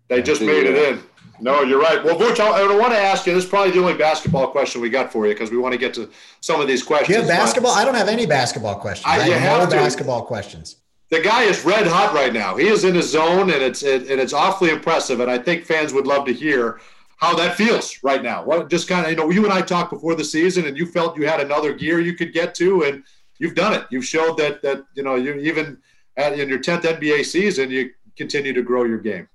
they 0.09 0.17
yeah, 0.17 0.23
just 0.23 0.41
made 0.41 0.67
it 0.67 0.77
in 0.77 1.03
no, 1.41 1.63
you're 1.63 1.81
right. 1.81 2.05
Well, 2.05 2.17
Vooch, 2.17 2.39
I, 2.39 2.63
I 2.63 2.77
want 2.77 2.93
to 2.93 2.99
ask 2.99 3.27
you. 3.27 3.35
This 3.35 3.45
is 3.45 3.51
probably 3.51 3.73
the 3.73 3.81
only 3.81 3.95
basketball 3.95 4.47
question 4.49 4.81
we 4.81 4.89
got 4.91 5.11
for 5.11 5.27
you 5.27 5.33
because 5.33 5.51
we 5.51 5.57
want 5.57 5.73
to 5.73 5.79
get 5.79 5.93
to 5.95 6.09
some 6.41 6.61
of 6.61 6.69
these 6.69 6.85
questions. 6.85 7.09
Do 7.09 7.15
you 7.15 7.19
have 7.19 7.29
basketball? 7.29 7.73
I 7.73 7.85
don't 7.85 7.97
have 7.97 8.07
any 8.07 8.27
basketball 8.27 8.77
questions. 8.77 9.07
I, 9.09 9.17
I 9.17 9.29
have, 9.31 9.41
have 9.41 9.71
no 9.71 9.77
basketball 9.77 10.23
questions 10.23 10.77
the 11.13 11.21
guy 11.21 11.43
is 11.43 11.63
red 11.63 11.87
hot 11.87 12.15
right 12.15 12.33
now. 12.33 12.57
He 12.57 12.67
is 12.69 12.85
in 12.85 12.95
his 12.95 13.11
zone, 13.11 13.51
and 13.51 13.63
it's 13.63 13.83
it, 13.83 14.11
and 14.11 14.19
it's 14.19 14.33
awfully 14.33 14.71
impressive. 14.71 15.21
And 15.21 15.31
I 15.31 15.37
think 15.37 15.67
fans 15.67 15.93
would 15.93 16.07
love 16.07 16.25
to 16.25 16.33
hear 16.33 16.81
how 17.23 17.37
that 17.37 17.55
feels 17.55 18.01
right 18.03 18.21
now. 18.23 18.45
What 18.45 18.69
just 18.69 18.89
kind 18.89 19.05
of 19.07 19.11
you 19.13 19.17
know, 19.17 19.31
you 19.31 19.45
and 19.45 19.53
I 19.53 19.63
talked 19.63 19.93
before 19.93 20.17
the 20.17 20.25
season, 20.25 20.67
and 20.67 20.77
you 20.77 20.87
felt 20.87 21.17
you 21.17 21.27
had 21.27 21.41
another 21.41 21.73
gear 21.73 22.01
you 22.01 22.15
could 22.15 22.33
get 22.33 22.53
to, 22.57 22.83
and 22.83 23.05
you've 23.39 23.55
done 23.55 23.73
it. 23.75 23.87
You've 23.91 24.05
showed 24.05 24.37
that 24.39 24.61
that 24.63 24.85
you 24.97 25.05
know 25.05 25.15
you 25.15 25.35
even 25.35 25.79
at, 26.17 26.37
in 26.39 26.49
your 26.49 26.59
tenth 26.59 26.83
NBA 26.83 27.25
season, 27.25 27.71
you 27.71 27.91
continue 28.17 28.53
to 28.53 28.63
grow 28.63 28.83
your 28.85 28.99
game. 28.99 29.29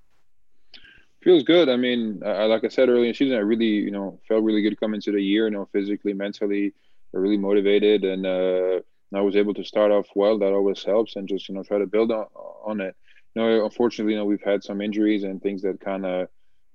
Feels 1.24 1.42
good. 1.44 1.70
I 1.70 1.76
mean, 1.76 2.22
uh, 2.24 2.46
like 2.46 2.62
I 2.62 2.68
said 2.68 2.90
earlier 2.90 3.06
in 3.06 3.12
the 3.12 3.14
season, 3.14 3.36
I 3.36 3.40
really 3.40 3.64
you 3.88 3.90
know 3.90 4.20
felt 4.28 4.44
really 4.44 4.60
good 4.60 4.78
coming 4.78 5.00
to 5.00 5.12
the 5.12 5.22
year. 5.22 5.46
You 5.46 5.52
know, 5.52 5.68
physically, 5.72 6.12
mentally, 6.12 6.74
really 7.12 7.38
motivated, 7.38 8.04
and. 8.04 8.26
uh 8.26 8.80
I 9.14 9.22
was 9.22 9.36
able 9.36 9.54
to 9.54 9.64
start 9.64 9.90
off 9.90 10.06
well. 10.14 10.38
That 10.38 10.52
always 10.52 10.84
helps, 10.84 11.16
and 11.16 11.26
just 11.26 11.48
you 11.48 11.54
know 11.54 11.62
try 11.62 11.78
to 11.78 11.86
build 11.86 12.12
on, 12.12 12.26
on 12.62 12.82
it. 12.82 12.94
You 13.34 13.40
know, 13.40 13.64
unfortunately, 13.64 14.12
you 14.12 14.18
know 14.18 14.26
we've 14.26 14.42
had 14.42 14.62
some 14.62 14.82
injuries 14.82 15.24
and 15.24 15.40
things 15.40 15.62
that 15.62 15.80
kind 15.80 16.04
of 16.04 16.28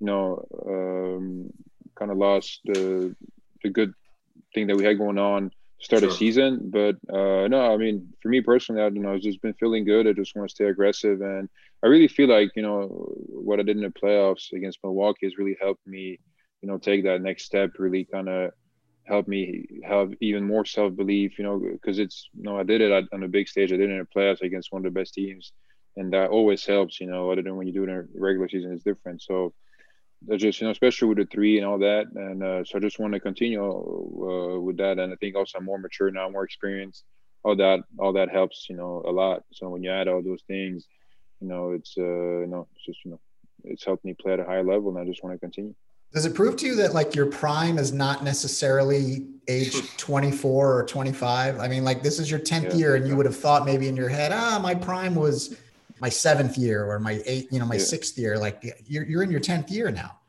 you 0.04 0.08
know 0.08 0.46
um, 0.68 1.50
kind 1.98 2.12
of 2.12 2.18
lost 2.18 2.60
the 2.66 3.16
the 3.64 3.70
good 3.70 3.94
thing 4.54 4.68
that 4.68 4.76
we 4.76 4.84
had 4.84 4.98
going 4.98 5.18
on 5.18 5.50
start 5.80 6.02
sure. 6.02 6.10
of 6.10 6.16
season. 6.16 6.60
But 6.72 6.96
uh, 7.10 7.48
no, 7.48 7.74
I 7.74 7.78
mean, 7.78 8.14
for 8.22 8.28
me 8.28 8.42
personally, 8.42 8.82
I 8.82 8.90
don't 8.90 9.02
know, 9.02 9.14
I've 9.14 9.22
just 9.22 9.42
been 9.42 9.54
feeling 9.54 9.86
good. 9.86 10.08
I 10.08 10.12
just 10.12 10.36
want 10.36 10.50
to 10.50 10.54
stay 10.54 10.66
aggressive, 10.66 11.22
and 11.22 11.48
I 11.84 11.88
really 11.88 12.10
feel 12.10 12.28
like 12.28 12.52
you 12.58 12.64
know 12.64 12.88
what 13.30 13.62
I 13.62 13.64
did 13.64 13.78
in 13.78 13.84
the 13.84 13.90
playoffs 13.90 14.52
against 14.52 14.80
Milwaukee 14.84 15.26
has 15.26 15.38
really 15.38 15.56
helped 15.62 15.88
me, 15.88 16.20
you 16.62 16.68
know, 16.68 16.78
take 16.78 17.06
that 17.06 17.22
next 17.22 17.46
step. 17.46 17.72
Really 17.80 18.04
kind 18.04 18.28
of 18.28 18.52
helped 19.06 19.30
me 19.30 19.66
have 19.86 20.14
even 20.20 20.46
more 20.46 20.66
self 20.66 20.94
belief. 20.98 21.38
You 21.38 21.46
know, 21.46 21.60
because 21.60 21.98
it's 21.98 22.28
you 22.36 22.44
know 22.44 22.60
I 22.60 22.64
did 22.64 22.82
it 22.82 23.08
on 23.14 23.24
a 23.24 23.30
big 23.30 23.48
stage. 23.48 23.72
I 23.72 23.78
did 23.78 23.90
it 23.90 23.94
in 23.94 24.02
a 24.02 24.18
playoffs 24.18 24.42
against 24.42 24.74
one 24.74 24.86
of 24.86 24.94
the 24.94 25.00
best 25.00 25.14
teams, 25.14 25.54
and 25.96 26.12
that 26.12 26.30
always 26.30 26.66
helps. 26.66 27.00
You 27.00 27.08
know, 27.08 27.32
other 27.32 27.42
than 27.42 27.56
when 27.56 27.68
you 27.68 27.74
do 27.74 27.84
it 27.84 27.90
in 27.90 27.96
a 27.96 28.04
regular 28.20 28.50
season, 28.50 28.74
it's 28.74 28.84
different. 28.84 29.22
So 29.22 29.54
just 30.38 30.62
you 30.62 30.68
know, 30.68 30.72
especially 30.72 31.10
with 31.10 31.18
the 31.18 31.26
three 31.26 31.58
and 31.58 31.66
all 31.66 31.80
that, 31.80 32.06
and 32.16 32.44
uh, 32.44 32.64
so 32.64 32.78
I 32.78 32.82
just 32.82 33.00
want 33.00 33.14
to 33.14 33.20
continue 33.20 33.64
uh, 33.64 34.60
with 34.60 34.78
that. 34.78 35.00
And 35.00 35.14
I 35.14 35.16
think 35.18 35.36
also 35.36 35.58
I'm 35.58 35.66
more 35.66 35.78
mature 35.78 36.12
now, 36.12 36.30
more 36.30 36.44
experienced. 36.44 37.04
All 37.44 37.56
that, 37.58 37.80
all 38.00 38.14
that 38.14 38.30
helps, 38.30 38.68
you 38.70 38.78
know, 38.78 39.04
a 39.06 39.12
lot. 39.12 39.44
So 39.52 39.68
when 39.68 39.84
you 39.84 39.92
add 39.92 40.08
all 40.08 40.24
those 40.24 40.44
things, 40.48 40.88
you 41.42 41.48
know, 41.48 41.72
it's 41.72 41.96
uh, 41.98 42.02
you 42.02 42.48
know, 42.48 42.68
it's 42.76 42.86
just 42.86 43.00
you 43.04 43.12
know, 43.12 43.20
it's 43.66 43.84
helped 43.84 44.06
me 44.06 44.14
play 44.14 44.34
at 44.34 44.40
a 44.40 44.46
high 44.46 44.62
level, 44.62 44.90
and 44.90 45.00
I 45.00 45.06
just 45.06 45.24
want 45.24 45.36
to 45.36 45.40
continue. 45.40 45.76
Does 46.14 46.26
it 46.26 46.36
prove 46.36 46.56
to 46.58 46.68
you 46.68 46.76
that 46.76 46.94
like 46.94 47.16
your 47.16 47.26
prime 47.26 47.80
is 47.80 47.92
not 47.92 48.24
necessarily 48.24 49.26
age 49.48 49.76
24 49.98 50.80
or 50.80 50.86
25? 50.86 51.60
I 51.60 51.68
mean, 51.68 51.84
like 51.84 52.04
this 52.04 52.20
is 52.20 52.30
your 52.30 52.40
10th 52.40 52.70
yeah. 52.70 52.76
year 52.76 52.96
and 52.96 53.08
you 53.08 53.16
would 53.16 53.26
have 53.26 53.36
thought 53.36 53.66
maybe 53.66 53.88
in 53.88 53.96
your 53.96 54.10
head, 54.10 54.32
ah, 54.32 54.60
my 54.62 54.76
prime 54.76 55.16
was 55.16 55.58
my 56.04 56.10
seventh 56.10 56.58
year 56.58 56.86
or 56.86 57.00
my 57.00 57.22
eighth, 57.26 57.52
you 57.52 57.60
know, 57.60 57.66
my 57.66 57.76
yeah. 57.76 57.92
sixth 57.94 58.18
year. 58.18 58.38
Like 58.38 58.58
you're, 58.86 59.06
you're 59.06 59.24
in 59.24 59.32
your 59.32 59.40
10th 59.40 59.72
year 59.72 59.90
now. 59.90 60.20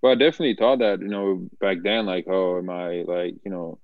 Well, 0.00 0.12
I 0.12 0.16
definitely 0.16 0.56
thought 0.56 0.80
that, 0.80 1.00
you 1.00 1.06
know, 1.06 1.48
back 1.60 1.78
then, 1.84 2.06
like, 2.06 2.26
oh, 2.28 2.58
am 2.58 2.68
I 2.68 3.04
like, 3.06 3.34
you 3.44 3.52
know, 3.52 3.78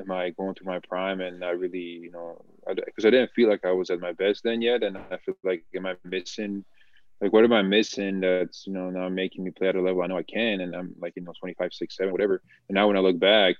am 0.00 0.10
I 0.10 0.30
going 0.30 0.54
through 0.54 0.72
my 0.72 0.80
prime? 0.88 1.20
And 1.20 1.44
I 1.44 1.50
really, 1.50 1.78
you 1.78 2.10
know, 2.10 2.42
because 2.66 3.04
I, 3.04 3.08
I 3.08 3.10
didn't 3.10 3.32
feel 3.32 3.50
like 3.50 3.66
I 3.66 3.72
was 3.72 3.90
at 3.90 4.00
my 4.00 4.12
best 4.12 4.44
then 4.44 4.62
yet. 4.62 4.82
And 4.82 4.96
I 4.96 5.18
feel 5.18 5.34
like, 5.44 5.64
am 5.76 5.86
I 5.86 5.94
missing– 6.04 6.64
like 7.20 7.32
what 7.32 7.44
am 7.44 7.52
I 7.52 7.62
missing 7.62 8.20
that's 8.20 8.66
you 8.66 8.72
know 8.72 8.90
now 8.90 9.08
making 9.08 9.44
me 9.44 9.50
play 9.50 9.68
at 9.68 9.76
a 9.76 9.80
level 9.80 10.02
I 10.02 10.06
know 10.06 10.18
I 10.18 10.22
can 10.22 10.60
and 10.60 10.74
I'm 10.74 10.94
like 11.00 11.14
you 11.16 11.22
know 11.22 11.32
25 11.38 11.72
6 11.72 11.96
7 11.96 12.12
whatever 12.12 12.42
and 12.68 12.74
now 12.74 12.86
when 12.86 12.96
I 12.96 13.00
look 13.00 13.18
back 13.18 13.56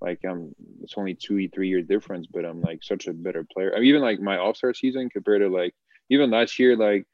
like 0.00 0.20
I'm 0.24 0.54
it's 0.82 0.94
only 0.96 1.14
two 1.14 1.48
three 1.48 1.68
year 1.68 1.82
difference 1.82 2.26
but 2.32 2.44
I'm 2.44 2.60
like 2.60 2.82
such 2.82 3.06
a 3.06 3.12
better 3.12 3.46
player 3.52 3.72
I 3.74 3.80
mean, 3.80 3.88
even 3.88 4.02
like 4.02 4.20
my 4.20 4.38
all-star 4.38 4.74
season 4.74 5.10
compared 5.10 5.42
to 5.42 5.48
like 5.48 5.74
even 6.10 6.30
last 6.30 6.58
year 6.58 6.76
like 6.76 7.04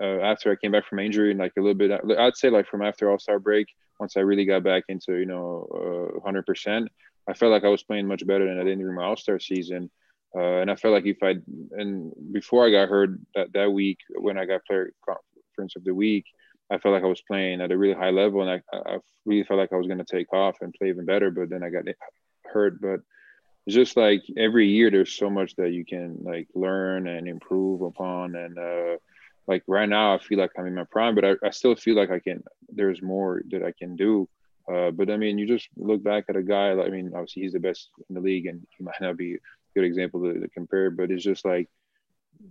uh, 0.00 0.20
after 0.20 0.50
I 0.50 0.56
came 0.56 0.72
back 0.72 0.86
from 0.86 0.98
injury 0.98 1.30
and 1.30 1.40
like 1.40 1.52
a 1.58 1.60
little 1.60 1.74
bit 1.74 2.00
I'd 2.18 2.36
say 2.36 2.50
like 2.50 2.66
from 2.66 2.82
after 2.82 3.10
all-star 3.10 3.38
break 3.38 3.66
once 3.98 4.16
I 4.16 4.20
really 4.20 4.44
got 4.44 4.62
back 4.62 4.84
into 4.88 5.14
you 5.16 5.26
know 5.26 6.14
uh, 6.24 6.28
100% 6.28 6.86
I 7.28 7.34
felt 7.34 7.52
like 7.52 7.64
I 7.64 7.68
was 7.68 7.82
playing 7.82 8.06
much 8.06 8.26
better 8.26 8.46
than 8.46 8.58
I 8.60 8.64
did 8.64 8.78
during 8.78 8.96
my 8.96 9.04
all-star 9.04 9.38
season 9.38 9.90
uh, 10.36 10.60
and 10.60 10.70
I 10.70 10.76
felt 10.76 10.94
like 10.94 11.06
if 11.06 11.18
I 11.22 11.34
and 11.72 12.12
before 12.32 12.66
I 12.66 12.70
got 12.70 12.88
hurt 12.88 13.10
that, 13.34 13.52
that 13.52 13.72
week 13.72 13.98
when 14.14 14.38
I 14.38 14.44
got 14.44 14.64
player 14.64 14.92
conference 15.04 15.74
of 15.76 15.84
the 15.84 15.94
week, 15.94 16.24
I 16.70 16.78
felt 16.78 16.94
like 16.94 17.02
I 17.02 17.08
was 17.08 17.22
playing 17.22 17.60
at 17.60 17.72
a 17.72 17.78
really 17.78 17.94
high 17.94 18.10
level, 18.10 18.42
and 18.42 18.62
I, 18.72 18.76
I 18.76 18.98
really 19.26 19.44
felt 19.44 19.58
like 19.58 19.72
I 19.72 19.76
was 19.76 19.88
going 19.88 19.98
to 19.98 20.04
take 20.04 20.32
off 20.32 20.58
and 20.60 20.72
play 20.72 20.88
even 20.88 21.04
better. 21.04 21.30
But 21.32 21.50
then 21.50 21.64
I 21.64 21.70
got 21.70 21.84
hurt. 22.44 22.80
But 22.80 23.00
just 23.68 23.96
like 23.96 24.22
every 24.36 24.68
year 24.68 24.90
there's 24.90 25.12
so 25.12 25.30
much 25.30 25.54
that 25.56 25.70
you 25.70 25.84
can 25.84 26.18
like 26.22 26.48
learn 26.54 27.06
and 27.06 27.28
improve 27.28 27.82
upon. 27.82 28.34
And 28.34 28.58
uh, 28.58 28.96
like 29.46 29.62
right 29.66 29.88
now, 29.88 30.14
I 30.14 30.18
feel 30.18 30.38
like 30.38 30.52
I'm 30.58 30.66
in 30.66 30.74
my 30.74 30.84
prime, 30.84 31.14
but 31.14 31.24
I, 31.24 31.34
I 31.44 31.50
still 31.50 31.76
feel 31.76 31.96
like 31.96 32.10
I 32.10 32.18
can. 32.18 32.42
There's 32.68 33.02
more 33.02 33.42
that 33.50 33.62
I 33.62 33.72
can 33.72 33.96
do. 33.96 34.28
Uh, 34.70 34.90
but 34.90 35.10
I 35.10 35.16
mean, 35.16 35.38
you 35.38 35.46
just 35.46 35.68
look 35.76 36.02
back 36.02 36.24
at 36.28 36.36
a 36.36 36.42
guy. 36.42 36.70
I 36.70 36.88
mean, 36.88 37.10
obviously 37.14 37.42
he's 37.42 37.52
the 37.52 37.60
best 37.60 37.90
in 38.08 38.14
the 38.14 38.20
league, 38.20 38.46
and 38.46 38.66
he 38.76 38.84
might 38.84 39.00
not 39.00 39.16
be 39.16 39.38
good 39.74 39.84
example 39.84 40.22
to, 40.22 40.40
to 40.40 40.48
compare, 40.48 40.90
but 40.90 41.10
it's 41.10 41.24
just 41.24 41.44
like 41.44 41.68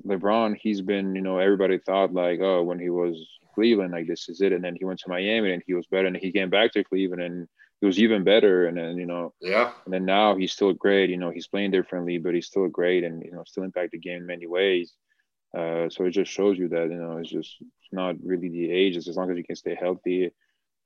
LeBron, 0.06 0.58
he's 0.62 0.82
been, 0.82 1.15
you 1.15 1.22
know, 1.22 1.39
everybody 1.39 1.78
thought 1.78 2.13
like, 2.13 2.39
oh, 2.41 2.63
when 2.63 2.80
he 2.80 2.89
was 2.89 3.15
Cleveland, 3.54 3.91
like 3.91 4.08
this 4.08 4.30
is 4.30 4.41
it. 4.41 4.52
And 4.52 4.63
then 4.63 4.76
he 4.76 4.86
went 4.86 5.00
to 5.00 5.10
Miami 5.10 5.54
and 5.54 5.63
he 5.65 5.74
was 5.74 5.88
better. 5.88 6.08
And 6.08 6.17
he 6.17 6.32
came 6.32 6.50
back 6.50 6.72
to 6.74 6.84
Cleveland 6.84 7.22
and 7.22 7.48
he 7.80 7.86
was 7.86 8.00
even 8.00 8.24
better. 8.24 8.68
And 8.68 8.78
then, 8.78 8.98
you 8.98 9.06
know, 9.06 9.34
yeah. 9.42 9.72
And 9.86 9.94
then 9.94 10.06
now 10.06 10.36
he's 10.36 10.52
still 10.52 10.74
great. 10.74 11.10
You 11.10 11.18
know, 11.18 11.30
he's 11.30 11.48
playing 11.48 11.72
differently, 11.72 12.18
but 12.18 12.34
he's 12.34 12.48
still 12.48 12.68
great 12.68 13.04
and, 13.04 13.24
you 13.24 13.32
know, 13.32 13.44
still 13.46 13.63
impact 13.63 13.92
the 13.92 14.00
game 14.00 14.18
in 14.18 14.26
many 14.26 14.48
ways. 14.48 14.94
Uh, 15.58 15.89
so 15.89 16.06
it 16.06 16.12
just 16.12 16.32
shows 16.32 16.58
you 16.58 16.68
that, 16.70 16.89
you 16.89 16.98
know, 16.98 17.18
it's 17.18 17.30
just 17.30 17.56
it's 17.60 17.94
not 17.94 18.15
really 18.24 18.50
the 18.50 18.72
age. 18.72 18.96
It's 18.96 19.08
as 19.08 19.18
long 19.18 19.32
as 19.32 19.38
you 19.38 19.44
can 19.44 19.56
stay 19.56 19.76
healthy 19.76 20.32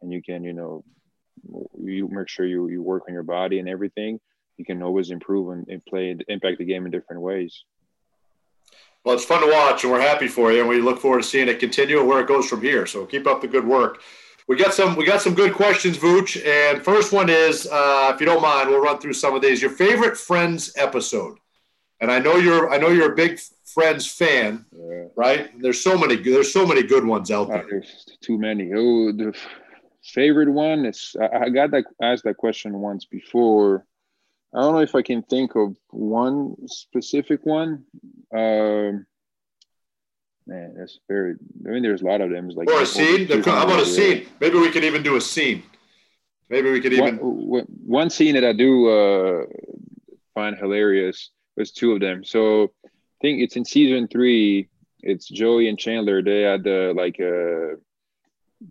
and 0.02 0.14
you 0.14 0.22
can, 0.22 0.44
you 0.44 0.54
know, 0.54 0.84
you 1.78 2.08
make 2.08 2.30
sure 2.30 2.46
you, 2.46 2.70
you 2.70 2.82
work 2.82 3.04
on 3.08 3.14
your 3.14 3.24
body 3.24 3.60
and 3.60 3.68
everything 3.68 4.20
you 4.58 4.66
can 4.66 4.82
always 4.84 5.12
improve 5.12 5.50
and, 5.50 5.86
play 5.86 6.12
and 6.12 6.20
play 6.20 6.34
impact 6.34 6.60
the 6.60 6.66
game 6.66 6.86
in 6.86 6.92
different 6.92 7.22
ways. 7.22 7.64
Well, 9.04 9.16
it's 9.16 9.26
fun 9.26 9.42
to 9.42 9.52
watch, 9.52 9.84
and 9.84 9.92
we're 9.92 10.00
happy 10.00 10.28
for 10.28 10.52
you, 10.52 10.62
and 10.62 10.70
we 10.70 10.80
look 10.80 11.00
forward 11.00 11.24
to 11.24 11.28
seeing 11.28 11.50
it 11.50 11.60
continue 11.60 12.00
and 12.00 12.08
where 12.08 12.22
it 12.22 12.28
goes 12.28 12.48
from 12.48 12.62
here. 12.62 12.86
So 12.86 13.06
keep 13.06 13.28
up 13.28 13.42
the 13.42 13.48
good 13.48 13.68
work. 13.68 14.02
We 14.48 14.58
got 14.58 14.74
some 14.74 14.96
we 14.96 15.06
got 15.06 15.22
some 15.22 15.34
good 15.34 15.54
questions, 15.54 15.98
Vooch. 15.98 16.46
And 16.46 16.84
first 16.84 17.14
one 17.14 17.30
is, 17.30 17.68
uh, 17.68 18.12
if 18.14 18.20
you 18.20 18.26
don't 18.26 18.42
mind, 18.42 18.70
we'll 18.70 18.82
run 18.82 19.00
through 19.00 19.14
some 19.14 19.36
of 19.36 19.42
these. 19.42 19.62
Your 19.62 19.72
favorite 19.72 20.18
Friends 20.18 20.74
episode, 20.76 21.38
and 22.02 22.12
I 22.12 22.20
know 22.20 22.36
you're 22.36 22.72
I 22.72 22.78
know 22.78 22.90
you're 22.90 23.14
a 23.14 23.16
big 23.16 23.40
Friends 23.66 24.06
fan, 24.06 24.66
yeah. 24.72 25.06
right? 25.16 25.50
There's 25.62 25.82
so 25.82 25.98
many 25.98 26.18
there's 26.18 26.52
so 26.52 26.66
many 26.66 26.84
good 26.84 27.06
ones 27.06 27.32
out 27.32 27.48
there. 27.48 27.66
there's 27.70 28.06
too 28.22 28.38
many. 28.38 28.72
Oh, 28.74 29.12
the, 29.12 29.34
favorite 30.04 30.50
one 30.50 30.86
is 30.86 31.16
I, 31.20 31.46
I 31.46 31.50
got 31.50 31.72
that 31.72 31.86
asked 32.02 32.24
that 32.26 32.38
question 32.38 32.74
once 32.80 33.06
before. 33.06 33.86
I 34.54 34.62
don't 34.62 34.74
know 34.74 34.82
if 34.82 34.96
I 34.96 35.02
can 35.02 35.24
think 35.24 35.56
of 35.56 35.76
one 35.90 36.56
specific 36.68 37.46
one. 37.46 37.86
Um, 38.36 39.06
man, 40.48 40.76
that's 40.78 41.00
very. 41.08 41.36
I 41.66 41.70
mean, 41.70 41.84
there's 41.84 42.02
a 42.02 42.06
lot 42.06 42.22
of 42.22 42.30
them. 42.30 42.48
It's 42.48 42.58
like 42.58 42.70
or 42.70 42.82
a 42.82 42.86
scene. 42.86 43.28
How 43.44 43.64
about 43.64 43.82
a 43.82 43.86
scene? 43.86 44.26
Maybe 44.40 44.58
we 44.58 44.72
could 44.72 44.84
even 44.84 45.04
do 45.04 45.16
a 45.16 45.22
scene. 45.22 45.64
Maybe 46.50 46.72
we 46.72 46.82
could 46.82 46.94
even 46.94 47.18
one, 47.18 47.66
one 47.86 48.10
scene 48.10 48.36
that 48.36 48.44
I 48.44 48.54
do 48.54 48.88
uh, 48.90 49.46
find 50.34 50.58
hilarious 50.58 51.32
was 51.58 51.72
two 51.72 51.94
of 51.94 52.00
them. 52.00 52.24
So 52.24 52.72
I 52.86 52.90
think 53.22 53.42
it's 53.42 53.56
in 53.56 53.66
season 53.66 54.08
three. 54.08 54.70
It's 55.02 55.28
Joey 55.28 55.68
and 55.68 55.78
Chandler. 55.80 56.22
They 56.22 56.42
had 56.42 56.64
the 56.64 56.94
like 56.96 57.20
a 57.20 57.74
uh, 57.74 57.76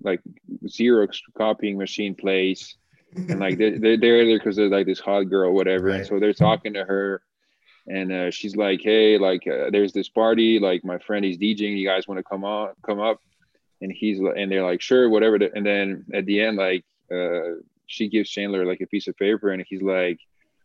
like 0.03 0.21
Xerox 0.65 1.19
copying 1.37 1.77
machine 1.79 2.15
place, 2.15 2.77
and 3.15 3.41
like 3.41 3.59
they 3.59 3.71
they're 3.71 3.97
there 3.97 4.39
because 4.39 4.57
they're 4.57 4.69
like 4.69 4.87
this 4.87 5.01
hot 5.01 5.25
girl, 5.25 5.53
whatever. 5.53 5.87
Right. 5.87 5.97
And 5.97 6.07
so 6.07 6.19
they're 6.19 6.33
talking 6.33 6.75
to 6.75 6.85
her, 6.85 7.23
and 7.87 8.13
uh, 8.13 8.31
she's 8.31 8.57
like, 8.57 8.81
"Hey, 8.83 9.19
like 9.19 9.47
uh, 9.47 9.71
there's 9.71 9.93
this 9.93 10.09
party. 10.09 10.59
Like 10.59 10.85
my 10.85 10.99
friend 10.99 11.25
is 11.25 11.39
DJing. 11.39 11.77
You 11.77 11.87
guys 11.87 12.07
want 12.07 12.19
to 12.19 12.25
come 12.25 12.45
on, 12.45 12.71
come 12.85 13.01
up?" 13.01 13.19
And 13.81 13.93
he's 13.93 14.19
and 14.19 14.51
they're 14.51 14.65
like, 14.65 14.81
"Sure, 14.81 15.09
whatever." 15.09 15.37
And 15.37 15.67
then 15.67 16.05
at 16.15 16.27
the 16.27 16.41
end, 16.41 16.57
like 16.57 16.85
uh, 17.13 17.61
she 17.87 18.09
gives 18.09 18.31
Chandler 18.31 18.65
like 18.65 18.81
a 18.81 18.87
piece 18.87 19.09
of 19.09 19.17
paper, 19.17 19.51
and 19.51 19.65
he's 19.69 19.83
like 19.83 20.19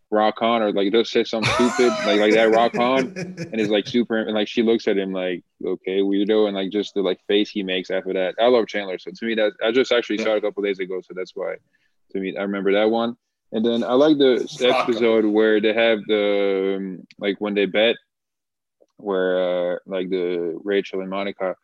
rock 0.09 0.41
on 0.41 0.61
or 0.61 0.71
like 0.71 0.91
just 0.91 1.11
say 1.11 1.23
something 1.23 1.51
stupid 1.51 1.91
like 2.05 2.19
like 2.19 2.33
that 2.33 2.49
rock 2.51 2.75
on 2.75 3.11
and 3.17 3.59
it's 3.59 3.69
like 3.69 3.85
super 3.85 4.17
and 4.17 4.33
like 4.33 4.47
she 4.47 4.63
looks 4.63 4.87
at 4.87 4.97
him 4.97 5.11
like 5.11 5.43
okay 5.65 5.99
weirdo 5.99 6.47
and 6.47 6.55
like 6.55 6.71
just 6.71 6.93
the 6.93 7.01
like 7.01 7.19
face 7.27 7.49
he 7.49 7.61
makes 7.61 7.91
after 7.91 8.13
that 8.13 8.33
i 8.39 8.47
love 8.47 8.67
chandler 8.67 8.97
so 8.97 9.11
to 9.11 9.25
me 9.25 9.35
that 9.35 9.51
i 9.61 9.71
just 9.71 9.91
actually 9.91 10.17
saw 10.17 10.33
it 10.33 10.37
a 10.37 10.41
couple 10.41 10.63
days 10.63 10.79
ago 10.79 11.01
so 11.01 11.13
that's 11.13 11.33
why 11.35 11.55
to 12.09 12.19
me 12.19 12.37
i 12.37 12.41
remember 12.41 12.71
that 12.71 12.89
one 12.89 13.17
and 13.51 13.65
then 13.65 13.83
i 13.83 13.93
like 13.93 14.17
the 14.17 14.47
episode 14.61 15.25
where 15.25 15.59
they 15.61 15.73
have 15.73 15.99
the 16.07 16.75
um, 16.77 17.07
like 17.19 17.39
when 17.39 17.53
they 17.53 17.65
bet 17.65 17.95
where 18.97 19.73
uh 19.73 19.77
like 19.85 20.09
the 20.09 20.59
rachel 20.63 21.01
and 21.01 21.09
monica 21.09 21.55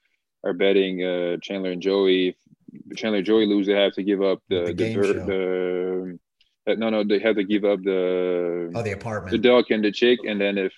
are 0.43 0.53
betting 0.53 1.03
uh 1.03 1.37
chandler 1.41 1.71
and 1.71 1.81
joey 1.81 2.29
if 2.29 2.97
chandler 2.97 3.17
and 3.17 3.25
joey 3.25 3.45
lose 3.45 3.67
they 3.67 3.73
have 3.73 3.93
to 3.93 4.03
give 4.03 4.21
up 4.21 4.39
the 4.49 4.65
the, 4.65 4.73
the, 4.73 5.13
the 5.25 6.19
uh, 6.65 6.75
no, 6.75 6.89
no, 6.89 7.03
they 7.03 7.19
have 7.19 7.35
to 7.35 7.43
give 7.43 7.65
up 7.65 7.81
the 7.83 8.71
oh 8.73 8.81
the 8.81 8.91
apartment, 8.91 9.31
the 9.31 9.37
duck 9.37 9.69
and 9.69 9.83
the 9.83 9.91
chick, 9.91 10.19
and 10.25 10.39
then 10.39 10.57
if 10.57 10.71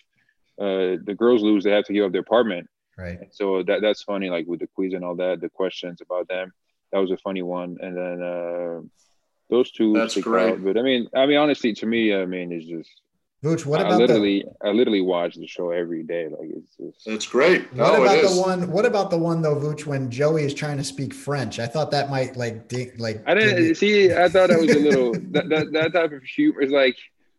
uh, 0.60 0.98
the 1.04 1.15
girls 1.18 1.44
lose, 1.44 1.63
they 1.63 1.72
have 1.72 1.86
to 1.86 1.94
give 1.94 2.06
up 2.06 2.12
their 2.12 2.22
apartment. 2.22 2.68
Right. 2.98 3.20
So 3.32 3.62
that 3.63 3.82
that's 3.82 4.04
funny, 4.04 4.30
like 4.30 4.48
with 4.48 4.62
the 4.62 4.68
quiz 4.74 4.94
and 4.94 5.04
all 5.04 5.15
that, 5.18 5.41
the 5.41 5.50
questions 5.50 6.02
about 6.02 6.28
them. 6.28 6.52
That 6.91 7.00
was 7.00 7.12
a 7.12 7.18
funny 7.18 7.41
one, 7.41 7.78
and 7.82 7.96
then 7.96 8.24
uh, 8.24 8.82
those 9.49 9.71
two. 9.71 9.93
That's 9.93 10.17
great. 10.17 10.53
Out. 10.53 10.63
But 10.63 10.77
I 10.77 10.81
mean, 10.81 11.08
I 11.15 11.25
mean, 11.25 11.38
honestly, 11.38 11.73
to 11.73 11.86
me, 11.86 12.15
I 12.15 12.25
mean, 12.25 12.51
it's 12.51 12.65
just 12.65 12.89
Vooch, 13.45 13.65
what 13.65 13.79
about 13.79 13.93
I 13.93 13.97
literally, 13.97 14.43
the, 14.43 14.67
I 14.67 14.71
literally 14.71 15.01
watch 15.01 15.36
the 15.36 15.45
show 15.45 15.69
every 15.69 16.01
day. 16.01 16.27
Like 16.29 16.49
it's 16.49 16.75
just, 16.77 17.08
it's 17.08 17.27
great. 17.27 17.71
No, 17.73 17.84
what 17.84 17.99
oh, 17.99 18.03
about 18.03 18.21
the 18.21 18.41
one? 18.41 18.71
What 18.71 18.86
about 18.86 19.12
the 19.12 19.19
one 19.19 19.41
though, 19.43 19.55
Vooch, 19.55 19.86
when 19.86 20.10
Joey 20.10 20.43
is 20.43 20.53
trying 20.53 20.77
to 20.77 20.84
speak 20.84 21.13
French? 21.13 21.60
I 21.60 21.67
thought 21.67 21.91
that 21.91 22.10
might 22.10 22.36
like 22.36 22.71
like. 22.97 23.23
I 23.27 23.36
didn't 23.36 23.75
see. 23.75 24.12
I 24.12 24.29
thought 24.29 24.49
that 24.49 24.60
was 24.60 24.71
a 24.71 24.79
little 24.79 25.13
that, 25.31 25.49
that 25.49 25.71
that 25.73 25.93
type 25.93 26.12
of 26.12 26.23
humor 26.23 26.62
is 26.62 26.71
like 26.71 26.97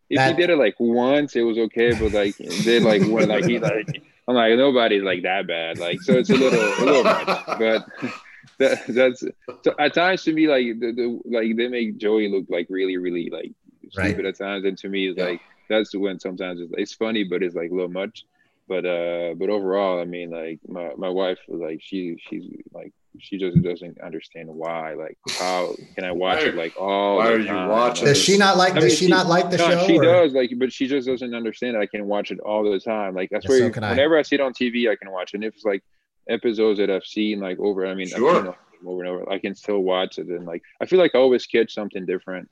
if 0.09 0.17
that, 0.17 0.31
he 0.31 0.41
did 0.41 0.49
it 0.49 0.57
like 0.57 0.75
once, 0.79 1.35
it 1.35 1.41
was 1.41 1.57
okay, 1.57 1.91
but 1.99 2.13
like 2.13 2.37
did 2.37 2.83
like 2.83 3.01
when 3.01 3.27
like 3.27 3.43
he 3.43 3.59
like 3.59 4.01
I'm 4.29 4.35
like 4.35 4.55
nobody's 4.55 5.03
like 5.03 5.23
that 5.23 5.45
bad. 5.45 5.77
Like 5.77 5.99
so, 6.01 6.13
it's 6.13 6.29
a 6.29 6.35
little 6.35 6.59
a 6.59 6.85
little 6.85 7.03
much, 7.03 7.25
but. 7.45 7.85
That, 8.59 8.87
that's 8.87 9.23
so 9.63 9.75
at 9.77 9.93
times 9.93 10.23
to 10.23 10.33
me 10.33 10.47
like 10.47 10.79
the, 10.79 10.91
the 10.91 11.21
like 11.25 11.55
they 11.55 11.67
make 11.67 11.97
Joey 11.97 12.27
look 12.27 12.45
like 12.49 12.65
really 12.69 12.97
really 12.97 13.29
like 13.29 13.51
stupid 13.91 14.17
right. 14.17 14.25
at 14.25 14.37
times, 14.37 14.65
and 14.65 14.77
to 14.79 14.89
me 14.89 15.09
it's 15.09 15.17
yeah. 15.17 15.25
like 15.25 15.41
that's 15.69 15.95
when 15.95 16.19
sometimes 16.19 16.61
it's, 16.61 16.73
it's 16.75 16.93
funny, 16.93 17.23
but 17.23 17.43
it's 17.43 17.55
like 17.55 17.69
a 17.69 17.73
little 17.73 17.89
much. 17.89 18.25
But 18.67 18.85
uh, 18.85 19.35
but 19.35 19.49
overall, 19.49 20.01
I 20.01 20.05
mean, 20.05 20.31
like 20.31 20.59
my 20.67 20.91
my 20.97 21.09
wife, 21.09 21.39
like 21.47 21.81
she 21.81 22.17
she's 22.27 22.45
like 22.73 22.93
she 23.19 23.37
just 23.37 23.61
doesn't 23.61 23.99
understand 24.01 24.49
why. 24.49 24.93
Like, 24.93 25.17
how 25.39 25.73
can 25.95 26.03
I 26.03 26.11
watch 26.11 26.43
it 26.43 26.55
like 26.55 26.73
all? 26.79 27.17
Why 27.17 27.31
are 27.31 27.39
you 27.39 27.53
watching? 27.53 28.05
Does 28.05 28.17
she 28.17 28.37
not 28.37 28.57
like? 28.57 28.73
I 28.73 28.79
does 28.79 28.97
she, 28.97 29.05
she, 29.05 29.11
not 29.11 29.27
like 29.27 29.49
the 29.49 29.57
no, 29.57 29.69
show? 29.69 29.87
She 29.87 29.97
or? 29.97 30.03
does 30.03 30.33
like, 30.33 30.51
but 30.57 30.71
she 30.71 30.87
just 30.87 31.07
doesn't 31.07 31.33
understand. 31.33 31.75
It. 31.75 31.79
I 31.79 31.85
can 31.85 32.07
watch 32.07 32.31
it 32.31 32.39
all 32.39 32.69
the 32.69 32.79
time. 32.79 33.15
Like 33.15 33.29
that's 33.29 33.47
where 33.47 33.59
so 33.59 33.79
whenever 33.79 34.17
I. 34.17 34.19
I. 34.19 34.23
see 34.23 34.35
it 34.35 34.41
on 34.41 34.53
TV, 34.53 34.89
I 34.91 34.95
can 34.95 35.11
watch 35.11 35.33
it. 35.33 35.37
And 35.37 35.43
if 35.45 35.55
it's 35.55 35.65
like 35.65 35.83
episodes 36.29 36.79
that 36.79 36.89
I've 36.89 37.05
seen 37.05 37.39
like 37.39 37.59
over, 37.59 37.85
I 37.85 37.93
mean, 37.93 38.07
sure. 38.07 38.49
I've 38.49 38.55
over 38.85 39.01
and 39.01 39.09
over, 39.09 39.31
I 39.31 39.39
can 39.39 39.55
still 39.55 39.79
watch 39.79 40.19
it. 40.19 40.27
And 40.27 40.45
like, 40.45 40.61
I 40.81 40.85
feel 40.85 40.99
like 40.99 41.15
I 41.15 41.19
always 41.19 41.45
catch 41.45 41.73
something 41.73 42.05
different 42.05 42.49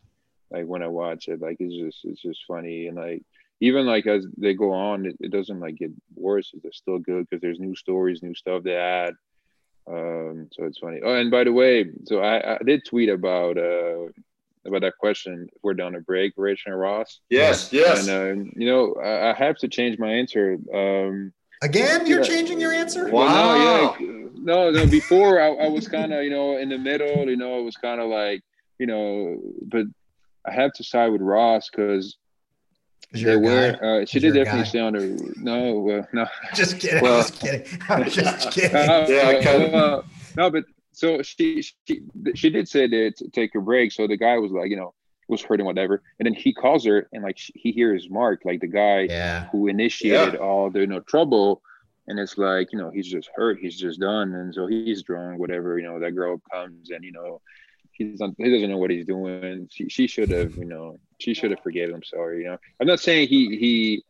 like 0.51 0.65
when 0.65 0.81
I 0.81 0.87
watch 0.87 1.27
it. 1.27 1.41
Like 1.41 1.57
it's 1.59 1.75
just 1.75 2.05
it's 2.05 2.21
just 2.21 2.45
funny 2.47 2.87
and 2.87 2.97
like 2.97 3.23
even 3.61 3.85
like 3.85 4.05
as 4.05 4.25
they 4.37 4.53
go 4.53 4.73
on, 4.73 5.05
it, 5.05 5.15
it 5.19 5.31
doesn't 5.31 5.59
like 5.59 5.75
get 5.75 5.91
worse. 6.15 6.51
It's 6.63 6.77
still 6.77 6.99
good 6.99 7.27
because 7.29 7.41
there's 7.41 7.59
new 7.59 7.75
stories, 7.75 8.21
new 8.21 8.35
stuff 8.35 8.63
they 8.63 8.75
add. 8.75 9.13
Um, 9.87 10.49
so 10.51 10.65
it's 10.65 10.79
funny. 10.79 10.99
Oh, 11.03 11.15
and 11.15 11.31
by 11.31 11.43
the 11.43 11.53
way, 11.53 11.85
so 12.05 12.19
I, 12.19 12.55
I 12.55 12.57
did 12.65 12.85
tweet 12.85 13.09
about 13.09 13.57
uh 13.57 14.07
about 14.65 14.81
that 14.81 14.97
question. 14.99 15.47
We're 15.61 15.75
down 15.75 15.95
a 15.95 16.01
break, 16.01 16.33
Rachel 16.37 16.71
and 16.71 16.81
Ross. 16.81 17.19
Yes, 17.29 17.71
yes. 17.71 18.07
And 18.07 18.09
uh, 18.09 18.51
you 18.55 18.67
know, 18.67 18.95
I, 18.95 19.31
I, 19.31 19.33
have 19.33 19.57
to 19.57 19.67
change 19.67 19.99
my 19.99 20.09
answer. 20.09 20.57
Um, 20.73 21.33
Again, 21.65 22.05
you're 22.05 22.23
changing 22.23 22.59
your 22.59 22.71
answer? 22.71 23.09
Wow. 23.09 23.25
Well, 23.25 23.99
no, 23.99 24.05
yeah, 24.05 24.27
no, 24.35 24.71
no. 24.71 24.87
Before 24.87 25.41
I, 25.41 25.47
I 25.47 25.67
was 25.67 25.87
kind 25.87 26.13
of, 26.13 26.23
you 26.23 26.29
know, 26.29 26.57
in 26.57 26.69
the 26.69 26.77
middle. 26.77 27.27
You 27.27 27.35
know, 27.35 27.59
it 27.59 27.63
was 27.63 27.75
kind 27.75 27.99
of 27.99 28.09
like, 28.09 28.43
you 28.77 28.85
know, 28.85 29.39
but 29.63 29.85
I 30.45 30.51
have 30.51 30.73
to 30.73 30.83
side 30.83 31.11
with 31.11 31.21
Ross 31.21 31.69
because 31.69 32.17
they 33.11 33.35
were. 33.35 33.77
Uh, 33.81 34.05
she 34.05 34.19
did 34.19 34.35
definitely 34.35 34.65
stay 34.65 34.79
on 34.79 34.93
the. 34.93 35.33
No, 35.37 35.79
well, 35.79 36.07
no. 36.13 36.27
Just 36.53 36.79
kidding. 36.79 37.01
Well, 37.01 37.21
just 37.21 37.39
kidding. 37.39 37.81
I'm 37.89 38.09
just 38.09 38.51
kidding. 38.51 38.75
Uh, 38.75 39.05
yeah, 39.09 39.27
I 39.27 39.43
kind 39.43 39.73
of. 39.73 40.05
no, 40.37 40.51
but 40.51 40.65
so 40.91 41.21
she 41.23 41.61
she 41.61 42.01
she 42.35 42.49
did 42.49 42.67
say 42.67 42.87
to 42.87 43.11
take 43.31 43.55
a 43.55 43.59
break. 43.61 43.91
So 43.91 44.07
the 44.07 44.17
guy 44.17 44.37
was 44.37 44.51
like, 44.51 44.69
you 44.69 44.77
know, 44.77 44.93
was 45.27 45.41
hurting 45.41 45.65
whatever, 45.65 46.01
and 46.19 46.25
then 46.25 46.33
he 46.33 46.53
calls 46.53 46.85
her 46.85 47.07
and 47.11 47.23
like 47.23 47.37
he 47.37 47.71
hears 47.71 48.09
Mark, 48.09 48.41
like 48.45 48.61
the 48.61 48.67
guy 48.67 49.01
yeah. 49.01 49.47
who 49.51 49.67
initiated 49.67 50.35
yeah. 50.35 50.39
all 50.39 50.69
the 50.69 50.81
you 50.81 50.87
know 50.87 50.99
trouble. 51.01 51.61
And 52.07 52.19
it's 52.19 52.37
like, 52.37 52.71
you 52.71 52.77
know, 52.77 52.91
he's 52.91 53.07
just 53.07 53.31
hurt, 53.33 53.57
he's 53.59 53.79
just 53.79 53.99
done. 53.99 54.35
And 54.35 54.53
so 54.53 54.67
he's 54.67 55.01
drunk, 55.01 55.39
whatever, 55.39 55.79
you 55.79 55.87
know, 55.87 55.99
that 55.99 56.11
girl 56.11 56.39
comes 56.51 56.91
and, 56.91 57.03
you 57.03 57.11
know, 57.11 57.41
he's 57.93 58.21
on, 58.21 58.35
he 58.37 58.51
doesn't 58.51 58.69
know 58.69 58.77
what 58.77 58.91
he's 58.91 59.07
doing. 59.07 59.67
She, 59.71 59.89
she 59.89 60.05
should 60.05 60.29
have, 60.29 60.55
you 60.55 60.65
know, 60.65 60.99
she 61.19 61.33
should 61.33 61.49
have 61.51 61.61
forgiven 61.61 61.95
him. 61.95 62.03
Sorry, 62.03 62.43
you 62.43 62.49
know. 62.49 62.57
I'm 62.79 62.85
not 62.85 62.99
saying 62.99 63.29
he 63.29 63.57
he 63.57 64.03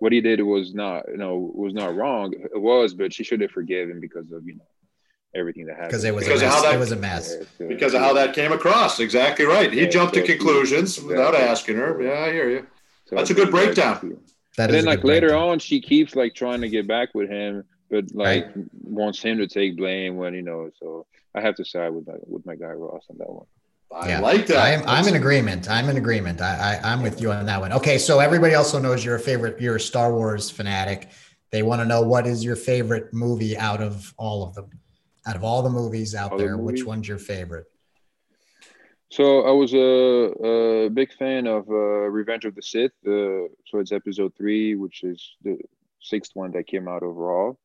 what 0.00 0.12
he 0.12 0.20
did 0.20 0.40
was 0.42 0.74
not, 0.74 1.04
you 1.08 1.18
know, 1.18 1.52
was 1.54 1.72
not 1.72 1.94
wrong. 1.94 2.34
It 2.34 2.60
was, 2.60 2.94
but 2.94 3.12
she 3.12 3.24
should 3.24 3.40
have 3.40 3.50
forgiven 3.50 4.00
because 4.00 4.32
of, 4.32 4.46
you 4.46 4.56
know, 4.56 4.64
everything 5.34 5.66
that 5.66 5.74
happened. 5.74 5.90
Because 5.90 6.04
it 6.04 6.14
was 6.14 6.24
because 6.24 6.42
a 6.42 6.46
mess. 6.46 6.54
How 6.54 6.62
that, 6.62 6.74
it 6.74 6.78
was 6.78 6.92
a 6.92 6.96
mess. 6.96 7.36
Because 7.58 7.94
of 7.94 8.00
how 8.00 8.12
that 8.14 8.34
came 8.34 8.52
across. 8.52 9.00
Exactly 9.00 9.44
right. 9.44 9.72
He 9.72 9.82
yeah, 9.82 9.88
jumped 9.88 10.14
so, 10.14 10.20
to 10.20 10.26
conclusions 10.26 10.96
exactly. 10.96 11.16
without 11.16 11.34
asking 11.34 11.76
her. 11.76 12.00
Yeah, 12.02 12.24
I 12.24 12.32
hear 12.32 12.50
you. 12.50 12.66
So 13.06 13.16
That's 13.16 13.30
a 13.30 13.34
good 13.34 13.50
breakdown. 13.50 14.18
That 14.56 14.70
and 14.70 14.74
then 14.74 14.84
like 14.84 15.04
later 15.04 15.28
breakdown. 15.28 15.48
on, 15.50 15.58
she 15.58 15.80
keeps 15.80 16.16
like 16.16 16.34
trying 16.34 16.60
to 16.62 16.68
get 16.68 16.88
back 16.88 17.14
with 17.14 17.28
him, 17.28 17.64
but 17.90 18.12
like 18.14 18.46
right. 18.46 18.66
wants 18.82 19.22
him 19.22 19.38
to 19.38 19.46
take 19.46 19.76
blame 19.76 20.16
when 20.16 20.34
you 20.34 20.42
know. 20.42 20.70
So 20.80 21.06
I 21.34 21.40
have 21.42 21.54
to 21.56 21.64
side 21.64 21.90
with 21.90 22.06
my 22.06 22.14
with 22.22 22.46
my 22.46 22.56
guy 22.56 22.72
Ross 22.72 23.04
on 23.10 23.18
that 23.18 23.30
one. 23.30 23.46
I 23.94 24.08
yeah. 24.08 24.20
like 24.20 24.46
that. 24.46 24.80
I'm, 24.80 24.88
I'm 24.88 25.06
in 25.06 25.14
agreement. 25.14 25.70
I'm 25.70 25.88
in 25.88 25.96
agreement. 25.96 26.40
I, 26.40 26.80
I 26.82 26.92
am 26.92 27.02
with 27.02 27.20
you 27.20 27.30
on 27.30 27.46
that 27.46 27.60
one. 27.60 27.72
Okay, 27.72 27.98
so 27.98 28.18
everybody 28.18 28.54
also 28.54 28.80
knows 28.80 29.04
you're 29.04 29.14
a 29.14 29.20
favorite. 29.20 29.60
You're 29.60 29.76
a 29.76 29.80
Star 29.80 30.12
Wars 30.12 30.50
fanatic. 30.50 31.10
They 31.52 31.62
want 31.62 31.80
to 31.82 31.84
know 31.86 32.02
what 32.02 32.26
is 32.26 32.44
your 32.44 32.56
favorite 32.56 33.14
movie 33.14 33.56
out 33.56 33.80
of 33.80 34.12
all 34.16 34.42
of 34.42 34.54
them, 34.54 34.70
out 35.26 35.36
of 35.36 35.44
all 35.44 35.62
the 35.62 35.70
movies 35.70 36.14
out 36.14 36.32
all 36.32 36.38
there. 36.38 36.52
The 36.52 36.56
movies? 36.56 36.80
Which 36.80 36.86
one's 36.86 37.08
your 37.08 37.18
favorite? 37.18 37.66
So 39.10 39.42
I 39.42 39.52
was 39.52 39.72
a, 39.72 40.86
a 40.86 40.90
big 40.90 41.12
fan 41.12 41.46
of 41.46 41.68
uh, 41.68 41.74
Revenge 41.74 42.44
of 42.44 42.54
the 42.54 42.62
Sith. 42.62 42.92
Uh, 43.06 43.48
so 43.66 43.78
it's 43.78 43.92
Episode 43.92 44.32
three, 44.36 44.74
which 44.74 45.04
is 45.04 45.36
the 45.42 45.58
sixth 46.00 46.32
one 46.34 46.52
that 46.52 46.66
came 46.66 46.88
out 46.88 47.02
overall. 47.02 47.58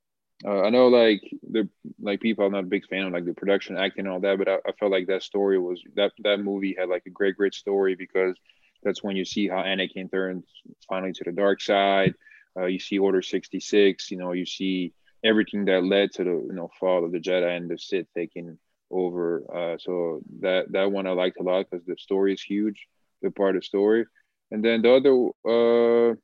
Uh, 0.45 0.62
I 0.63 0.69
know 0.69 0.88
like 0.88 1.21
the 1.52 1.69
like 2.00 2.19
people 2.19 2.45
are 2.45 2.50
not 2.50 2.63
a 2.63 2.67
big 2.67 2.88
fan 2.88 3.06
of 3.06 3.13
like 3.13 3.26
the 3.26 3.34
production 3.34 3.78
acting 3.78 4.06
and 4.06 4.13
all 4.13 4.19
that, 4.21 4.38
but 4.38 4.47
I, 4.47 4.56
I, 4.67 4.71
felt 4.80 4.91
like 4.91 5.06
that 5.08 5.21
story 5.21 5.60
was 5.60 5.82
that 5.95 6.13
that 6.24 6.39
movie 6.39 6.76
had 6.78 6.89
like 6.89 7.04
a 7.06 7.12
great 7.12 7.38
great 7.38 7.54
story 7.54 7.95
because 7.95 8.36
that's 8.82 9.04
when 9.04 9.15
you 9.15 9.24
see 9.24 9.47
how 9.47 9.62
Anakin 9.62 10.10
turns 10.10 10.45
finally 10.89 11.13
to 11.13 11.24
the 11.24 11.32
dark 11.32 11.62
side. 11.62 12.15
Uh, 12.58 12.65
you 12.65 12.80
see 12.80 12.97
Order 12.97 13.21
sixty 13.21 13.60
six. 13.60 14.10
You 14.10 14.17
know, 14.17 14.32
you 14.32 14.45
see 14.45 14.93
everything 15.24 15.66
that 15.66 15.84
led 15.84 16.12
to 16.14 16.24
the 16.24 16.32
you 16.32 16.54
know 16.54 16.70
fall 16.80 17.06
of 17.06 17.12
the 17.12 17.20
Jedi 17.20 17.56
and 17.56 17.70
the 17.70 17.78
Sith 17.78 18.08
taking 18.16 18.58
over. 18.90 19.44
Uh, 19.54 19.78
so 19.78 20.22
that 20.42 20.72
that 20.72 20.92
one 20.92 21.08
I 21.08 21.12
liked 21.12 21.40
a 21.40 21.44
lot 21.44 21.66
because 21.70 21.86
the 21.86 21.96
story 21.98 22.34
is 22.34 22.42
huge, 22.42 22.88
the 23.22 23.32
part 23.32 23.56
of 23.56 23.62
the 23.62 23.66
story. 23.66 24.06
And 24.52 24.64
then 24.64 24.82
the 24.82 24.94
other 24.94 25.14
uh, 25.48 26.16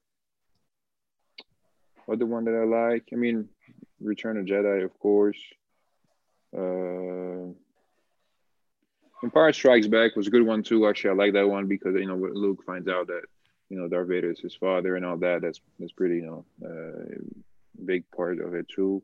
other 2.11 2.25
one 2.25 2.45
that 2.45 2.55
I 2.55 2.65
like, 2.65 3.05
I 3.11 3.15
mean, 3.15 3.49
Return 3.99 4.37
of 4.37 4.45
Jedi, 4.45 4.83
of 4.83 4.97
course. 4.99 5.39
Uh, 6.55 7.53
Empire 9.23 9.51
Strikes 9.53 9.87
Back 9.87 10.15
was 10.15 10.27
a 10.27 10.29
good 10.29 10.45
one 10.45 10.63
too. 10.63 10.87
Actually, 10.87 11.11
I 11.11 11.13
like 11.13 11.33
that 11.33 11.49
one 11.49 11.67
because 11.67 11.95
you 11.95 12.05
know 12.05 12.15
Luke 12.15 12.63
finds 12.65 12.87
out 12.87 13.07
that 13.07 13.23
you 13.69 13.77
know 13.77 13.87
Darth 13.87 14.07
Vader 14.07 14.31
is 14.31 14.39
his 14.39 14.55
father 14.55 14.95
and 14.95 15.05
all 15.05 15.17
that. 15.17 15.41
That's 15.41 15.59
that's 15.79 15.91
pretty 15.91 16.17
you 16.17 16.25
know 16.25 16.45
uh, 16.63 17.15
big 17.85 18.03
part 18.15 18.39
of 18.39 18.53
it 18.53 18.67
too. 18.69 19.03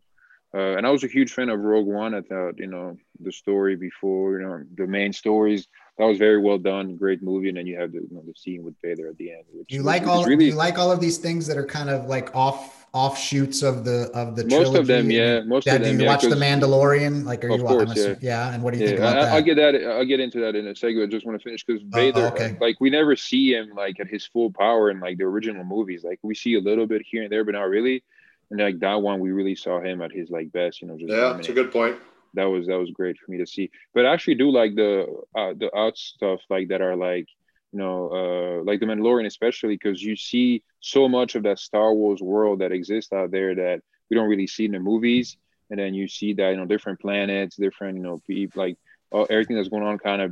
Uh, 0.55 0.77
and 0.77 0.85
I 0.85 0.91
was 0.91 1.03
a 1.03 1.07
huge 1.07 1.33
fan 1.33 1.49
of 1.49 1.59
Rogue 1.59 1.87
One. 1.87 2.13
I 2.13 2.21
thought, 2.21 2.59
you 2.59 2.67
know, 2.67 2.95
the 3.19 3.31
story 3.31 3.75
before, 3.75 4.39
you 4.39 4.45
know, 4.45 4.63
the 4.75 4.85
main 4.85 5.11
stories 5.11 5.67
that 5.97 6.05
was 6.05 6.19
very 6.19 6.39
well 6.39 6.59
done, 6.59 6.95
great 6.95 7.23
movie. 7.23 7.49
And 7.49 7.57
then 7.57 7.65
you 7.65 7.75
have 7.79 7.91
the, 7.91 8.01
you 8.01 8.09
know, 8.11 8.23
the 8.25 8.35
scene 8.35 8.63
with 8.63 8.75
Vader 8.83 9.07
at 9.07 9.17
the 9.17 9.31
end. 9.31 9.45
Which 9.51 9.73
you 9.73 9.81
like 9.81 10.05
all 10.05 10.25
really, 10.25 10.45
you 10.45 10.53
like 10.53 10.77
all 10.77 10.91
of 10.91 10.99
these 10.99 11.17
things 11.17 11.47
that 11.47 11.57
are 11.57 11.65
kind 11.65 11.89
of 11.89 12.05
like 12.05 12.35
off 12.35 12.85
offshoots 12.93 13.63
of 13.63 13.83
the 13.83 14.11
of 14.13 14.35
the 14.35 14.45
most 14.45 14.75
of 14.75 14.85
them, 14.85 15.09
yeah. 15.09 15.41
Most 15.41 15.65
yeah, 15.65 15.73
of 15.73 15.81
them. 15.81 15.97
Do 15.97 16.03
you 16.03 16.07
yeah, 16.07 16.15
watch 16.15 16.21
The 16.21 16.35
Mandalorian? 16.35 17.25
Like, 17.25 17.43
are 17.43 17.49
you? 17.49 17.63
Course, 17.63 17.97
yeah. 17.97 18.13
yeah. 18.21 18.53
And 18.53 18.61
what 18.61 18.75
do 18.75 18.79
you 18.79 18.83
yeah, 18.83 18.89
think 18.89 18.99
about 18.99 19.17
I, 19.17 19.25
that? 19.25 19.33
I'll 19.33 19.41
get 19.41 19.55
that. 19.55 19.87
I'll 19.87 20.05
get 20.05 20.19
into 20.19 20.39
that 20.41 20.55
in 20.55 20.67
a 20.67 20.75
second. 20.75 21.01
I 21.01 21.07
just 21.07 21.25
want 21.25 21.39
to 21.39 21.43
finish 21.43 21.63
because 21.65 21.81
uh, 21.81 21.85
Vader, 21.89 22.27
okay. 22.27 22.55
like, 22.61 22.79
we 22.79 22.91
never 22.91 23.15
see 23.15 23.55
him 23.55 23.71
like 23.75 23.99
at 23.99 24.07
his 24.07 24.23
full 24.27 24.51
power 24.51 24.91
in 24.91 24.99
like 24.99 25.17
the 25.17 25.23
original 25.23 25.63
movies. 25.63 26.03
Like, 26.03 26.19
we 26.21 26.35
see 26.35 26.53
a 26.53 26.61
little 26.61 26.85
bit 26.85 27.01
here 27.03 27.23
and 27.23 27.31
there, 27.31 27.43
but 27.43 27.53
not 27.53 27.69
really 27.69 28.03
and 28.51 28.59
like 28.59 28.79
that 28.79 29.01
one 29.01 29.19
we 29.19 29.31
really 29.31 29.55
saw 29.55 29.81
him 29.81 30.01
at 30.01 30.11
his 30.11 30.29
like 30.29 30.51
best 30.51 30.81
you 30.81 30.87
know 30.87 30.97
just 30.97 31.11
yeah 31.11 31.37
it's 31.37 31.49
a 31.49 31.53
good 31.53 31.71
point. 31.71 31.97
That 32.35 32.45
was 32.45 32.67
that 32.67 32.79
was 32.79 32.89
great 32.91 33.17
for 33.17 33.31
me 33.31 33.37
to 33.37 33.45
see. 33.45 33.69
But 33.93 34.05
I 34.05 34.13
actually 34.13 34.35
do 34.35 34.49
like 34.49 34.75
the 34.75 35.05
uh, 35.35 35.53
the 35.57 35.75
out 35.75 35.97
stuff 35.97 36.41
like 36.49 36.69
that 36.69 36.81
are 36.81 36.95
like 36.95 37.27
you 37.71 37.79
know 37.79 38.09
uh 38.11 38.63
like 38.63 38.79
the 38.79 38.85
mandalorian 38.85 39.25
especially 39.25 39.75
because 39.75 40.01
you 40.01 40.15
see 40.15 40.63
so 40.79 41.07
much 41.07 41.35
of 41.35 41.43
that 41.43 41.59
star 41.59 41.93
wars 41.93 42.21
world 42.21 42.59
that 42.59 42.71
exists 42.71 43.13
out 43.13 43.31
there 43.31 43.55
that 43.55 43.81
we 44.09 44.15
don't 44.15 44.29
really 44.29 44.47
see 44.47 44.65
in 44.65 44.71
the 44.71 44.79
movies. 44.79 45.37
And 45.69 45.79
then 45.79 45.93
you 45.93 46.07
see 46.07 46.33
that 46.33 46.49
you 46.49 46.57
know 46.57 46.65
different 46.65 46.99
planets 46.99 47.55
different 47.55 47.97
you 47.97 48.03
know 48.03 48.19
people 48.27 48.63
like 48.63 48.77
uh, 49.13 49.23
everything 49.29 49.55
that's 49.55 49.69
going 49.69 49.83
on 49.83 49.97
kind 49.99 50.21
of 50.21 50.31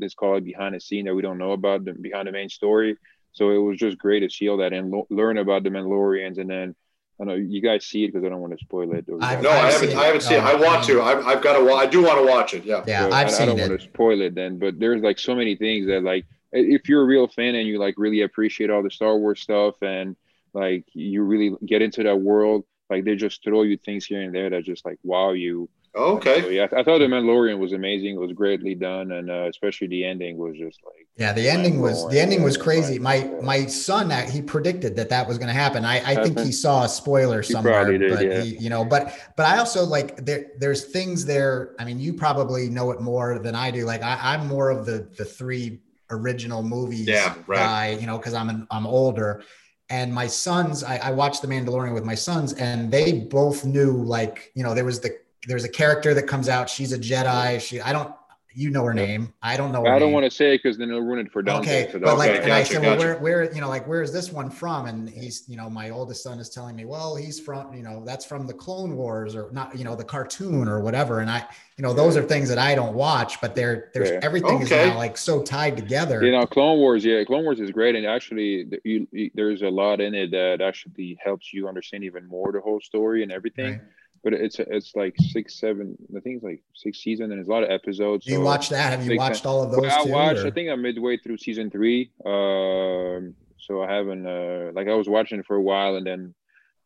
let's 0.00 0.14
call 0.14 0.36
it 0.36 0.44
behind 0.44 0.74
the 0.74 0.80
scene 0.80 1.04
that 1.04 1.14
we 1.14 1.22
don't 1.22 1.38
know 1.38 1.52
about 1.52 1.84
the, 1.84 1.92
behind 1.92 2.26
the 2.26 2.32
main 2.32 2.48
story. 2.48 2.96
So 3.32 3.50
it 3.50 3.58
was 3.58 3.78
just 3.78 3.98
great 3.98 4.20
to 4.20 4.30
see 4.30 4.48
all 4.48 4.56
that 4.58 4.72
and 4.72 4.90
lo- 4.90 5.06
learn 5.10 5.38
about 5.38 5.62
the 5.62 5.70
mandalorians 5.70 6.38
and 6.38 6.50
then 6.50 6.74
I 7.20 7.24
know 7.24 7.34
you 7.34 7.62
guys 7.62 7.86
see 7.86 8.04
it 8.04 8.08
because 8.08 8.24
I 8.26 8.28
don't 8.28 8.40
want 8.40 8.58
to 8.58 8.62
spoil 8.62 8.92
it. 8.92 9.06
I, 9.22 9.40
no, 9.40 9.50
I 9.50 9.70
haven't. 9.70 9.96
I 9.96 10.04
haven't 10.04 10.20
seen 10.20 10.36
it. 10.36 10.40
Um, 10.40 10.46
I 10.46 10.54
want 10.54 10.84
to. 10.84 11.00
I've, 11.00 11.26
I've 11.26 11.42
got 11.42 11.58
to. 11.58 11.72
I 11.72 11.86
do 11.86 12.02
want 12.02 12.18
to 12.18 12.26
watch 12.26 12.52
it. 12.52 12.64
Yeah. 12.64 12.84
Yeah, 12.86 13.08
so 13.08 13.12
I've 13.12 13.26
I, 13.28 13.30
seen 13.30 13.42
I 13.42 13.46
don't 13.46 13.58
it. 13.58 13.68
want 13.68 13.80
to 13.80 13.86
spoil 13.86 14.20
it 14.20 14.34
then, 14.34 14.58
but 14.58 14.78
there's 14.78 15.02
like 15.02 15.18
so 15.18 15.34
many 15.34 15.56
things 15.56 15.86
that 15.86 16.02
like 16.02 16.26
if 16.52 16.88
you're 16.88 17.02
a 17.02 17.06
real 17.06 17.26
fan 17.26 17.54
and 17.54 17.66
you 17.66 17.78
like 17.78 17.94
really 17.96 18.22
appreciate 18.22 18.70
all 18.70 18.82
the 18.82 18.90
Star 18.90 19.16
Wars 19.16 19.40
stuff 19.40 19.76
and 19.82 20.14
like 20.52 20.84
you 20.92 21.22
really 21.22 21.54
get 21.64 21.80
into 21.82 22.02
that 22.02 22.20
world, 22.20 22.64
like 22.90 23.04
they 23.04 23.16
just 23.16 23.42
throw 23.42 23.62
you 23.62 23.78
things 23.78 24.04
here 24.04 24.20
and 24.20 24.34
there 24.34 24.50
that 24.50 24.64
just 24.64 24.84
like 24.84 24.98
wow 25.02 25.32
you. 25.32 25.68
Okay. 25.96 26.42
So, 26.42 26.48
yeah, 26.48 26.64
I 26.64 26.82
thought 26.82 26.98
the 26.98 27.06
Mandalorian 27.06 27.58
was 27.58 27.72
amazing. 27.72 28.16
It 28.16 28.18
was 28.18 28.32
greatly 28.32 28.74
done, 28.74 29.12
and 29.12 29.30
uh, 29.30 29.46
especially 29.48 29.86
the 29.86 30.04
ending 30.04 30.36
was 30.36 30.56
just 30.56 30.80
like. 30.84 31.06
Yeah, 31.16 31.32
the 31.32 31.48
ending 31.48 31.80
was 31.80 32.06
the 32.10 32.20
ending 32.20 32.42
was 32.42 32.58
crazy. 32.58 32.98
My 32.98 33.30
my 33.42 33.64
son 33.64 34.12
uh, 34.12 34.28
he 34.28 34.42
predicted 34.42 34.94
that 34.96 35.08
that 35.08 35.26
was 35.26 35.38
going 35.38 35.48
to 35.48 35.54
happen. 35.54 35.86
I, 35.86 36.02
I 36.04 36.22
think 36.22 36.38
he 36.40 36.52
saw 36.52 36.84
a 36.84 36.88
spoiler 36.88 37.42
somewhere, 37.42 37.90
did, 37.90 38.10
but 38.10 38.26
yeah. 38.26 38.42
he, 38.42 38.56
you 38.58 38.68
know, 38.68 38.84
but 38.84 39.16
but 39.36 39.46
I 39.46 39.56
also 39.56 39.84
like 39.84 40.24
there 40.24 40.48
there's 40.58 40.84
things 40.84 41.24
there. 41.24 41.74
I 41.78 41.86
mean, 41.86 41.98
you 41.98 42.12
probably 42.12 42.68
know 42.68 42.90
it 42.90 43.00
more 43.00 43.38
than 43.38 43.54
I 43.54 43.70
do. 43.70 43.86
Like 43.86 44.02
I, 44.02 44.18
I'm 44.34 44.46
more 44.46 44.68
of 44.68 44.84
the 44.84 45.08
the 45.16 45.24
three 45.24 45.80
original 46.10 46.62
movies 46.62 47.06
yeah, 47.06 47.34
right. 47.46 47.56
guy, 47.56 47.88
you 47.98 48.06
know, 48.06 48.18
because 48.18 48.34
I'm 48.34 48.50
an, 48.50 48.66
I'm 48.70 48.86
older. 48.86 49.42
And 49.88 50.12
my 50.12 50.26
sons, 50.26 50.82
I, 50.82 50.96
I 50.96 51.10
watched 51.12 51.42
The 51.42 51.48
Mandalorian 51.48 51.94
with 51.94 52.04
my 52.04 52.16
sons, 52.16 52.52
and 52.54 52.90
they 52.90 53.12
both 53.12 53.64
knew 53.64 54.02
like 54.02 54.50
you 54.54 54.62
know 54.62 54.74
there 54.74 54.84
was 54.84 55.00
the 55.00 55.16
there's 55.46 55.64
a 55.64 55.68
character 55.68 56.14
that 56.14 56.24
comes 56.24 56.48
out. 56.48 56.68
She's 56.68 56.92
a 56.92 56.98
Jedi. 56.98 57.60
She 57.60 57.80
I 57.80 57.92
don't 57.92 58.12
you 58.56 58.70
know 58.70 58.84
her 58.84 58.94
name. 58.94 59.34
I 59.42 59.58
don't 59.58 59.70
know. 59.70 59.84
I 59.84 59.98
don't 59.98 60.08
name. 60.08 60.12
want 60.12 60.24
to 60.24 60.30
say 60.30 60.54
it 60.54 60.62
because 60.62 60.78
then 60.78 60.88
it'll 60.88 61.02
ruin 61.02 61.26
it 61.26 61.30
for 61.30 61.42
Dante. 61.42 61.82
Okay, 61.82 61.92
so 61.92 61.98
but 61.98 62.16
like, 62.16 62.30
okay, 62.30 62.42
and 62.42 62.52
I 62.54 62.60
gotcha, 62.60 62.72
said, 62.72 62.82
well, 62.82 62.98
where, 62.98 63.18
where, 63.18 63.54
you 63.54 63.60
know, 63.60 63.68
like, 63.68 63.86
where 63.86 64.00
is 64.00 64.14
this 64.14 64.32
one 64.32 64.48
from? 64.48 64.86
And 64.86 65.10
he's, 65.10 65.44
you 65.46 65.58
know, 65.58 65.68
my 65.68 65.90
oldest 65.90 66.22
son 66.22 66.38
is 66.38 66.48
telling 66.48 66.74
me, 66.74 66.86
well, 66.86 67.14
he's 67.14 67.38
from, 67.38 67.74
you 67.74 67.82
know, 67.82 68.02
that's 68.06 68.24
from 68.24 68.46
the 68.46 68.54
Clone 68.54 68.96
Wars 68.96 69.36
or 69.36 69.50
not, 69.52 69.76
you 69.76 69.84
know, 69.84 69.94
the 69.94 70.04
cartoon 70.04 70.68
or 70.68 70.80
whatever. 70.80 71.20
And 71.20 71.30
I, 71.30 71.44
you 71.76 71.82
know, 71.82 71.92
those 71.92 72.16
are 72.16 72.22
things 72.22 72.48
that 72.48 72.56
I 72.56 72.74
don't 72.74 72.94
watch, 72.94 73.42
but 73.42 73.54
they're 73.54 73.90
there's 73.92 74.08
Yeah. 74.08 74.20
everything 74.22 74.62
is 74.62 74.70
now 74.70 74.96
like 74.96 75.18
so 75.18 75.42
tied 75.42 75.76
together. 75.76 76.24
You 76.24 76.32
know, 76.32 76.46
Clone 76.46 76.78
Wars, 76.78 77.04
yeah, 77.04 77.22
Clone 77.24 77.44
Wars 77.44 77.60
is 77.60 77.70
great, 77.70 77.94
and 77.94 78.06
actually, 78.06 78.70
you, 78.84 79.06
you, 79.12 79.30
there's 79.34 79.60
a 79.60 79.68
lot 79.68 80.00
in 80.00 80.14
it 80.14 80.30
that 80.30 80.62
actually 80.62 81.18
helps 81.22 81.52
you 81.52 81.68
understand 81.68 82.04
even 82.04 82.26
more 82.26 82.52
the 82.52 82.62
whole 82.62 82.80
story 82.80 83.22
and 83.22 83.30
everything. 83.30 83.72
Right. 83.72 83.80
But 84.26 84.34
it's 84.34 84.58
it's 84.58 84.96
like 84.96 85.14
six, 85.20 85.54
seven, 85.54 85.96
I 86.16 86.18
think 86.18 86.38
it's 86.38 86.44
like 86.44 86.60
six 86.74 86.98
seasons, 86.98 87.30
and 87.30 87.38
there's 87.38 87.46
a 87.46 87.50
lot 87.52 87.62
of 87.62 87.70
episodes. 87.70 88.26
You 88.26 88.38
so- 88.38 88.42
watch 88.42 88.70
that? 88.70 88.98
Have 88.98 89.06
you 89.06 89.16
watched 89.16 89.46
all 89.46 89.62
of 89.62 89.70
those? 89.70 89.82
Well, 89.82 90.08
I 90.08 90.10
watched. 90.10 90.40
or- 90.40 90.48
I 90.48 90.50
think 90.50 90.68
I'm 90.68 90.82
midway 90.82 91.16
through 91.16 91.36
season 91.38 91.70
three. 91.70 92.10
Um, 92.24 93.36
so 93.56 93.84
I 93.84 93.92
haven't 93.94 94.26
uh 94.26 94.72
like 94.74 94.88
I 94.88 94.94
was 94.94 95.08
watching 95.08 95.38
it 95.38 95.46
for 95.46 95.54
a 95.54 95.62
while, 95.62 95.94
and 95.94 96.04
then 96.04 96.34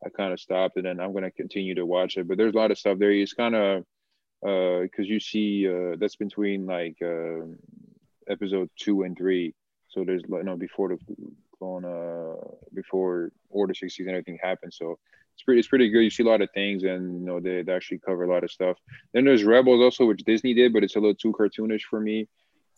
I 0.05 0.11
kind 0.11 0.35
of 0.35 0.39
stopped, 0.39 0.77
and 0.77 0.85
then 0.85 1.01
I'm 1.01 1.15
gonna 1.15 1.31
continue 1.31 1.75
to 1.77 1.87
watch 1.87 2.19
it. 2.19 2.29
But 2.29 2.37
there's 2.37 2.53
a 2.53 2.59
lot 2.59 2.73
of 2.73 2.77
stuff 2.79 2.99
there. 2.99 3.11
It's 3.11 3.33
kind 3.33 3.55
of 3.55 3.85
uh 4.47 4.81
because 4.83 5.09
you 5.09 5.19
see 5.19 5.67
uh 5.67 5.97
that's 5.99 6.17
between 6.17 6.67
like 6.67 6.99
uh, 7.03 7.47
episode 8.29 8.69
two 8.77 9.05
and 9.05 9.17
three. 9.17 9.55
So 9.89 10.05
there's 10.05 10.25
like 10.29 10.45
no 10.45 10.57
before 10.59 10.91
the 10.91 10.99
clone 11.59 11.87
uh 11.87 12.37
before 12.75 13.33
Order 13.49 13.73
sixty 13.73 14.03
and 14.03 14.11
everything 14.11 14.39
happened. 14.43 14.75
So 14.75 14.99
it's 15.41 15.45
pretty 15.45 15.59
it's 15.61 15.69
pretty 15.69 15.89
good. 15.89 16.01
You 16.03 16.11
see 16.11 16.23
a 16.23 16.27
lot 16.27 16.43
of 16.43 16.51
things, 16.53 16.83
and 16.83 17.21
you 17.21 17.27
know 17.27 17.41
they, 17.41 17.63
they 17.63 17.73
actually 17.73 17.99
cover 17.99 18.25
a 18.25 18.33
lot 18.33 18.45
of 18.45 18.51
stuff. 18.51 18.77
Then 19.15 19.25
there's 19.25 19.43
Rebels 19.43 19.81
also, 19.81 20.05
which 20.05 20.23
Disney 20.25 20.53
did, 20.53 20.73
but 20.73 20.85
it's 20.85 20.97
a 20.97 21.01
little 21.01 21.15
too 21.15 21.33
cartoonish 21.33 21.83
for 21.89 21.99
me. 21.99 22.29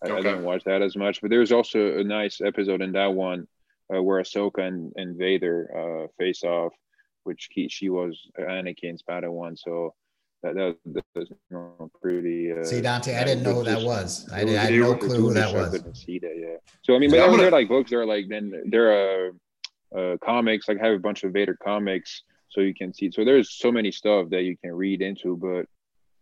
I, 0.05 0.13
I 0.13 0.21
didn't 0.21 0.45
watch 0.45 0.63
that 0.65 0.81
as 0.81 0.97
much. 0.97 1.21
But 1.21 1.31
there's 1.31 1.51
also 1.51 1.99
a 1.99 2.05
nice 2.05 2.41
episode 2.41 2.81
in 2.81 2.93
that 2.93 3.13
one 3.13 3.49
uh, 3.93 4.01
where 4.03 4.23
Ahsoka 4.23 4.59
and, 4.59 4.93
and 4.97 5.17
Vader 5.17 6.05
uh, 6.05 6.07
face 6.19 6.45
off, 6.45 6.73
which 7.25 7.49
he, 7.51 7.69
she 7.69 7.89
was 7.89 8.21
Anakin's 8.39 9.03
Padawan. 9.03 9.59
So 9.59 9.95
that 10.45 10.55
that, 10.55 10.77
that 10.87 11.05
was 11.17 11.31
you 11.31 11.37
know, 11.51 11.91
pretty. 12.01 12.53
Uh, 12.53 12.63
See, 12.63 12.81
Dante, 12.81 13.17
I 13.17 13.25
didn't 13.25 13.43
know 13.43 13.55
who 13.55 13.65
that 13.65 13.83
was. 13.83 14.29
I, 14.33 14.45
did, 14.45 14.57
I 14.57 14.65
had 14.65 14.75
no 14.75 14.95
clue 14.95 15.17
who 15.17 15.35
that 15.35 15.49
cartoonish. 15.49 15.55
I 15.55 15.63
was. 15.63 15.71
couldn't 15.71 15.97
see 15.97 16.19
that. 16.21 16.37
Yeah. 16.39 16.57
So 16.83 16.95
I 16.95 17.01
mean, 17.01 17.11
but 17.11 17.17
Yeah, 17.17 17.27
gonna- 17.27 17.43
they're 17.43 17.51
like 17.51 17.69
books. 17.69 17.91
They're 17.91 18.07
like 18.07 18.27
then 18.29 18.53
they're 18.67 19.29
uh, 19.29 19.31
uh 19.97 20.17
comics. 20.25 20.69
Like 20.69 20.79
I 20.81 20.87
have 20.87 20.95
a 20.97 21.01
bunch 21.01 21.25
of 21.25 21.33
Vader 21.33 21.57
comics, 21.63 22.23
so 22.53 22.61
you 22.61 22.75
can 22.75 22.93
see. 22.95 23.11
So 23.11 23.25
there's 23.25 23.51
so 23.53 23.73
many 23.73 23.91
stuff 23.91 24.29
that 24.31 24.43
you 24.43 24.57
can 24.57 24.73
read 24.73 25.03
into, 25.03 25.37
but. 25.37 25.67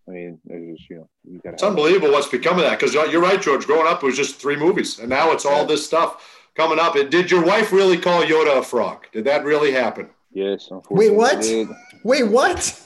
I 0.09 0.13
mean, 0.13 0.41
there's 0.45 0.77
just 0.79 0.91
you 0.91 0.97
know, 0.97 1.09
you 1.25 1.39
gotta. 1.45 1.55
It's 1.55 1.63
unbelievable 1.63 2.11
what's 2.11 2.27
become 2.27 2.57
of 2.59 2.65
that 2.65 2.81
because 2.81 2.95
you're 2.95 3.21
right, 3.21 3.41
George. 3.41 3.65
Growing 3.67 3.87
up, 3.87 4.03
it 4.03 4.07
was 4.07 4.17
just 4.17 4.37
three 4.41 4.57
movies, 4.57 4.99
and 4.99 5.09
now 5.09 5.31
it's 5.31 5.45
all 5.47 5.59
Yeah. 5.61 5.65
this 5.67 5.87
stuff 5.87 6.49
coming 6.57 6.81
up. 6.81 6.97
And 6.97 7.11
did 7.11 7.31
your 7.31 7.45
wife 7.45 7.71
really 7.71 7.97
call 7.97 8.23
Yoda 8.25 8.59
a 8.59 8.63
frog? 8.63 9.07
Did 9.13 9.25
that 9.27 9.45
really 9.45 9.71
happen? 9.71 10.09
Yes, 10.33 10.69
unfortunately. 10.71 11.11
Wait, 11.11 11.17
what? 11.17 11.77
Wait, 12.03 12.23
what? 12.25 12.83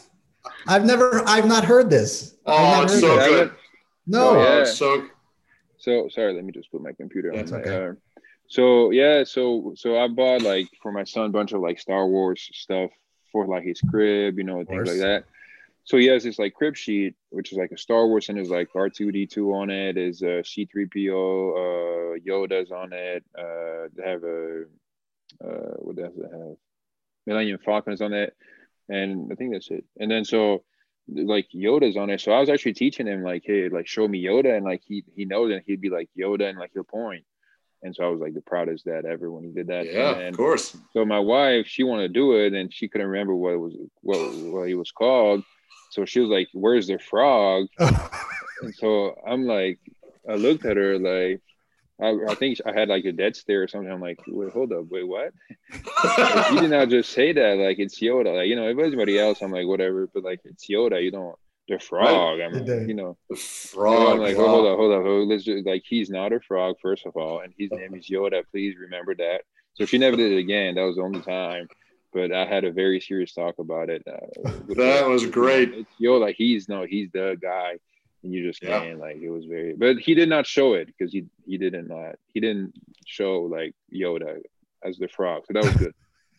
I've 0.69 0.85
never, 0.85 1.23
I've 1.27 1.47
not 1.47 1.65
heard 1.65 1.89
this. 1.89 2.35
Oh, 2.45 2.53
not 2.59 2.85
it's 2.85 3.01
so 3.01 3.17
this. 3.17 3.29
good. 3.29 3.53
No. 4.07 4.31
Oh, 4.31 4.43
yeah. 4.59 4.65
So 4.65 5.07
So 5.79 6.09
sorry, 6.11 6.35
let 6.35 6.45
me 6.45 6.53
just 6.53 6.71
put 6.71 6.83
my 6.83 6.93
computer 6.93 7.31
on. 7.31 7.37
That's 7.37 7.53
my, 7.53 7.59
okay. 7.61 7.87
uh, 7.87 7.93
so 8.49 8.91
yeah, 8.91 9.25
so 9.25 9.73
so 9.77 9.99
I 9.99 10.09
bought 10.09 10.43
like 10.43 10.69
for 10.83 10.93
my 10.93 11.05
son 11.05 11.27
a 11.27 11.31
bunch 11.31 11.53
of 11.53 11.61
like 11.63 11.79
Star 11.79 12.07
Wars 12.07 12.51
stuff 12.53 12.91
for 13.35 13.49
like 13.49 13.65
his 13.65 13.81
crib, 13.81 14.39
you 14.39 14.45
know, 14.45 14.65
things 14.65 14.89
like 14.89 15.01
that. 15.01 15.25
So 15.83 15.97
he 15.99 16.07
has 16.07 16.23
this 16.23 16.39
like 16.39 16.55
crib 16.55 16.77
sheet, 16.77 17.17
which 17.31 17.51
is 17.51 17.59
like 17.59 17.73
a 17.73 17.77
Star 17.77 18.07
Wars, 18.07 18.29
and 18.29 18.39
there's 18.39 18.49
like 18.49 18.73
R2D2 18.73 19.53
on 19.53 19.71
it, 19.71 19.99
is 19.99 20.23
uh, 20.23 20.41
C3PO, 20.51 21.11
uh, 21.11 22.19
Yoda's 22.25 22.71
on 22.71 22.93
it. 22.93 23.25
Uh, 23.37 23.89
they 23.95 24.09
have 24.09 24.23
a 24.23 24.63
uh, 25.45 25.75
what 25.79 25.97
does 25.97 26.17
it 26.17 26.31
have? 26.33 26.57
Millennium 27.27 27.59
Falcon 27.65 27.93
is 27.93 28.01
on 28.01 28.13
it, 28.13 28.37
and 28.89 29.33
I 29.33 29.35
think 29.35 29.53
that's 29.53 29.71
it. 29.73 29.85
And 29.99 30.09
then 30.09 30.25
so 30.25 30.63
like 31.09 31.49
Yoda's 31.53 31.97
on 31.97 32.09
it. 32.09 32.21
So 32.21 32.31
I 32.31 32.39
was 32.39 32.49
actually 32.49 32.75
teaching 32.75 33.09
him 33.09 33.25
like, 33.25 33.43
hey, 33.45 33.69
like 33.69 33.89
show 33.89 34.07
me 34.07 34.25
Yoda, 34.25 34.57
and 34.57 34.65
like 34.65 34.83
he 34.87 35.03
he 35.17 35.25
knows, 35.25 35.53
and 35.53 35.61
he'd 35.67 35.81
be 35.81 35.91
like 35.91 36.09
Yoda, 36.17 36.49
and 36.49 36.59
like 36.59 36.71
he'll 36.73 36.85
point. 36.85 37.25
And 37.85 37.95
so 37.95 38.05
I 38.05 38.09
was 38.09 38.21
like 38.21 38.33
the 38.33 38.41
proudest 38.41 38.87
dad 38.87 39.05
ever 39.05 39.31
when 39.31 39.45
he 39.45 39.51
did 39.51 39.67
that. 39.67 39.85
yeah, 39.87 40.17
and 40.17 40.31
of 40.31 40.37
course. 40.39 40.75
so 40.95 41.05
my 41.05 41.19
wife, 41.19 41.67
she 41.67 41.85
wanted 41.85 42.09
to 42.09 42.15
do 42.15 42.33
it, 42.33 42.55
and 42.55 42.73
she 42.73 42.89
couldn't 42.89 43.09
remember 43.09 43.35
what 43.35 43.53
it 43.53 43.59
was, 43.59 43.75
what 44.01 44.19
what 44.53 44.69
he 44.69 44.75
was 44.75 44.91
called. 44.91 45.45
So 45.91 46.07
she 46.07 46.21
was 46.21 46.31
like, 46.31 46.49
"Where's 46.55 46.87
the 46.87 46.99
frog?" 46.99 47.67
and 47.79 48.75
so 48.75 49.15
I'm 49.27 49.45
like, 49.45 49.79
I 50.29 50.35
looked 50.35 50.65
at 50.65 50.79
her 50.79 50.99
like, 50.99 51.43
I, 52.01 52.33
I 52.33 52.35
think 52.35 52.59
I 52.67 52.73
had 52.73 52.89
like 52.89 53.05
a 53.05 53.13
dead 53.13 53.37
stare 53.37 53.63
or 53.63 53.69
something. 53.69 53.93
I'm 53.93 54.01
like, 54.01 54.19
wait, 54.27 54.53
hold 54.53 54.73
up, 54.73 54.87
wait, 54.89 55.07
what? 55.07 55.33
Like, 56.03 56.53
you 56.53 56.61
did 56.61 56.71
not 56.71 56.89
just 56.89 57.13
say 57.13 57.33
that. 57.33 57.59
Like 57.59 57.79
it's 57.79 58.01
Yoda. 58.01 58.35
Like 58.35 58.49
you 58.49 58.57
know, 58.57 58.65
if 58.65 58.71
it 58.71 58.77
was 58.77 58.89
anybody 58.89 59.19
else, 59.19 59.43
I'm 59.43 59.53
like 59.53 59.67
whatever. 59.67 60.09
But 60.13 60.25
like 60.25 60.41
it's 60.45 60.69
Yoda. 60.69 61.03
You 61.03 61.11
don't 61.11 61.37
the 61.69 61.79
frog. 61.79 62.41
I 62.41 62.49
mean, 62.49 62.65
The- 62.65 62.85
you 62.87 62.95
know. 62.95 63.17
the 63.31 63.37
frog. 63.37 64.13
I'm 64.15 64.19
like, 64.19 64.37
wow. 64.37 64.45
oh, 64.45 64.49
hold 64.49 64.67
up, 64.67 64.77
hold 64.79 64.93
up. 64.93 65.03
hold- 65.03 65.29
Let's 65.29 65.45
just 65.45 65.67
like 65.67 65.83
he's 65.87 66.11
not 66.11 66.33
a 66.33 66.41
frog, 66.41 66.77
first 66.83 67.07
of 67.07 67.17
all, 67.17 67.41
and 67.41 67.53
his 67.59 67.71
name 67.79 67.95
is 67.95 68.09
Yoda. 68.09 68.43
Please 68.51 68.77
remember 68.79 69.15
that. 69.17 69.43
So 69.75 69.85
she 69.87 69.99
never 69.99 70.17
did 70.17 70.33
it 70.33 70.39
again. 70.39 70.75
That 70.77 70.83
was 70.83 70.97
the 70.97 71.03
only 71.03 71.21
time. 71.23 71.69
But 72.13 72.31
I 72.31 72.45
had 72.47 72.65
a 72.65 72.71
very 72.71 73.01
serious 73.01 73.33
talk 73.35 73.57
about 73.59 73.91
it. 73.91 74.03
Uh, 74.07 74.51
That 74.77 75.03
her. 75.05 75.09
was 75.09 75.27
great. 75.27 75.73
It's 75.75 75.91
Yoda. 76.01 76.33
He's 76.37 76.69
no, 76.69 76.85
he's 76.85 77.11
the 77.13 77.37
guy. 77.41 77.79
and 78.23 78.33
you 78.33 78.47
just 78.47 78.63
yeah. 78.63 78.79
can't 78.81 79.01
like 79.01 79.17
it 79.17 79.31
was 79.31 79.47
very. 79.47 79.75
But 79.75 79.99
he 79.99 80.15
did 80.15 80.29
not 80.29 80.47
show 80.47 80.75
it 80.75 80.87
because 80.87 81.13
he 81.13 81.25
he 81.47 81.59
didn't 81.59 81.91
uh, 81.91 82.13
he 82.33 82.39
didn't 82.41 82.73
show 83.07 83.43
like 83.43 83.75
Yoda 83.93 84.41
as 84.85 84.97
the 84.99 85.09
frog, 85.09 85.43
so 85.47 85.55
that 85.55 85.65
was 85.65 85.75
good. 85.75 85.95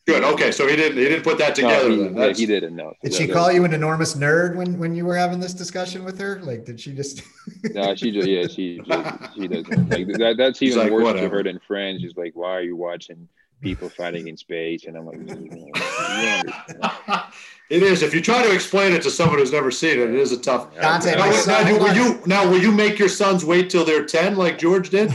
Good. 0.05 0.23
Okay, 0.23 0.51
so 0.51 0.67
he 0.67 0.75
didn't 0.75 0.99
he 0.99 1.05
didn't 1.05 1.23
put 1.23 1.39
that 1.39 1.55
together. 1.55 1.89
No, 1.89 1.95
he, 1.95 2.27
yeah, 2.27 2.33
he 2.33 2.45
didn't 2.45 2.75
know. 2.75 2.93
Did 3.01 3.13
she 3.13 3.27
call 3.27 3.51
you 3.51 3.65
an 3.65 3.73
enormous 3.73 4.13
nerd 4.15 4.55
when 4.55 4.77
when 4.77 4.93
you 4.95 5.03
were 5.03 5.15
having 5.15 5.39
this 5.39 5.53
discussion 5.53 6.03
with 6.03 6.19
her? 6.19 6.39
Like, 6.43 6.63
did 6.63 6.79
she 6.79 6.93
just? 6.93 7.23
no, 7.73 7.95
she 7.95 8.11
just 8.11 8.27
yeah 8.27 8.45
she 8.45 8.77
just, 8.85 9.35
she 9.35 9.47
doesn't 9.47 9.89
like 9.89 10.07
that. 10.19 10.35
That's 10.37 10.61
even 10.61 10.77
like, 10.77 10.91
worse 10.91 11.03
whatever. 11.05 11.27
to 11.27 11.35
her 11.37 11.43
than 11.43 11.59
friends. 11.59 12.01
She's 12.01 12.15
like, 12.15 12.33
why 12.35 12.51
are 12.51 12.61
you 12.61 12.75
watching 12.75 13.27
people 13.61 13.89
fighting 13.89 14.27
in 14.27 14.37
space? 14.37 14.85
And 14.85 14.95
I'm 14.95 15.07
like, 15.07 15.17
you 15.17 15.49
know, 15.49 15.71
it 17.71 17.81
is. 17.81 18.03
If 18.03 18.13
you 18.13 18.21
try 18.21 18.43
to 18.43 18.53
explain 18.53 18.93
it 18.93 19.01
to 19.03 19.09
someone 19.09 19.39
who's 19.39 19.53
never 19.53 19.71
seen 19.71 19.99
it, 19.99 20.09
it 20.11 20.15
is 20.15 20.31
a 20.31 20.37
tough. 20.37 20.75
Content. 20.77 21.17
Now, 21.17 21.63
now, 21.63 21.79
will 21.79 21.95
you 21.95 22.21
now 22.27 22.47
will 22.47 22.61
you 22.61 22.71
make 22.71 22.99
your 22.99 23.09
sons 23.09 23.43
wait 23.43 23.71
till 23.71 23.83
they're 23.83 24.05
ten 24.05 24.35
like 24.35 24.59
George 24.59 24.91
did? 24.91 25.09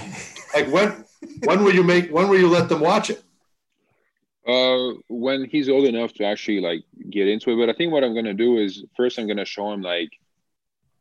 Like 0.53 0.67
when 0.67 1.05
when 1.45 1.63
will 1.63 1.73
you 1.73 1.85
make 1.85 2.11
when 2.11 2.29
will 2.29 2.41
you 2.41 2.49
let 2.49 2.69
them 2.69 2.81
watch 2.81 3.11
it? 3.11 3.23
Uh, 4.51 4.95
when 5.09 5.45
he's 5.45 5.69
old 5.69 5.85
enough 5.85 6.13
to 6.15 6.25
actually 6.25 6.61
like 6.61 6.83
get 7.09 7.29
into 7.29 7.51
it. 7.51 7.57
But 7.57 7.71
I 7.71 7.77
think 7.77 7.93
what 7.93 8.05
I'm 8.05 8.15
gonna 8.15 8.35
do 8.35 8.59
is 8.59 8.85
first 8.97 9.19
I'm 9.19 9.29
gonna 9.29 9.45
show 9.45 9.71
him 9.73 9.83
like 9.83 10.11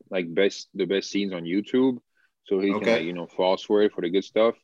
like 0.09 0.33
best 0.33 0.69
the 0.73 0.85
best 0.85 1.09
scenes 1.09 1.33
on 1.33 1.43
YouTube, 1.43 1.97
so 2.45 2.59
he 2.59 2.71
okay. 2.71 2.85
can 2.85 2.93
like, 2.93 3.03
you 3.03 3.13
know 3.13 3.27
false 3.27 3.63
for 3.63 3.81
it 3.81 3.93
for 3.93 4.01
the 4.01 4.09
good 4.09 4.23
stuff. 4.23 4.55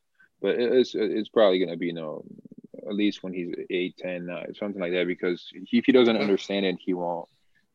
But 0.42 0.60
it's 0.60 0.94
it's 0.94 1.30
probably 1.30 1.60
gonna 1.60 1.78
be 1.78 1.88
you 1.88 1.94
know 1.94 2.24
at 2.88 2.96
least 2.96 3.24
when 3.24 3.34
he's 3.34 3.54
eight, 3.70 3.98
ten, 3.98 4.30
uh, 4.30 4.44
something 4.54 4.82
like 4.82 4.92
that. 4.92 5.08
Because 5.08 5.50
if 5.54 5.86
he 5.86 5.92
doesn't 5.92 6.18
understand 6.18 6.66
it, 6.66 6.78
he 6.80 6.94
won't 6.94 7.28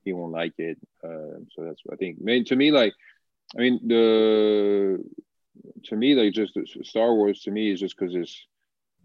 he 0.04 0.12
won't 0.12 0.32
like 0.32 0.54
it. 0.58 0.78
Uh, 1.02 1.40
so 1.54 1.64
that's 1.64 1.80
what 1.84 1.94
I 1.94 1.96
think. 1.96 2.18
I 2.20 2.24
mean, 2.24 2.44
to 2.46 2.56
me, 2.56 2.70
like 2.70 2.94
I 3.56 3.60
mean 3.60 3.80
the 3.86 5.02
to 5.84 5.96
me 5.96 6.14
like 6.14 6.32
just 6.32 6.58
Star 6.84 7.14
Wars 7.14 7.40
to 7.42 7.50
me 7.50 7.72
is 7.72 7.80
just 7.80 7.96
because 7.98 8.14
it's 8.14 8.46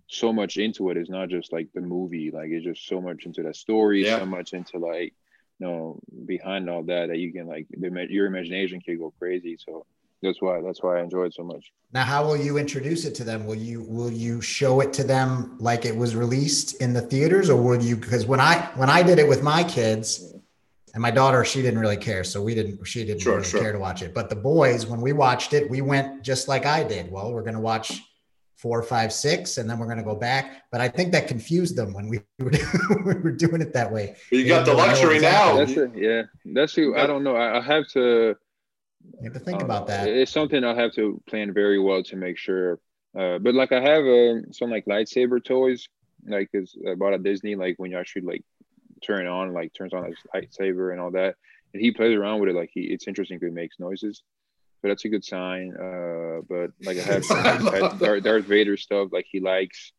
so 0.07 0.31
much 0.31 0.57
into 0.57 0.89
it. 0.89 0.97
It's 0.97 1.09
not 1.09 1.29
just 1.29 1.51
like 1.51 1.67
the 1.73 1.81
movie. 1.81 2.31
Like 2.31 2.49
it's 2.49 2.65
just 2.65 2.87
so 2.87 3.01
much 3.01 3.25
into 3.25 3.43
that 3.43 3.55
story, 3.55 4.05
yeah. 4.05 4.19
so 4.19 4.25
much 4.25 4.53
into 4.53 4.77
like 4.77 5.13
you 5.59 5.67
know 5.67 5.99
behind 6.25 6.69
all 6.69 6.83
that 6.83 7.07
that 7.07 7.17
you 7.17 7.31
can 7.31 7.47
like 7.47 7.67
the, 7.69 8.07
your 8.09 8.27
imagination 8.27 8.81
can 8.81 8.97
go 8.97 9.13
crazy. 9.17 9.57
So 9.57 9.85
that's 10.21 10.41
why 10.41 10.61
that's 10.61 10.81
why 10.81 10.99
I 10.99 11.03
enjoy 11.03 11.25
it 11.25 11.33
so 11.33 11.43
much. 11.43 11.71
Now, 11.91 12.03
how 12.03 12.25
will 12.25 12.37
you 12.37 12.57
introduce 12.57 13.05
it 13.05 13.15
to 13.15 13.23
them? 13.23 13.45
Will 13.45 13.55
you 13.55 13.83
will 13.83 14.11
you 14.11 14.41
show 14.41 14.81
it 14.81 14.93
to 14.93 15.03
them 15.03 15.57
like 15.59 15.85
it 15.85 15.95
was 15.95 16.15
released 16.15 16.81
in 16.81 16.93
the 16.93 17.01
theaters, 17.01 17.49
or 17.49 17.61
would 17.61 17.81
you? 17.81 17.95
Because 17.95 18.25
when 18.25 18.39
I 18.39 18.69
when 18.75 18.89
I 18.89 19.03
did 19.03 19.19
it 19.19 19.27
with 19.27 19.43
my 19.43 19.63
kids. 19.63 20.31
And 20.93 21.01
my 21.01 21.11
daughter, 21.11 21.43
she 21.43 21.61
didn't 21.61 21.79
really 21.79 21.97
care, 21.97 22.23
so 22.23 22.41
we 22.41 22.55
didn't. 22.55 22.81
She 22.87 23.03
didn't 23.03 23.21
sure, 23.21 23.35
really 23.35 23.45
sure. 23.45 23.59
care 23.59 23.73
to 23.73 23.77
watch 23.77 24.01
it. 24.01 24.13
But 24.13 24.29
the 24.29 24.37
boys, 24.37 24.85
when 24.85 25.01
we 25.01 25.11
watched 25.11 25.51
it, 25.51 25.69
we 25.69 25.81
went 25.81 26.23
just 26.23 26.47
like 26.47 26.65
I 26.65 26.85
did. 26.85 27.11
Well, 27.11 27.33
we're 27.33 27.41
going 27.41 27.55
to 27.55 27.59
watch 27.59 28.01
four, 28.55 28.81
five, 28.81 29.11
six, 29.11 29.57
and 29.57 29.69
then 29.69 29.77
we're 29.77 29.85
going 29.85 29.97
to 29.97 30.03
go 30.03 30.15
back. 30.15 30.63
But 30.71 30.81
I 30.81 30.87
think 30.87 31.11
that 31.11 31.27
confused 31.27 31.75
them 31.75 31.93
when 31.93 32.07
we 32.07 32.19
were, 32.39 32.51
we 33.05 33.13
were 33.15 33.31
doing 33.31 33.61
it 33.61 33.73
that 33.73 33.91
way. 33.91 34.15
you 34.31 34.47
got 34.47 34.65
the 34.65 34.73
luxury 34.73 35.19
now. 35.19 35.57
That's 35.57 35.71
it. 35.71 35.91
Yeah, 35.95 36.23
that's 36.45 36.73
who. 36.73 36.95
I 36.95 37.05
don't 37.05 37.23
know. 37.23 37.35
I, 37.35 37.59
I 37.59 37.61
have 37.61 37.87
to. 37.89 38.35
You 39.21 39.23
have 39.25 39.33
to 39.33 39.39
think 39.39 39.61
uh, 39.61 39.65
about 39.65 39.87
that. 39.87 40.07
It's 40.07 40.31
something 40.31 40.63
I 40.63 40.73
have 40.73 40.93
to 40.93 41.21
plan 41.27 41.53
very 41.53 41.79
well 41.79 42.01
to 42.03 42.15
make 42.15 42.37
sure. 42.37 42.79
Uh, 43.17 43.37
but 43.37 43.53
like 43.53 43.71
I 43.71 43.81
have 43.81 44.03
uh, 44.03 44.51
some 44.51 44.71
like 44.71 44.85
lightsaber 44.85 45.43
toys, 45.43 45.87
like 46.27 46.49
is 46.53 46.75
I 46.89 46.95
bought 46.95 47.13
at 47.13 47.23
Disney. 47.23 47.55
Like 47.55 47.75
when 47.77 47.91
you 47.91 47.97
actually 47.97 48.23
like 48.23 48.43
turn 49.03 49.27
on, 49.27 49.53
like 49.53 49.73
turns 49.73 49.93
on 49.93 50.05
his 50.05 50.17
lightsaber 50.33 50.91
and 50.91 50.99
all 50.99 51.11
that, 51.11 51.35
and 51.73 51.81
he 51.81 51.91
plays 51.91 52.17
around 52.17 52.39
with 52.39 52.49
it. 52.49 52.55
Like 52.55 52.71
he, 52.73 52.81
it's 52.81 53.07
interesting 53.07 53.37
because 53.37 53.51
it 53.51 53.55
makes 53.55 53.79
noises 53.79 54.23
but 54.81 54.89
that's 54.89 55.05
a 55.05 55.09
good 55.09 55.25
sign. 55.25 55.73
Uh, 55.75 56.41
but 56.47 56.71
like 56.83 56.97
I 56.97 57.01
have, 57.01 57.27
Darth, 57.99 58.23
Darth 58.23 58.45
Vader 58.45 58.77
stuff 58.77 59.09
like 59.11 59.25
he 59.29 59.39
likes, 59.39 59.91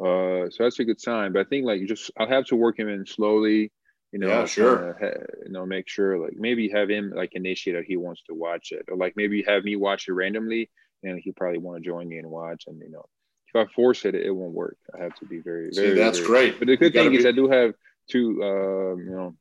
uh, 0.00 0.50
so 0.50 0.56
that's 0.60 0.80
a 0.80 0.84
good 0.84 1.00
sign. 1.00 1.32
But 1.32 1.46
I 1.46 1.48
think 1.48 1.66
like 1.66 1.80
you 1.80 1.86
just 1.86 2.10
I'll 2.18 2.28
have 2.28 2.46
to 2.46 2.56
work 2.56 2.78
him 2.78 2.88
in 2.88 3.06
slowly. 3.06 3.72
You 4.12 4.20
know, 4.20 4.28
yeah, 4.28 4.44
sure. 4.44 5.04
Uh, 5.04 5.34
you 5.44 5.52
know, 5.52 5.66
make 5.66 5.88
sure 5.88 6.18
like 6.18 6.34
maybe 6.36 6.68
have 6.70 6.88
him 6.88 7.12
like 7.14 7.32
initiate 7.34 7.76
that 7.76 7.84
he 7.84 7.96
wants 7.96 8.22
to 8.28 8.34
watch 8.34 8.72
it, 8.72 8.86
or 8.88 8.96
like 8.96 9.14
maybe 9.16 9.42
have 9.42 9.64
me 9.64 9.76
watch 9.76 10.08
it 10.08 10.12
randomly, 10.12 10.70
and 11.02 11.18
he 11.18 11.32
probably 11.32 11.58
want 11.58 11.82
to 11.82 11.88
join 11.88 12.08
me 12.08 12.18
and 12.18 12.30
watch. 12.30 12.64
And 12.66 12.80
you 12.80 12.90
know, 12.90 13.04
if 13.48 13.68
I 13.68 13.72
force 13.72 14.04
it, 14.04 14.14
it 14.14 14.30
won't 14.30 14.52
work. 14.52 14.76
I 14.94 15.02
have 15.02 15.14
to 15.16 15.26
be 15.26 15.40
very, 15.40 15.70
very. 15.74 15.90
See, 15.90 15.94
that's 15.94 16.18
very, 16.18 16.28
great. 16.28 16.58
But 16.58 16.68
the 16.68 16.76
good 16.76 16.92
thing 16.92 17.10
be... 17.10 17.18
is 17.18 17.26
I 17.26 17.32
do 17.32 17.48
have 17.48 17.74
two, 18.08 18.42
um, 18.42 18.98
you 19.00 19.10
know, 19.10 19.36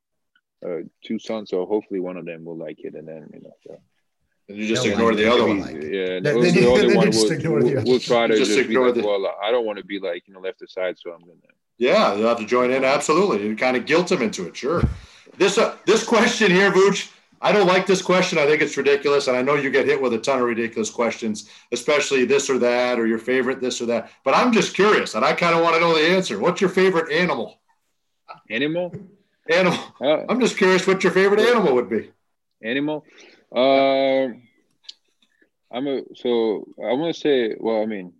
uh, 0.66 0.84
two 1.04 1.20
sons, 1.20 1.50
so 1.50 1.66
hopefully 1.66 2.00
one 2.00 2.18
of 2.18 2.26
them 2.26 2.46
will 2.46 2.58
like 2.58 2.80
it, 2.80 2.96
and 2.96 3.08
then 3.08 3.30
you 3.34 3.42
know. 3.42 3.54
So. 3.68 3.78
And 4.50 4.58
you 4.58 4.68
just 4.68 4.86
no, 4.86 4.92
ignore 4.92 5.16
the 5.16 5.32
other 5.32 5.48
one. 5.48 5.62
Like 5.62 5.76
yeah, 5.76 6.20
the, 6.20 6.52
the 6.54 6.72
other 6.72 6.96
one 6.96 7.10
we'll, 7.64 7.84
we'll 7.86 8.00
try 8.00 8.28
to 8.28 8.36
just, 8.36 8.52
just 8.52 8.60
ignore 8.60 8.88
like, 8.88 8.96
the. 8.96 9.08
Well, 9.08 9.34
I 9.42 9.52
don't 9.52 9.66
want 9.66 9.78
to 9.78 9.86
be 9.86 10.00
like 10.00 10.28
you 10.28 10.34
know 10.34 10.42
left 10.42 10.62
aside, 10.62 10.98
so 11.00 11.12
I'm 11.12 11.22
gonna. 11.22 11.40
Yeah, 11.78 12.14
you'll 12.14 12.28
have 12.28 12.40
to 12.40 12.46
join 12.46 12.72
in. 12.72 12.84
Absolutely, 12.84 13.48
you 13.48 13.56
kind 13.56 13.78
of 13.78 13.86
guilt 13.86 14.10
them 14.10 14.22
into 14.22 14.48
it. 14.48 14.56
Sure. 14.56 14.84
this 15.38 15.58
uh, 15.58 15.78
this 15.86 16.04
question 16.06 16.52
here, 16.52 16.72
Vooch. 16.72 17.10
I 17.42 17.52
don't 17.52 17.68
like 17.68 17.86
this 17.86 18.02
question. 18.02 18.38
I 18.38 18.46
think 18.46 18.62
it's 18.62 18.78
ridiculous, 18.78 19.28
and 19.28 19.36
I 19.36 19.42
know 19.42 19.56
you 19.56 19.70
get 19.70 19.86
hit 19.86 20.02
with 20.02 20.14
a 20.14 20.18
ton 20.18 20.40
of 20.40 20.46
ridiculous 20.46 20.90
questions, 20.90 21.50
especially 21.74 22.24
this 22.24 22.50
or 22.50 22.58
that, 22.60 22.98
or 22.98 23.06
your 23.06 23.20
favorite 23.20 23.60
this 23.60 23.82
or 23.82 23.86
that. 23.88 24.12
But 24.24 24.34
I'm 24.34 24.54
just 24.54 24.74
curious, 24.74 25.16
and 25.16 25.26
I 25.26 25.34
kind 25.34 25.54
of 25.56 25.62
want 25.62 25.76
to 25.76 25.82
know 25.82 25.94
the 25.94 26.08
answer. 26.16 26.40
What's 26.40 26.62
your 26.62 26.70
favorite 26.70 27.12
animal? 27.12 27.60
Animal. 28.50 28.96
Animal. 29.50 29.80
Uh, 30.00 30.24
I'm 30.30 30.40
just 30.40 30.58
curious 30.58 30.88
what 30.88 31.04
your 31.04 31.12
favorite 31.12 31.42
animal 31.42 31.76
would 31.76 31.90
be. 31.90 32.12
Animal. 32.62 33.06
Um, 33.56 34.42
I'm 35.74 35.88
a 35.88 36.02
so 36.16 36.68
I 36.80 36.94
want 36.94 37.14
to 37.14 37.20
say 37.20 37.56
well 37.60 37.82
I 37.82 37.86
mean 37.86 38.14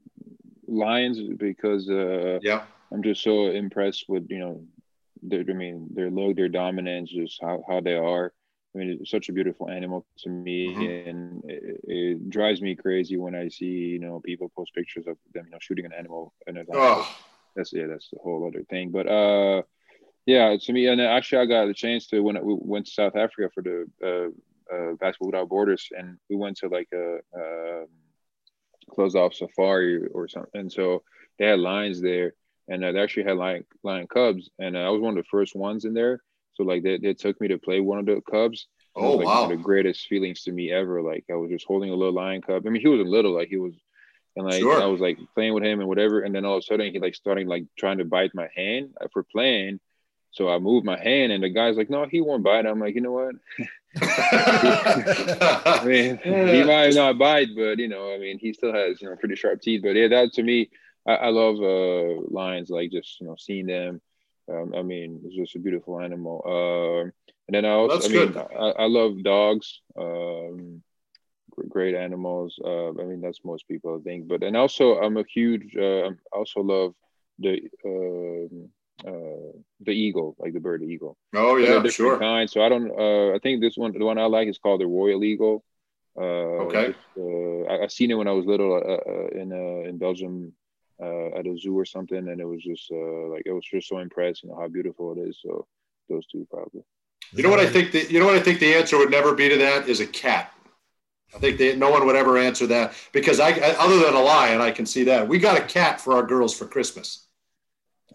Lions 0.68 1.20
because 1.38 1.90
uh 1.90 2.40
yeah 2.42 2.64
I'm 2.92 3.04
just 3.04 3.24
so 3.24 3.48
impressed 3.48 4.06
with 4.10 4.28
you 4.30 4.40
know 4.40 4.64
their 5.22 5.42
I 5.42 5.54
mean 5.54 5.88
their 5.94 6.10
look 6.10 6.36
their 6.36 6.50
dominance 6.50 7.12
just 7.12 7.40
how, 7.42 7.64
how 7.68 7.80
they 7.80 7.94
are 7.94 8.34
I 8.74 8.78
mean 8.78 8.98
it's 9.00 9.12
such 9.12 9.30
a 9.30 9.34
beautiful 9.34 9.70
animal 9.70 10.06
to 10.20 10.30
me 10.30 10.70
mm-hmm. 10.70 11.10
and 11.10 11.44
it, 11.46 11.82
it, 11.84 12.30
drives 12.30 12.62
me 12.62 12.76
crazy 12.76 13.18
when 13.18 13.36
I 13.36 13.50
see 13.50 13.66
you 13.66 14.00
know 14.00 14.20
people 14.20 14.52
post 14.56 14.74
pictures 14.74 15.06
of 15.08 15.18
them 15.34 15.46
you 15.46 15.52
know 15.52 15.60
shooting 15.62 15.86
an 15.86 15.94
animal 15.94 16.34
and 16.48 16.58
it's 16.58 16.70
like, 16.70 16.80
oh. 16.80 17.16
that's 17.56 17.72
yeah 17.72 17.86
that's 17.88 18.10
a 18.14 18.22
whole 18.22 18.48
other 18.48 18.64
thing 18.64 18.90
but 18.90 19.08
uh 19.08 19.62
yeah 20.26 20.56
to 20.60 20.74
me 20.74 20.88
and 20.88 21.00
actually 21.02 21.40
I 21.40 21.46
got 21.46 21.68
the 21.68 21.74
chance 21.74 22.08
to 22.08 22.22
when 22.22 22.38
I 22.38 22.42
went 22.44 22.88
to 22.88 22.92
South 22.92 23.16
Africa 23.16 23.52
for 23.54 23.62
the 23.62 23.86
uh, 24.04 24.32
uh, 24.72 24.94
Basketball 25.00 25.28
Without 25.28 25.50
Borders, 25.50 25.90
and 25.98 26.18
we 26.30 26.36
went 26.36 26.58
to 26.58 26.68
like 26.68 26.90
a, 26.94 27.18
a 27.38 27.86
closed 28.92 29.16
off 29.16 29.34
safari 29.34 30.08
or 30.08 30.28
something. 30.28 30.62
And 30.62 30.72
so 30.72 31.04
they 31.40 31.46
had 31.46 31.60
lions 31.60 32.02
there, 32.02 32.34
and 32.68 32.84
uh, 32.84 32.92
they 32.92 33.02
actually 33.02 33.24
had 33.24 33.38
lion 33.38 33.66
lion 33.84 34.08
cubs, 34.08 34.50
and 34.60 34.76
uh, 34.76 34.82
I 34.82 34.90
was 34.90 35.02
one 35.02 35.18
of 35.18 35.24
the 35.24 35.30
first 35.30 35.56
ones 35.56 35.86
in 35.86 35.94
there. 35.94 36.22
So 36.54 36.64
like 36.64 36.84
they, 36.84 36.98
they 36.98 37.14
took 37.14 37.40
me 37.42 37.48
to 37.50 37.58
play 37.58 37.80
one 37.80 38.00
of 38.00 38.06
the 38.06 38.22
cubs. 38.30 38.68
Oh 38.96 39.14
like, 39.14 39.26
wow! 39.26 39.42
One 39.44 39.52
of 39.52 39.58
the 39.58 39.64
greatest 39.64 40.08
feelings 40.08 40.44
to 40.44 40.52
me 40.52 40.72
ever. 40.72 41.02
Like 41.02 41.26
I 41.32 41.36
was 41.36 41.50
just 41.50 41.66
holding 41.66 41.90
a 41.90 41.96
little 41.96 42.14
lion 42.14 42.42
cub. 42.42 42.64
I 42.66 42.70
mean, 42.70 42.82
he 42.82 42.88
wasn't 42.88 43.10
little, 43.10 43.34
like 43.34 43.48
he 43.48 43.58
was, 43.58 43.74
and 44.36 44.46
like 44.46 44.62
sure. 44.62 44.82
I 44.82 44.86
was 44.86 45.02
like 45.02 45.18
playing 45.34 45.54
with 45.54 45.64
him 45.64 45.80
and 45.80 45.90
whatever. 45.90 46.22
And 46.22 46.34
then 46.34 46.46
all 46.46 46.58
of 46.58 46.60
a 46.60 46.62
sudden 46.64 46.92
he 46.92 47.00
like 47.00 47.16
starting 47.16 47.48
like 47.48 47.66
trying 47.78 47.98
to 47.98 48.06
bite 48.06 48.32
my 48.36 48.50
hand 48.56 48.94
for 49.12 49.24
playing. 49.24 49.80
So 50.32 50.50
I 50.50 50.58
moved 50.58 50.86
my 50.86 51.00
hand, 51.00 51.32
and 51.32 51.44
the 51.44 51.50
guy's 51.50 51.78
like, 51.78 51.92
"No, 51.92 52.06
he 52.06 52.20
won't 52.22 52.44
bite." 52.44 52.66
I'm 52.66 52.80
like, 52.80 52.96
"You 52.96 53.02
know 53.02 53.12
what? 53.12 53.36
I 54.02 55.84
mean, 55.86 56.18
he 56.24 56.64
might 56.64 56.94
not 56.94 57.18
bite, 57.18 57.50
but 57.56 57.78
you 57.80 57.88
know, 57.88 58.14
I 58.14 58.18
mean, 58.18 58.40
he 58.40 58.54
still 58.54 58.74
has 58.74 59.02
you 59.02 59.10
know 59.10 59.16
pretty 59.16 59.36
sharp 59.36 59.62
teeth. 59.62 59.82
But 59.84 59.96
yeah, 59.96 60.08
that 60.08 60.34
to 60.34 60.44
me, 60.44 60.70
I, 61.08 61.14
I 61.14 61.30
love 61.30 61.58
uh, 61.62 62.22
lions. 62.30 62.70
Like 62.70 62.92
just 62.92 63.20
you 63.22 63.28
know 63.28 63.36
seeing 63.38 63.68
them. 63.68 64.02
Um, 64.50 64.74
I 64.76 64.82
mean, 64.82 65.22
it's 65.24 65.36
just 65.36 65.56
a 65.56 65.60
beautiful 65.60 66.02
animal. 66.02 66.42
Uh, 66.46 67.10
and 67.48 67.56
then 67.56 67.66
I 67.66 67.70
also, 67.70 67.96
That's 67.96 68.10
I 68.10 68.10
mean, 68.10 68.38
I, 68.38 68.84
I, 68.84 68.86
love 68.88 69.24
dogs. 69.24 69.82
Um, 69.98 70.82
great 71.70 71.96
animals. 71.96 72.60
Uh, 72.64 72.90
I 72.90 73.06
mean, 73.06 73.22
that's 73.22 73.46
most 73.46 73.68
people, 73.68 73.98
I 74.00 74.04
think. 74.04 74.28
But 74.28 74.44
and 74.44 74.58
also, 74.58 75.00
I'm 75.00 75.18
a 75.18 75.24
huge. 75.34 75.76
Uh, 75.78 76.10
I 76.10 76.38
also 76.38 76.62
love 76.62 76.94
the. 77.40 77.70
Uh, 77.86 78.68
uh, 79.06 79.58
the 79.82 79.92
eagle, 79.92 80.36
like 80.40 80.54
the 80.54 80.60
bird, 80.60 80.82
the 80.82 80.86
eagle. 80.86 81.18
Oh 81.34 81.58
yeah, 81.58 81.84
sure. 81.90 82.20
Kind. 82.20 82.50
So 82.50 82.62
I 82.62 82.70
don't. 82.70 82.92
Uh, 82.92 83.36
I 83.36 83.40
think 83.40 83.62
this 83.62 83.78
one, 83.78 83.98
the 83.98 84.06
one 84.06 84.18
I 84.18 84.26
like, 84.26 84.48
is 84.48 84.58
called 84.58 84.82
the 84.82 84.88
royal 84.88 85.24
eagle. 85.24 85.64
Uh, 86.16 86.68
okay. 86.68 86.94
uh, 87.18 87.72
I, 87.72 87.84
I 87.84 87.88
seen 87.88 88.12
it 88.12 88.16
when 88.16 88.28
I 88.28 88.34
was 88.34 88.46
little 88.46 88.76
uh, 88.76 89.12
uh 89.12 89.28
in 89.30 89.52
uh, 89.52 89.90
in 89.90 89.98
Belgium 89.98 90.54
uh, 91.02 91.38
at 91.38 91.48
a 91.48 91.58
zoo 91.58 91.78
or 91.78 91.86
something, 91.86 92.18
and 92.18 92.40
it 92.40 92.46
was 92.46 92.62
just 92.64 92.92
uh, 92.92 93.28
like 93.28 93.44
it 93.46 93.52
was 93.52 93.66
just 93.66 93.90
so 93.90 93.98
impressed, 94.00 94.44
you 94.44 94.50
know, 94.50 94.56
how 94.60 94.68
beautiful 94.68 95.14
it 95.14 95.28
is. 95.28 95.40
So 95.44 95.66
those 96.10 96.26
two 96.28 96.48
probably. 96.50 96.84
You 97.34 97.42
know 97.42 97.50
what 97.50 97.60
I 97.60 97.68
think? 97.68 97.92
The, 97.92 98.06
you 98.12 98.20
know 98.20 98.28
what 98.28 98.36
I 98.36 98.42
think 98.42 98.60
the 98.60 98.76
answer 98.76 98.98
would 98.98 99.10
never 99.10 99.34
be 99.34 99.50
to 99.50 99.58
that 99.58 99.90
is 99.90 100.00
a 100.00 100.08
cat. 100.08 100.54
I 101.36 101.40
think 101.40 101.58
they, 101.58 101.76
no 101.76 101.90
one 101.90 102.06
would 102.06 102.16
ever 102.16 102.38
answer 102.38 102.68
that 102.68 102.94
because 103.12 103.40
I, 103.40 103.54
other 103.54 103.98
than 103.98 104.14
a 104.14 104.22
lion, 104.22 104.62
I 104.62 104.70
can 104.70 104.86
see 104.86 105.06
that 105.06 105.28
we 105.28 105.40
got 105.40 105.58
a 105.58 105.64
cat 105.64 106.00
for 106.00 106.14
our 106.14 106.22
girls 106.22 106.56
for 106.56 106.68
Christmas. 106.68 107.28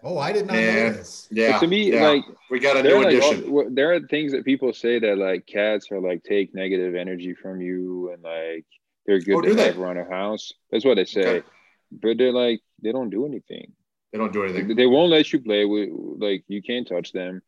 Oh, 0.03 0.19
I 0.19 0.33
did 0.33 0.47
not 0.47 0.55
know 0.55 0.63
this. 0.93 1.29
Yeah, 1.31 1.53
But 1.53 1.61
to 1.61 1.67
me, 1.67 1.93
yeah. 1.93 2.09
like 2.09 2.25
we 2.51 2.61
got 2.61 2.77
a 2.77 2.83
there 2.83 2.93
new 2.93 3.01
are, 3.01 3.05
like, 3.05 3.15
addition. 3.15 3.51
all- 3.53 3.69
there 3.71 3.93
are 3.95 4.01
things 4.01 4.33
that 4.33 4.45
people 4.45 4.73
say 4.73 4.99
that 4.99 5.19
like 5.19 5.47
cats 5.47 5.91
are 5.91 6.01
like 6.01 6.23
take 6.25 6.55
negative 6.55 6.95
energy 6.95 7.35
from 7.35 7.61
you 7.61 8.13
and 8.13 8.23
like 8.23 8.65
they're 9.07 9.21
good 9.21 9.37
Oh, 9.37 9.41
do 9.41 9.49
to 9.51 9.55
they? 9.55 9.67
have 9.67 9.79
around 9.79 9.99
a 9.99 10.05
house. 10.09 10.53
That's 10.71 10.85
what 10.85 10.95
they 10.97 11.05
say. 11.05 11.21
Okay. 11.39 11.47
But 11.91 12.19
they're 12.19 12.33
like 12.33 12.61
they 12.83 12.93
don't 12.93 13.11
do 13.11 13.27
anything. 13.27 13.73
They 14.13 14.19
don't 14.19 14.33
do 14.33 14.45
anything. 14.45 14.75
They 14.77 14.87
won't 14.87 15.11
let 15.11 15.33
you 15.33 15.41
play 15.41 15.65
with 15.65 15.91
like 16.19 16.45
you 16.49 16.63
can't 16.63 16.87
touch 16.87 17.13
them. 17.13 17.43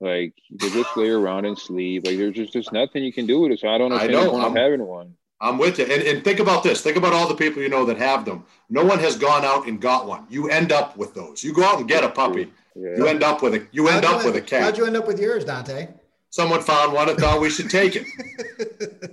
Like 0.00 0.34
they 0.50 0.68
just 0.70 0.96
lay 0.96 1.08
around 1.08 1.44
and 1.46 1.58
sleep. 1.58 2.06
Like 2.06 2.16
there's 2.18 2.34
just 2.34 2.52
just 2.52 2.72
nothing 2.72 3.02
you 3.04 3.12
can 3.12 3.26
do 3.26 3.40
with 3.40 3.52
it. 3.52 3.60
So 3.60 3.68
I 3.68 3.78
don't 3.78 3.92
I 3.92 4.06
know, 4.08 4.24
the 4.24 4.30
point 4.30 4.44
of 4.44 4.52
I'm- 4.52 4.56
having 4.56 4.84
one. 4.86 5.14
I'm 5.44 5.58
with 5.58 5.78
you. 5.78 5.84
And, 5.84 6.02
and 6.02 6.24
think 6.24 6.40
about 6.40 6.62
this. 6.62 6.80
Think 6.80 6.96
about 6.96 7.12
all 7.12 7.28
the 7.28 7.34
people 7.34 7.62
you 7.62 7.68
know 7.68 7.84
that 7.84 7.98
have 7.98 8.24
them. 8.24 8.44
No 8.70 8.84
one 8.84 8.98
has 8.98 9.16
gone 9.16 9.44
out 9.44 9.66
and 9.68 9.80
got 9.80 10.06
one. 10.06 10.26
You 10.30 10.48
end 10.48 10.72
up 10.72 10.96
with 10.96 11.14
those. 11.14 11.44
You 11.44 11.52
go 11.52 11.62
out 11.64 11.78
and 11.78 11.86
get 11.88 12.02
a 12.02 12.08
puppy. 12.08 12.50
Yeah. 12.74 12.96
You 12.96 13.06
end 13.06 13.22
up 13.22 13.42
with 13.42 13.54
a 13.54 13.66
you 13.70 13.88
end 13.88 14.04
How'd 14.04 14.14
up 14.16 14.20
you 14.22 14.26
with 14.32 14.36
a 14.36 14.40
cat. 14.40 14.62
How'd 14.62 14.78
you 14.78 14.86
end 14.86 14.96
up 14.96 15.06
with 15.06 15.20
yours, 15.20 15.44
Dante? 15.44 15.88
Someone 16.30 16.62
found 16.62 16.92
one 16.92 17.08
and 17.08 17.16
thought 17.18 17.40
we 17.40 17.48
should 17.50 17.70
take 17.70 17.94
it. 17.94 18.06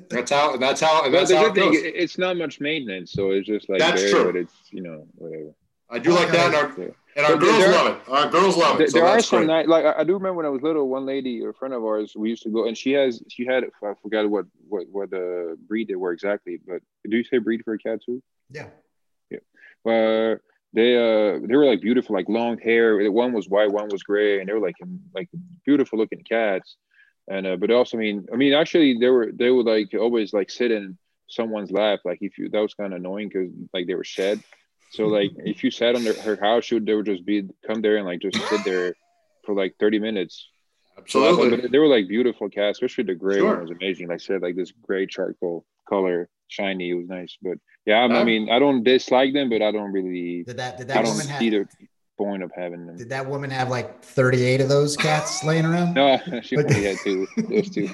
That's 0.10 0.32
how. 0.32 0.54
And 0.54 0.62
that's 0.62 0.82
how. 0.82 1.06
And 1.06 1.14
that's 1.14 1.30
the 1.30 1.38
how 1.38 1.46
it 1.48 1.54
thing, 1.54 1.72
goes. 1.74 1.82
it- 1.84 1.96
it's 1.96 2.18
not 2.18 2.36
much 2.38 2.60
maintenance, 2.60 3.12
so 3.12 3.32
it's 3.32 3.46
just 3.48 3.70
like 3.70 3.80
That's 3.80 4.02
there, 4.02 4.12
true. 4.12 4.26
but 4.26 4.36
it's 4.38 4.54
you 4.72 4.82
know 4.82 5.06
whatever. 5.16 5.54
I 5.90 6.00
do 6.00 6.12
like 6.14 6.32
that, 6.32 6.48
and 6.48 6.56
our 6.56 6.82
Yeah. 6.82 6.94
And 7.16 7.26
our 7.26 7.34
But 7.34 7.40
girls 7.42 7.58
there- 7.58 7.72
love 7.72 7.88
it. 7.96 8.10
Our 8.10 8.30
girls 8.30 8.58
love 8.58 8.78
There, 8.78 8.88
it. 8.88 8.92
So 8.92 9.00
there 9.00 9.08
are 9.08 9.20
some 9.22 9.40
great. 9.40 9.48
night 9.48 9.68
like 9.68 9.86
I, 9.86 10.00
I 10.00 10.04
do 10.04 10.14
remember 10.14 10.38
when 10.38 10.46
I 10.46 10.50
was 10.50 10.62
little. 10.62 10.88
One 10.90 11.06
lady, 11.06 11.44
a 11.44 11.54
friend 11.54 11.74
of 11.74 11.84
ours, 11.84 12.14
we 12.16 12.30
used 12.30 12.44
to 12.44 12.50
go, 12.50 12.68
and 12.68 12.78
she 12.78 12.92
has 12.94 13.22
she 13.30 13.46
had 13.46 13.64
I 13.66 13.94
forgot 14.02 14.30
what 14.30 14.46
what 14.68 14.86
what 14.92 15.10
the 15.10 15.58
breed 15.68 15.88
they 15.88 15.96
were 15.96 16.12
exactly, 16.14 16.60
but 16.66 16.82
do 17.10 17.18
you 17.18 17.24
say 17.24 17.38
breed 17.40 17.62
for 17.66 17.74
a 17.74 17.78
cat 17.80 18.00
too? 18.06 18.22
Yeah. 18.52 18.68
Yeah. 19.30 19.40
Uh, 19.86 20.38
they 20.74 20.96
uh 20.96 21.40
they 21.46 21.56
were 21.56 21.66
like 21.66 21.82
beautiful, 21.82 22.16
like 22.16 22.30
long 22.30 22.58
hair. 22.58 23.12
One 23.12 23.34
was 23.34 23.50
white, 23.50 23.72
one 23.72 23.90
was 23.90 24.04
gray, 24.04 24.40
and 24.40 24.48
they 24.48 24.54
were 24.54 24.60
like 24.66 24.76
like 25.14 25.30
beautiful 25.66 26.00
looking 26.00 26.24
cats. 26.24 26.78
And 27.30 27.46
uh, 27.46 27.56
but 27.58 27.72
also, 27.72 27.98
I 27.98 28.00
mean, 28.00 28.26
I 28.34 28.36
mean, 28.36 28.54
actually, 28.54 28.98
they 29.00 29.10
were 29.10 29.32
they 29.34 29.52
would 29.52 29.66
like 29.66 29.94
always 30.00 30.34
like 30.34 30.50
sit 30.50 30.72
in 30.72 30.98
someone's 31.28 31.72
lap. 31.72 32.00
Like 32.06 32.20
if 32.22 32.38
you 32.38 32.50
that 32.50 32.60
was 32.60 32.74
kind 32.74 32.94
of 32.94 33.00
annoying 33.00 33.30
because 33.30 33.50
like 33.74 33.86
they 33.88 33.96
were 33.96 34.04
shed. 34.04 34.40
So 34.92 35.08
like 35.08 35.32
if 35.38 35.64
you 35.64 35.72
sat 35.72 35.96
on 35.96 36.04
their, 36.04 36.14
her 36.22 36.36
house, 36.36 36.66
she 36.66 36.76
would 36.76 36.86
they 36.86 36.94
would 36.94 37.06
just 37.06 37.26
be 37.26 37.44
come 37.68 37.82
there 37.82 37.98
and 37.98 38.06
like 38.06 38.22
just 38.22 38.38
sit 38.50 38.64
there 38.64 38.96
for 39.46 39.56
like 39.56 39.76
thirty 39.80 40.00
minutes. 40.00 40.48
So 41.08 41.20
that's- 41.22 41.34
Absolutely. 41.38 41.62
but 41.62 41.72
they 41.72 41.80
were 41.80 41.88
like 41.88 42.08
beautiful 42.08 42.50
cats, 42.50 42.78
especially 42.78 43.06
the 43.06 43.16
gray 43.16 43.38
Sure. 43.38 43.52
one 43.56 43.62
was 43.62 43.72
amazing. 43.72 44.08
Like 44.10 44.16
I 44.16 44.18
said, 44.20 44.42
like 44.42 44.56
this 44.56 44.72
gray 44.84 45.08
charcoal 45.08 45.66
color, 45.90 46.30
shiny. 46.48 46.92
It 46.92 46.96
was 46.96 47.08
nice. 47.08 47.38
But 47.42 47.58
yeah, 47.86 48.00
I, 48.02 48.20
I 48.22 48.24
mean, 48.24 48.50
I 48.52 48.60
don't 48.60 48.84
dislike 48.84 49.34
them, 49.34 49.50
but 49.50 49.62
I 49.62 49.72
don't 49.72 49.92
really. 49.92 50.44
Did 50.44 50.58
that 50.58 50.78
did 50.78 50.92
I 50.92 50.96
that 50.96 51.06
don't 51.06 51.14
woman 51.14 51.28
have 51.28 51.40
the 51.40 51.66
point 52.18 52.44
of 52.44 52.52
having 52.56 52.86
them. 52.86 52.98
did 52.98 53.10
that 53.10 53.26
woman 53.28 53.50
have 53.50 53.70
like 53.70 54.04
38 54.04 54.62
of 54.62 54.70
those 54.70 54.96
cats 54.96 55.44
laying 55.46 55.66
around? 55.66 55.94
No, 55.96 56.20
she 56.44 56.58
only 56.58 56.84
had 56.84 56.98
two. 57.04 57.28
Those 57.38 57.70
two. 57.70 57.88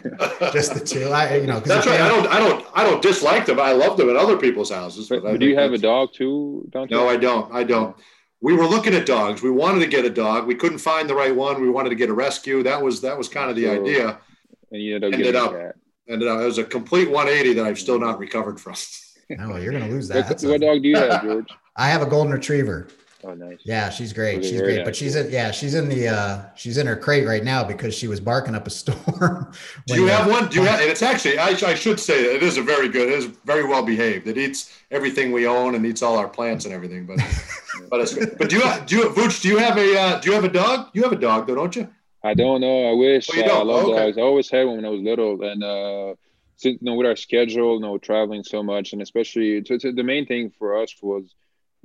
Just 0.51 0.73
the 0.73 0.81
two. 0.85 1.09
I 1.09 1.35
you 1.37 1.47
know, 1.47 1.59
'cause 1.59 1.67
That's 1.69 1.87
right. 1.87 2.01
I 2.01 2.07
don't. 2.09 2.27
I 2.27 2.39
don't. 2.39 2.65
I 2.75 2.83
don't 2.83 3.01
dislike 3.01 3.45
them. 3.45 3.59
I 3.59 3.71
love 3.71 3.97
them 3.97 4.09
at 4.09 4.15
other 4.15 4.37
people's 4.37 4.71
houses. 4.71 5.07
But, 5.09 5.23
but 5.23 5.39
do 5.39 5.45
you 5.45 5.57
have 5.57 5.73
a 5.73 5.77
dog 5.77 6.13
too? 6.13 6.67
Don't 6.71 6.89
you? 6.91 6.97
No, 6.97 7.07
I 7.07 7.17
don't. 7.17 7.53
I 7.53 7.63
don't. 7.63 7.95
We 8.41 8.53
were 8.53 8.65
looking 8.67 8.93
at 8.93 9.05
dogs. 9.05 9.41
We 9.41 9.49
wanted 9.49 9.79
to 9.79 9.87
get 9.87 10.05
a 10.05 10.09
dog. 10.09 10.45
We 10.45 10.55
couldn't 10.55 10.77
find 10.79 11.09
the 11.09 11.15
right 11.15 11.35
one. 11.35 11.61
We 11.61 11.69
wanted 11.69 11.89
to 11.89 11.95
get 11.95 12.09
a 12.09 12.13
rescue. 12.13 12.63
That 12.63 12.81
was 12.81 13.01
that 13.01 13.17
was 13.17 13.29
kind 13.29 13.49
of 13.49 13.55
the 13.55 13.65
So- 13.65 13.81
idea. 13.81 14.19
And 14.71 14.81
you 14.81 14.95
ended 14.95 15.13
up 15.13 15.19
Ended 15.19 15.35
up- 15.35 15.53
a 15.53 15.57
cat. 15.57 15.75
And 16.09 16.23
uh, 16.23 16.39
it 16.39 16.45
was 16.45 16.57
a 16.57 16.63
complete 16.63 17.09
180 17.09 17.53
that 17.55 17.65
I've 17.65 17.77
still 17.79 17.99
not 17.99 18.17
recovered 18.17 18.59
from. 18.61 18.75
No, 19.29 19.57
you're 19.57 19.73
gonna 19.73 19.89
lose 19.89 20.07
that. 20.07 20.29
What, 20.29 20.41
what 20.43 20.55
a- 20.55 20.59
dog 20.59 20.81
do 20.83 20.87
you 20.89 20.95
have, 20.97 21.21
George? 21.23 21.47
I 21.75 21.87
have 21.89 22.01
a 22.01 22.05
golden 22.05 22.31
retriever. 22.31 22.87
Oh, 23.23 23.33
nice. 23.33 23.59
Yeah, 23.63 23.89
she's 23.89 24.13
great. 24.13 24.37
Okay, 24.37 24.49
She's 24.49 24.59
very 24.59 24.73
great. 24.75 24.85
But 24.85 24.95
she's 24.95 25.15
in 25.15 25.31
yeah, 25.31 25.49
she's 25.51 25.73
in 25.73 25.89
the 25.89 26.07
uh 26.07 26.41
she's 26.55 26.77
in 26.77 26.85
her 26.85 26.95
crate 26.95 27.25
right 27.27 27.43
now 27.43 27.63
because 27.63 27.95
she 27.97 28.07
was 28.07 28.19
barking 28.19 28.53
up 28.53 28.67
a 28.67 28.69
storm. 28.69 29.51
Do 29.87 29.95
you 29.95 30.05
have 30.07 30.29
one? 30.29 30.47
Do 30.49 30.59
you 30.61 30.65
have? 30.67 30.79
And 30.79 30.89
it's 30.93 31.01
actually, 31.01 31.39
I, 31.39 31.47
I 31.49 31.73
should 31.73 31.99
say, 31.99 32.23
that 32.23 32.35
it 32.35 32.43
is 32.43 32.57
a 32.57 32.61
very 32.61 32.87
good. 32.89 33.09
It 33.09 33.15
is 33.15 33.25
very 33.25 33.63
well 33.65 33.83
behaved. 33.83 34.27
It 34.27 34.37
eats 34.37 34.71
everything 34.91 35.31
we 35.31 35.47
own 35.47 35.73
and 35.73 35.85
eats 35.85 36.03
all 36.03 36.17
our 36.17 36.27
plants 36.27 36.65
and 36.65 36.73
everything. 36.73 37.07
But, 37.07 37.17
but 37.89 38.01
it's 38.01 38.13
good. 38.13 38.37
But 38.37 38.49
do 38.49 38.57
you 38.57 38.61
have? 38.61 38.85
Do 38.85 38.97
you, 38.97 39.09
Vooch, 39.09 39.41
do 39.41 39.47
you 39.49 39.57
have 39.57 39.77
a? 39.77 39.99
Uh, 39.99 40.19
do 40.19 40.29
you 40.29 40.35
have 40.35 40.43
a 40.45 40.49
dog? 40.49 40.89
You 40.93 41.01
have 41.03 41.11
a 41.11 41.17
dog, 41.19 41.47
though, 41.47 41.55
don't 41.55 41.75
you? 41.75 41.87
I 42.23 42.35
don't 42.35 42.61
know. 42.61 42.89
I 42.89 42.93
wish. 42.93 43.29
Oh, 43.31 43.41
Uh, 43.41 43.45
I 43.45 43.63
love 43.63 43.85
Oh, 43.85 43.91
okay. 43.93 44.05
dogs. 44.05 44.17
I 44.17 44.21
always 44.21 44.49
had 44.49 44.67
one 44.67 44.75
when 44.77 44.85
I 44.85 44.89
was 44.89 45.01
little, 45.01 45.41
and 45.43 45.63
uh, 45.63 46.13
since 46.57 46.79
you 46.81 46.85
know, 46.85 46.93
with 46.93 47.07
our 47.07 47.15
schedule, 47.15 47.75
you 47.75 47.79
know, 47.81 47.97
traveling 47.97 48.43
so 48.43 48.61
much, 48.61 48.93
and 48.93 49.01
especially 49.01 49.63
so, 49.65 49.77
so 49.79 49.91
the 49.91 50.03
main 50.03 50.25
thing 50.27 50.51
for 50.57 50.77
us 50.81 50.93
was 51.01 51.33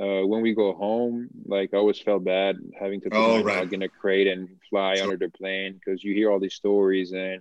uh, 0.01 0.27
when 0.27 0.43
we 0.43 0.55
go 0.55 0.73
home. 0.75 1.29
Like 1.47 1.71
I 1.75 1.79
always 1.79 1.99
felt 2.01 2.25
bad 2.25 2.57
having 2.79 3.01
to 3.03 3.11
put 3.11 3.17
Oh, 3.17 3.33
my 3.37 3.43
right. 3.43 3.57
dog 3.59 3.73
in 3.73 3.83
a 3.83 3.89
crate 3.89 4.27
and 4.27 4.49
fly 4.71 4.95
Sure. 4.97 5.05
under 5.05 5.17
the 5.17 5.31
plane 5.31 5.75
because 5.75 6.03
you 6.03 6.15
hear 6.15 6.31
all 6.31 6.41
these 6.41 6.55
stories, 6.55 7.13
and 7.13 7.41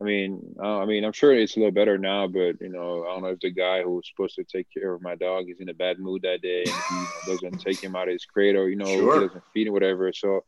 I 0.00 0.04
mean, 0.04 0.54
uh, 0.62 0.78
I 0.80 0.84
mean, 0.86 1.04
I'm 1.04 1.12
sure 1.12 1.32
it's 1.34 1.56
a 1.56 1.60
little 1.60 1.72
better 1.72 1.96
now, 1.96 2.26
but 2.26 2.60
you 2.60 2.68
know, 2.68 3.04
I 3.04 3.14
don't 3.14 3.22
know 3.22 3.28
if 3.30 3.40
the 3.40 3.50
guy 3.50 3.82
who 3.82 3.96
was 3.96 4.08
supposed 4.08 4.34
to 4.36 4.44
take 4.44 4.66
care 4.72 4.92
of 4.92 5.02
my 5.02 5.14
dog 5.14 5.46
is 5.48 5.60
in 5.60 5.70
a 5.70 5.74
bad 5.74 5.98
mood 5.98 6.22
that 6.22 6.42
day 6.42 6.70
and 6.70 6.82
he 6.86 6.94
you 6.94 7.08
know, 7.08 7.20
doesn't 7.24 7.58
take 7.58 7.82
him 7.82 7.96
out 7.96 8.08
of 8.08 8.12
his 8.12 8.24
crate 8.26 8.56
or 8.56 8.68
you 8.68 8.76
know 8.76 8.98
Sure. 8.98 9.14
he 9.14 9.20
doesn't 9.20 9.44
feed 9.54 9.66
him 9.68 9.72
whatever. 9.72 10.12
So 10.12 10.40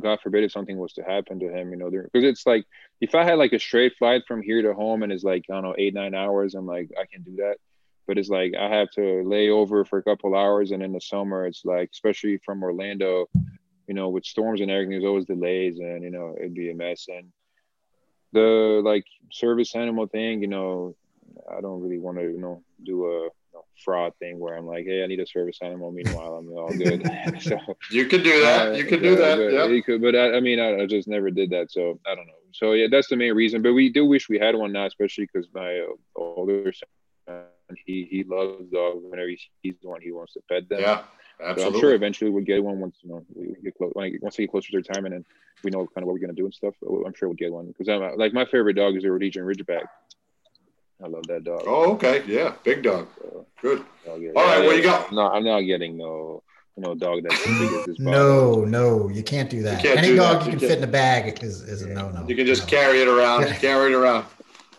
God 0.00 0.20
forbid 0.22 0.44
if 0.44 0.52
something 0.52 0.76
was 0.78 0.92
to 0.94 1.02
happen 1.02 1.40
to 1.40 1.48
him, 1.48 1.70
you 1.70 1.76
know, 1.76 1.90
because 1.90 2.24
it's 2.24 2.46
like 2.46 2.64
if 3.00 3.14
I 3.14 3.24
had 3.24 3.38
like 3.38 3.52
a 3.54 3.58
straight 3.58 3.94
flight 3.98 4.22
from 4.28 4.42
here 4.42 4.62
to 4.62 4.74
home 4.74 5.02
and 5.02 5.12
it's 5.12 5.24
like 5.24 5.44
I 5.50 5.54
don't 5.54 5.62
know 5.64 5.74
eight 5.78 5.94
nine 5.94 6.14
hours, 6.14 6.54
I'm 6.54 6.66
like 6.66 6.90
I 7.00 7.04
can 7.12 7.22
do 7.22 7.36
that. 7.36 7.56
But 8.06 8.18
it's 8.18 8.28
like 8.28 8.52
I 8.58 8.68
have 8.68 8.90
to 8.92 9.22
lay 9.26 9.48
over 9.50 9.84
for 9.84 9.98
a 9.98 10.02
couple 10.02 10.36
hours, 10.36 10.70
and 10.72 10.82
in 10.82 10.92
the 10.92 11.00
summer 11.00 11.46
it's 11.46 11.64
like, 11.64 11.90
especially 11.92 12.38
from 12.44 12.62
Orlando, 12.62 13.26
you 13.86 13.94
know, 13.94 14.08
with 14.08 14.24
storms 14.24 14.60
and 14.60 14.70
everything, 14.70 14.90
there's 14.92 15.04
always 15.04 15.24
delays, 15.26 15.78
and 15.78 16.02
you 16.02 16.10
know 16.10 16.34
it'd 16.38 16.54
be 16.54 16.70
a 16.70 16.74
mess. 16.74 17.06
And 17.08 17.26
the 18.32 18.80
like 18.84 19.04
service 19.32 19.74
animal 19.74 20.06
thing, 20.06 20.42
you 20.42 20.48
know, 20.48 20.94
I 21.50 21.60
don't 21.60 21.80
really 21.80 21.98
want 21.98 22.18
to, 22.18 22.24
you 22.24 22.38
know, 22.40 22.62
do 22.84 23.06
a 23.06 23.28
fraud 23.84 24.12
thing 24.18 24.38
where 24.38 24.54
I'm 24.56 24.66
like, 24.66 24.84
hey, 24.84 25.02
I 25.02 25.06
need 25.06 25.20
a 25.20 25.26
service 25.26 25.58
animal. 25.62 25.90
Meanwhile, 25.92 26.34
I'm 26.34 26.48
all 26.56 26.74
good. 26.74 27.02
so 27.40 27.58
You 27.90 28.06
could 28.06 28.22
do 28.22 28.40
that. 28.40 28.68
uh, 28.68 28.72
you 28.72 28.84
can 28.84 29.02
do 29.02 29.16
that. 29.16 29.36
But, 29.36 29.52
Yeah. 29.52 29.66
you 29.66 29.82
could, 29.82 30.02
but 30.02 30.14
I, 30.14 30.36
I 30.36 30.40
mean, 30.40 30.58
I, 30.60 30.82
I 30.82 30.86
just 30.86 31.08
never 31.08 31.30
did 31.30 31.50
that, 31.50 31.70
so 31.70 31.98
I 32.06 32.14
don't 32.14 32.26
know. 32.26 32.32
So 32.52 32.72
yeah, 32.72 32.86
that's 32.90 33.08
the 33.08 33.16
main 33.16 33.34
reason. 33.34 33.62
But 33.62 33.72
we 33.74 33.90
do 33.90 34.04
wish 34.04 34.28
we 34.28 34.38
had 34.38 34.54
one 34.54 34.72
now, 34.72 34.86
especially 34.86 35.28
because 35.32 35.48
my 35.54 35.78
uh, 35.80 35.92
older 36.16 36.72
son, 36.72 36.88
he 37.86 38.06
he 38.10 38.24
loves 38.24 38.64
dogs. 38.70 39.00
Whenever 39.02 39.28
he 39.28 39.38
sees 39.62 39.74
one, 39.82 40.00
he 40.00 40.12
wants 40.12 40.34
to 40.34 40.40
pet 40.50 40.68
them. 40.68 40.80
Yeah. 40.80 41.02
So 41.38 41.44
Absolutely. 41.46 41.74
I'm 41.76 41.80
sure 41.80 41.94
eventually 41.94 42.30
we'll 42.30 42.44
get 42.44 42.62
one 42.62 42.78
once 42.78 42.96
you 43.02 43.10
know 43.10 43.24
we 43.34 43.48
we 43.48 43.54
get 43.62 43.74
close. 43.76 43.90
When 43.94 44.06
I, 44.06 44.12
once 44.20 44.38
we 44.38 44.44
get 44.44 44.50
closer 44.52 44.70
to 44.70 44.76
retirement 44.76 45.14
and 45.14 45.24
we 45.64 45.70
know 45.70 45.80
kind 45.86 46.02
of 46.02 46.04
what 46.04 46.12
we're 46.14 46.20
gonna 46.20 46.32
do 46.32 46.44
and 46.44 46.54
stuff. 46.54 46.74
I'm 46.82 47.14
sure 47.14 47.28
we'll 47.28 47.36
get 47.36 47.52
one 47.52 47.66
because 47.66 47.88
I'm 47.88 48.02
uh, 48.02 48.16
like 48.16 48.32
my 48.32 48.44
favorite 48.44 48.74
dog 48.74 48.96
is 48.96 49.04
a 49.04 49.10
Rhodesian 49.10 49.44
Ridgeback. 49.44 49.86
I 51.02 51.08
love 51.08 51.26
that 51.26 51.42
dog. 51.44 51.62
Oh, 51.66 51.92
okay. 51.94 52.22
Yeah. 52.26 52.54
Big 52.62 52.82
dog. 52.84 53.08
So, 53.20 53.46
Good. 53.60 53.84
I'll 54.08 54.18
get- 54.20 54.36
All 54.36 54.44
right, 54.44 54.64
what 54.64 54.76
you 54.76 54.82
got? 54.82 55.12
No, 55.12 55.28
I'm 55.28 55.44
not 55.44 55.60
getting 55.62 55.96
no 55.96 56.42
you 56.76 56.82
know 56.84 56.94
dog 56.94 57.22
that's 57.24 57.46
as 57.46 57.58
big 57.58 57.72
as 57.72 57.84
this. 57.86 57.98
bottle. 57.98 58.64
No, 58.64 58.64
no, 58.64 59.08
you 59.08 59.22
can't 59.24 59.50
do 59.50 59.62
that. 59.62 59.82
can't 59.82 59.98
Any 59.98 60.08
do 60.08 60.16
dog 60.16 60.40
that. 60.40 60.46
you 60.46 60.52
You 60.52 60.58
can 60.58 60.60
can't- 60.60 60.70
fit 60.70 60.78
in 60.78 60.84
a 60.84 60.92
bag 60.92 61.42
is, 61.42 61.62
is 61.62 61.82
a 61.82 61.88
no 61.88 62.10
no. 62.10 62.24
You 62.28 62.36
can 62.36 62.46
just 62.46 62.62
No. 62.62 62.68
carry 62.68 63.00
it 63.00 63.08
around. 63.08 63.44
Carry 63.56 63.92
it 63.92 63.96
around. 63.96 64.26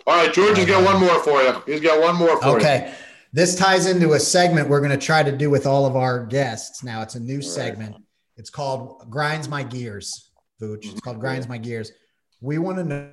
All 0.08 0.16
right, 0.16 0.34
George 0.34 0.58
has 0.58 0.68
got 0.68 0.84
one 0.84 1.00
more 1.00 1.20
for 1.24 1.42
you. 1.42 1.64
He's 1.66 1.82
got 1.82 2.00
one 2.00 2.16
more 2.16 2.40
for 2.42 2.50
you. 2.50 2.56
Okay. 2.58 2.94
This 3.34 3.56
ties 3.56 3.86
into 3.88 4.14
a 4.14 4.20
segment 4.20 4.70
we're 4.70 4.80
going 4.80 4.98
to 4.98 5.06
try 5.06 5.24
to 5.24 5.32
do 5.32 5.50
with 5.50 5.66
all 5.66 5.86
of 5.86 5.96
our 5.96 6.26
guests. 6.26 6.84
Now 6.84 7.02
it's 7.02 7.16
a 7.16 7.20
new 7.20 7.42
segment. 7.42 7.96
It's 8.38 8.50
called 8.50 9.10
Grinds 9.10 9.50
My 9.50 9.64
Gears, 9.64 10.30
Vooch. 10.62 10.86
It's 10.86 11.02
called 11.02 11.20
Grinds 11.20 11.48
My 11.48 11.58
Gears. 11.58 11.92
We 12.40 12.60
want 12.60 12.78
to 12.78 12.84
know 12.84 13.10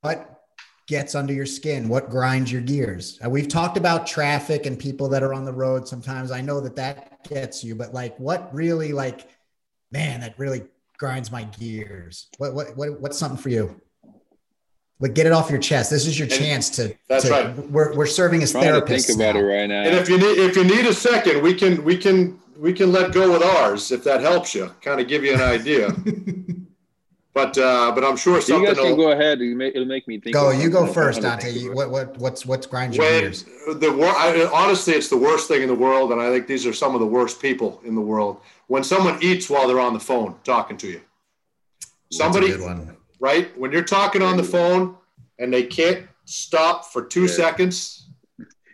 what 0.00 0.40
gets 0.86 1.14
under 1.14 1.32
your 1.32 1.46
skin, 1.46 1.88
what 1.88 2.10
grinds 2.10 2.50
your 2.50 2.62
gears. 2.62 3.18
Uh, 3.24 3.30
we've 3.30 3.46
talked 3.46 3.76
about 3.76 4.08
traffic 4.08 4.66
and 4.66 4.76
people 4.76 5.08
that 5.08 5.22
are 5.22 5.32
on 5.32 5.44
the 5.44 5.52
road 5.52 5.86
sometimes. 5.86 6.32
I 6.32 6.40
know 6.40 6.60
that 6.60 6.74
that 6.76 7.22
gets 7.28 7.62
you, 7.62 7.76
but 7.76 7.94
like 7.94 8.18
what 8.18 8.52
really 8.52 8.92
like, 8.92 9.28
man, 9.92 10.20
that 10.22 10.36
really 10.36 10.64
grinds 10.98 11.30
my 11.30 11.44
gears. 11.44 12.26
What, 12.38 12.54
what, 12.54 12.76
what, 12.76 13.00
what's 13.00 13.18
something 13.18 13.38
for 13.38 13.50
you? 13.50 13.80
Like 15.00 15.14
get 15.14 15.26
it 15.26 15.32
off 15.32 15.48
your 15.50 15.58
chest. 15.58 15.90
This 15.90 16.06
is 16.06 16.18
your 16.18 16.28
And- 16.28 16.34
chance 16.38 16.68
to. 16.70 16.94
That's 17.08 17.24
to- 17.24 17.30
right. 17.30 17.70
We're, 17.70 17.94
we're 17.94 18.06
serving 18.06 18.42
as 18.42 18.54
I'm 18.54 18.62
trying 18.62 18.74
to 18.74 18.80
therapists. 18.86 19.06
think 19.06 19.18
about 19.18 19.34
now. 19.34 19.40
it 19.40 19.44
right 19.44 19.66
now. 19.68 19.82
And 19.82 19.94
if 19.96 20.08
you 20.08 20.18
need 20.18 20.38
if 20.38 20.56
you 20.56 20.64
need 20.64 20.86
a 20.86 20.94
second, 20.94 21.42
we 21.42 21.54
can 21.54 21.82
we 21.84 21.96
can 21.96 22.38
we 22.58 22.72
can 22.74 22.92
let 22.92 23.12
go 23.12 23.32
with 23.32 23.42
ours 23.42 23.90
if 23.90 24.04
that 24.04 24.20
helps 24.20 24.54
you. 24.54 24.70
Kind 24.82 25.00
of 25.00 25.08
give 25.08 25.24
you 25.24 25.32
an 25.34 25.40
idea. 25.40 25.90
but 27.32 27.56
uh, 27.56 27.92
but 27.94 28.04
I'm 28.04 28.16
sure 28.18 28.40
something. 28.40 28.40
you 28.40 28.42
something 28.42 28.64
guys 28.66 28.76
can 28.76 28.96
will, 28.98 29.06
go 29.06 29.12
ahead. 29.12 29.40
It'll 29.40 29.56
make, 29.56 29.74
it'll 29.74 29.86
make 29.86 30.06
me 30.06 30.20
think. 30.20 30.34
Go, 30.34 30.50
you 30.50 30.68
go 30.68 30.86
first, 30.86 31.18
I'm 31.24 31.38
trying 31.38 31.38
Dante. 31.38 31.58
You, 31.58 31.72
what 31.72 31.90
what 31.90 32.18
what's 32.18 32.44
what's 32.44 32.66
grinds 32.66 32.96
your 32.98 33.08
gears? 33.08 33.44
the 33.76 33.90
wor- 33.92 34.08
I, 34.08 34.50
honestly 34.52 34.92
it's 34.94 35.08
the 35.08 35.16
worst 35.16 35.48
thing 35.48 35.62
in 35.62 35.68
the 35.68 35.74
world 35.74 36.10
and 36.12 36.20
i 36.20 36.28
think 36.28 36.46
these 36.48 36.66
are 36.66 36.72
some 36.72 36.94
of 36.94 37.00
the 37.00 37.06
worst 37.06 37.40
people 37.40 37.80
in 37.84 37.94
the 37.94 38.00
world 38.00 38.40
when 38.66 38.82
someone 38.82 39.16
eats 39.22 39.48
while 39.48 39.68
they're 39.68 39.78
on 39.78 39.92
the 39.94 40.00
phone 40.00 40.34
talking 40.44 40.76
to 40.78 40.88
you 40.88 41.00
somebody 42.10 42.52
That's 43.20 43.38
a 43.38 43.42
good 43.42 43.46
one. 43.46 43.48
right 43.48 43.58
when 43.58 43.72
you're 43.72 43.82
talking 43.84 44.22
on 44.22 44.36
the 44.36 44.42
phone 44.44 44.96
and 45.38 45.52
they 45.52 45.64
can't 45.64 46.06
stop 46.24 46.86
for 46.92 47.02
two 47.04 47.22
Yeah. 47.22 47.26
seconds 47.28 48.08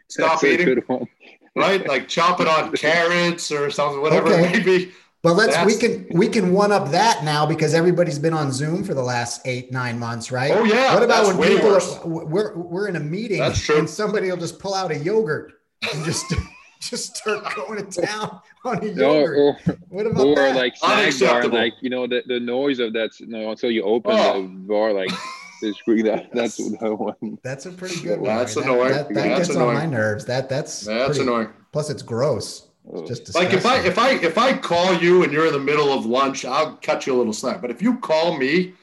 stop 0.09 0.41
That's 0.41 0.45
eating 0.45 0.83
right 1.57 1.87
like 1.89 2.09
chopping 2.09 2.47
on 2.47 2.73
carrots 2.73 3.51
or 3.51 3.71
something 3.71 4.01
whatever 4.01 4.29
Okay. 4.33 4.47
it 4.49 4.53
may 4.53 4.63
be 4.63 4.93
Well, 5.25 5.35
let's 5.35 5.57
we 5.67 5.77
can 5.77 6.07
we 6.11 6.29
can 6.29 6.53
one 6.53 6.71
up 6.71 6.91
that 6.93 7.25
now 7.25 7.47
because 7.47 7.75
everybody's 7.75 8.19
been 8.19 8.35
on 8.35 8.53
Zoom 8.53 8.85
for 8.85 8.95
the 8.95 9.03
last 9.03 9.41
eight 9.45 9.73
nine 9.73 9.99
months, 9.99 10.31
right? 10.31 10.53
Oh 10.53 10.63
yeah. 10.63 10.95
What 10.95 11.03
about 11.03 11.27
when 11.37 11.49
people 11.49 11.75
are, 11.75 12.07
we're 12.07 12.55
we're 12.57 12.87
in 12.87 12.95
a 12.95 13.01
meeting 13.01 13.41
and 13.43 13.89
somebody 13.91 14.31
will 14.31 14.37
just 14.37 14.61
pull 14.61 14.73
out 14.75 14.93
a 14.93 14.99
yogurt 14.99 15.55
and 15.93 16.05
just 16.05 16.25
just 16.81 17.17
start 17.17 17.45
going 17.55 17.91
to 17.91 18.03
town 18.03 18.41
on 18.65 18.83
a 18.83 18.87
yogurt. 18.87 19.39
Or, 19.39 19.49
or, 19.67 19.79
what 19.89 20.07
about 20.07 20.27
or 20.27 20.35
that? 20.35 20.57
like 20.57 20.77
snack 20.77 21.43
bar, 21.43 21.49
like 21.49 21.75
you 21.81 21.91
know 21.91 22.07
the, 22.07 22.23
the 22.27 22.41
noise 22.41 22.79
of 22.79 22.93
that. 22.95 23.19
You 23.21 23.27
know, 23.27 23.51
until 23.51 23.71
you 23.71 23.83
open 23.83 24.13
oh. 24.15 24.43
the 24.43 24.49
bar, 24.49 24.93
like 24.93 25.11
the 25.61 25.73
screen. 25.75 26.05
That 26.05 26.33
that's 26.33 26.57
the 26.57 26.95
one. 26.95 27.39
That's 27.43 27.67
a 27.67 27.73
pretty 27.73 28.01
good 28.01 28.21
one. 28.21 28.37
That's 28.37 28.57
annoying. 28.57 28.93
That, 28.93 29.09
that, 29.09 29.15
that 29.15 29.29
that's 29.29 29.49
gets 29.49 29.51
annoying. 29.51 29.77
on 29.77 29.83
my 29.83 29.87
nerves. 29.87 30.25
That 30.25 30.49
that's 30.49 30.81
that's 30.81 31.17
pretty, 31.17 31.23
annoying. 31.23 31.49
Plus, 31.73 31.91
it's 31.91 32.03
gross. 32.03 32.69
It's 32.89 33.01
oh. 33.01 33.07
just 33.07 33.25
disgusting. 33.25 33.51
like 33.51 33.57
if 33.57 33.67
I 33.67 33.81
if 33.81 33.99
I 33.99 34.11
if 34.27 34.39
I 34.39 34.57
call 34.57 34.95
you 34.95 35.25
and 35.25 35.33
you're 35.33 35.47
in 35.47 35.53
the 35.53 35.59
middle 35.59 35.93
of 35.93 36.07
lunch, 36.07 36.45
I'll 36.45 36.77
cut 36.77 37.07
you 37.07 37.15
a 37.15 37.19
little 37.19 37.33
slack. 37.33 37.61
But 37.61 37.71
if 37.71 37.83
you 37.83 37.99
call 37.99 38.37
me 38.37 38.75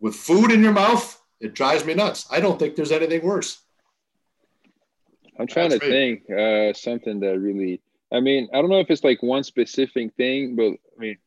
with 0.00 0.14
food 0.14 0.50
in 0.50 0.62
your 0.62 0.72
mouth, 0.72 1.20
it 1.40 1.54
drives 1.54 1.84
me 1.84 1.94
nuts. 1.94 2.26
I 2.30 2.40
don't 2.40 2.58
think 2.58 2.76
there's 2.76 2.92
anything 2.92 3.22
worse. 3.22 3.62
I'm 5.40 5.48
trying 5.48 5.70
That's 5.70 5.84
to 5.84 5.90
think 5.90 6.30
uh, 6.30 6.74
something 6.74 7.20
that 7.20 7.38
really. 7.40 7.82
I 8.12 8.20
mean, 8.20 8.48
I 8.52 8.60
don't 8.60 8.70
know 8.70 8.80
if 8.80 8.90
it's 8.90 9.04
like 9.04 9.22
one 9.22 9.44
specific 9.44 10.14
thing, 10.16 10.56
but 10.56 10.72
I 10.72 11.00
mean, 11.00 11.18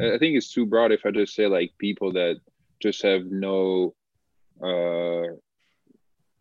I 0.00 0.18
think 0.18 0.36
it's 0.36 0.52
too 0.52 0.66
broad 0.66 0.92
if 0.92 1.06
I 1.06 1.10
just 1.10 1.34
say 1.34 1.46
like 1.48 1.72
people 1.78 2.12
that 2.14 2.40
just 2.80 3.02
have 3.02 3.26
no. 3.26 3.94
uh 4.62 5.36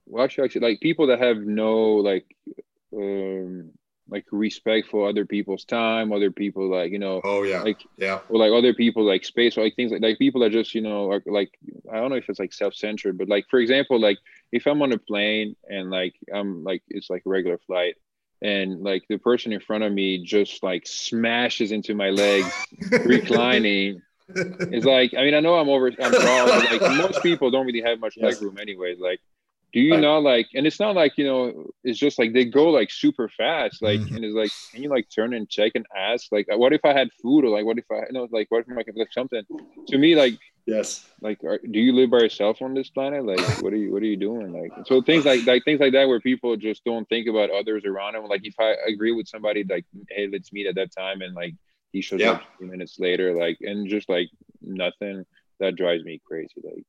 Well, 0.06 0.24
actually, 0.26 0.46
actually, 0.46 0.70
like 0.70 0.82
people 0.82 1.08
that 1.08 1.20
have 1.20 1.38
no 1.38 1.96
like 1.96 2.26
um 2.96 3.72
like 4.12 4.26
respect 4.32 4.90
for 4.90 5.08
other 5.08 5.26
people's 5.26 5.64
time, 5.64 6.12
other 6.12 6.30
people 6.30 6.70
like 6.70 6.92
you 6.92 7.00
know. 7.00 7.22
Oh 7.24 7.44
yeah. 7.44 7.62
Like 7.62 7.82
yeah. 7.98 8.20
Or 8.30 8.38
like 8.38 8.52
other 8.52 8.74
people 8.74 9.04
like 9.06 9.24
space 9.24 9.58
or 9.58 9.64
like 9.64 9.76
things 9.76 9.92
like 9.92 10.02
like 10.02 10.20
people 10.20 10.42
that 10.42 10.52
just 10.52 10.76
you 10.76 10.82
know 10.82 11.10
are 11.10 11.24
like 11.26 11.58
I 11.92 11.96
don't 11.96 12.10
know 12.10 12.18
if 12.18 12.30
it's 12.30 12.40
like 12.40 12.54
self-centered, 12.54 13.18
but 13.18 13.30
like 13.30 13.46
for 13.50 13.60
example, 13.60 14.00
like 14.00 14.20
if 14.52 14.68
I'm 14.68 14.82
on 14.82 14.92
a 14.92 14.98
plane 14.98 15.56
and 15.68 15.90
like 15.90 16.14
I'm 16.32 16.64
like 16.64 16.84
it's 16.90 17.10
like 17.10 17.24
a 17.26 17.30
regular 17.30 17.58
flight 17.58 17.96
and 18.42 18.84
like 18.84 19.04
the 19.08 19.18
person 19.18 19.54
in 19.54 19.62
front 19.62 19.86
of 19.86 19.94
me 19.94 20.24
just 20.24 20.62
like 20.62 20.86
smashes 20.86 21.72
into 21.72 21.96
my 21.96 22.10
legs 22.10 22.52
reclining. 23.06 24.02
It's 24.28 24.86
like 24.86 25.14
I 25.18 25.24
mean 25.24 25.36
I 25.36 25.40
know 25.40 25.56
I'm 25.56 25.70
over 25.70 25.88
I'm 25.88 26.12
tall, 26.12 26.48
but 26.48 26.70
like 26.70 26.82
most 26.98 27.24
people 27.24 27.50
don't 27.50 27.66
really 27.66 27.82
have 27.82 28.02
much 28.02 28.18
yes. 28.18 28.34
leg 28.34 28.44
room 28.44 28.58
anyways. 28.60 29.00
Like 29.00 29.22
do 29.74 29.80
you 29.80 29.94
right. 29.94 30.02
not 30.02 30.24
like 30.24 30.48
and 30.54 30.68
it's 30.68 30.80
not 30.80 30.96
like 30.96 31.18
you 31.18 31.26
know 31.26 31.72
it's 31.84 32.00
just 32.00 32.20
like 32.20 32.34
they 32.34 32.46
go 32.46 32.70
like 32.70 32.92
super 32.92 33.30
fast 33.30 33.82
like 33.82 34.00
mm-hmm. 34.00 34.16
and 34.16 34.26
it's 34.26 34.36
like 34.36 34.52
can 34.72 34.84
you 34.84 34.90
like 34.90 35.08
turn 35.14 35.34
and 35.34 35.50
check 35.50 35.72
and 35.76 35.86
ask 35.96 36.32
like 36.32 36.46
what 36.56 36.74
if 36.74 36.84
i 36.84 36.94
had 36.94 37.10
food 37.22 37.46
or 37.46 37.50
like 37.50 37.66
what 37.66 37.78
if 37.78 37.86
i 37.92 37.98
you 38.08 38.12
know 38.12 38.28
like 38.32 38.48
what 38.50 38.66
if 38.68 38.78
i 38.78 38.84
could 38.84 38.96
like 38.96 39.12
something 39.12 39.44
to 39.88 39.98
me 39.98 40.16
like 40.16 40.38
yes 40.66 41.06
like 41.22 41.44
are, 41.44 41.60
do 41.60 41.80
you 41.80 41.94
live 41.94 42.10
by 42.10 42.20
yourself 42.20 42.62
on 42.62 42.74
this 42.74 42.90
planet 42.90 43.26
like 43.26 43.40
what 43.62 43.74
are 43.74 43.78
you 43.78 43.92
what 43.92 44.02
are 44.04 44.08
you 44.08 44.18
doing 44.18 44.52
like 44.54 44.72
so 44.86 45.02
things 45.02 45.26
like 45.26 45.46
like 45.46 45.64
things 45.64 45.80
like 45.80 45.94
that 45.94 46.08
where 46.08 46.20
people 46.20 46.56
just 46.56 46.84
don't 46.86 47.08
think 47.10 47.28
about 47.28 47.50
others 47.50 47.84
around 47.86 48.14
them 48.14 48.26
like 48.26 48.42
if 48.44 48.56
i 48.60 48.76
agree 48.88 49.12
with 49.12 49.28
somebody 49.28 49.64
like 49.64 49.86
hey 50.10 50.28
let's 50.32 50.54
meet 50.54 50.68
at 50.68 50.76
that 50.76 50.92
time 50.96 51.22
and 51.22 51.34
like 51.34 51.56
he 51.92 52.02
shows 52.02 52.20
yeah. 52.20 52.32
up 52.32 52.42
a 52.42 52.58
few 52.58 52.68
minutes 52.68 53.00
later 53.00 53.38
like 53.38 53.58
and 53.62 53.90
just 53.90 54.08
like 54.08 54.30
nothing 54.62 55.26
that 55.60 55.76
drives 55.76 56.04
me 56.04 56.22
crazy 56.26 56.62
like 56.64 56.86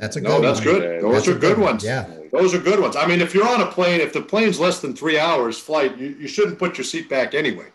that's 0.00 0.16
a 0.16 0.20
good 0.20 0.28
no, 0.28 0.40
that's 0.40 0.64
one. 0.64 0.74
good. 0.74 1.02
Those 1.02 1.12
that's 1.12 1.28
are 1.28 1.32
good, 1.32 1.56
good 1.56 1.58
ones. 1.58 1.84
Yeah. 1.84 2.06
Those 2.32 2.54
are 2.54 2.58
good 2.58 2.80
ones. 2.80 2.96
I 2.96 3.06
mean, 3.06 3.20
if 3.20 3.34
you're 3.34 3.48
on 3.48 3.60
a 3.60 3.66
plane, 3.66 4.00
if 4.00 4.12
the 4.12 4.22
plane's 4.22 4.58
less 4.58 4.80
than 4.80 4.94
three 4.94 5.18
hours 5.18 5.58
flight, 5.58 5.98
you, 5.98 6.16
you 6.18 6.28
shouldn't 6.28 6.58
put 6.58 6.78
your 6.78 6.84
seat 6.84 7.08
back 7.08 7.34
anyway. 7.34 7.66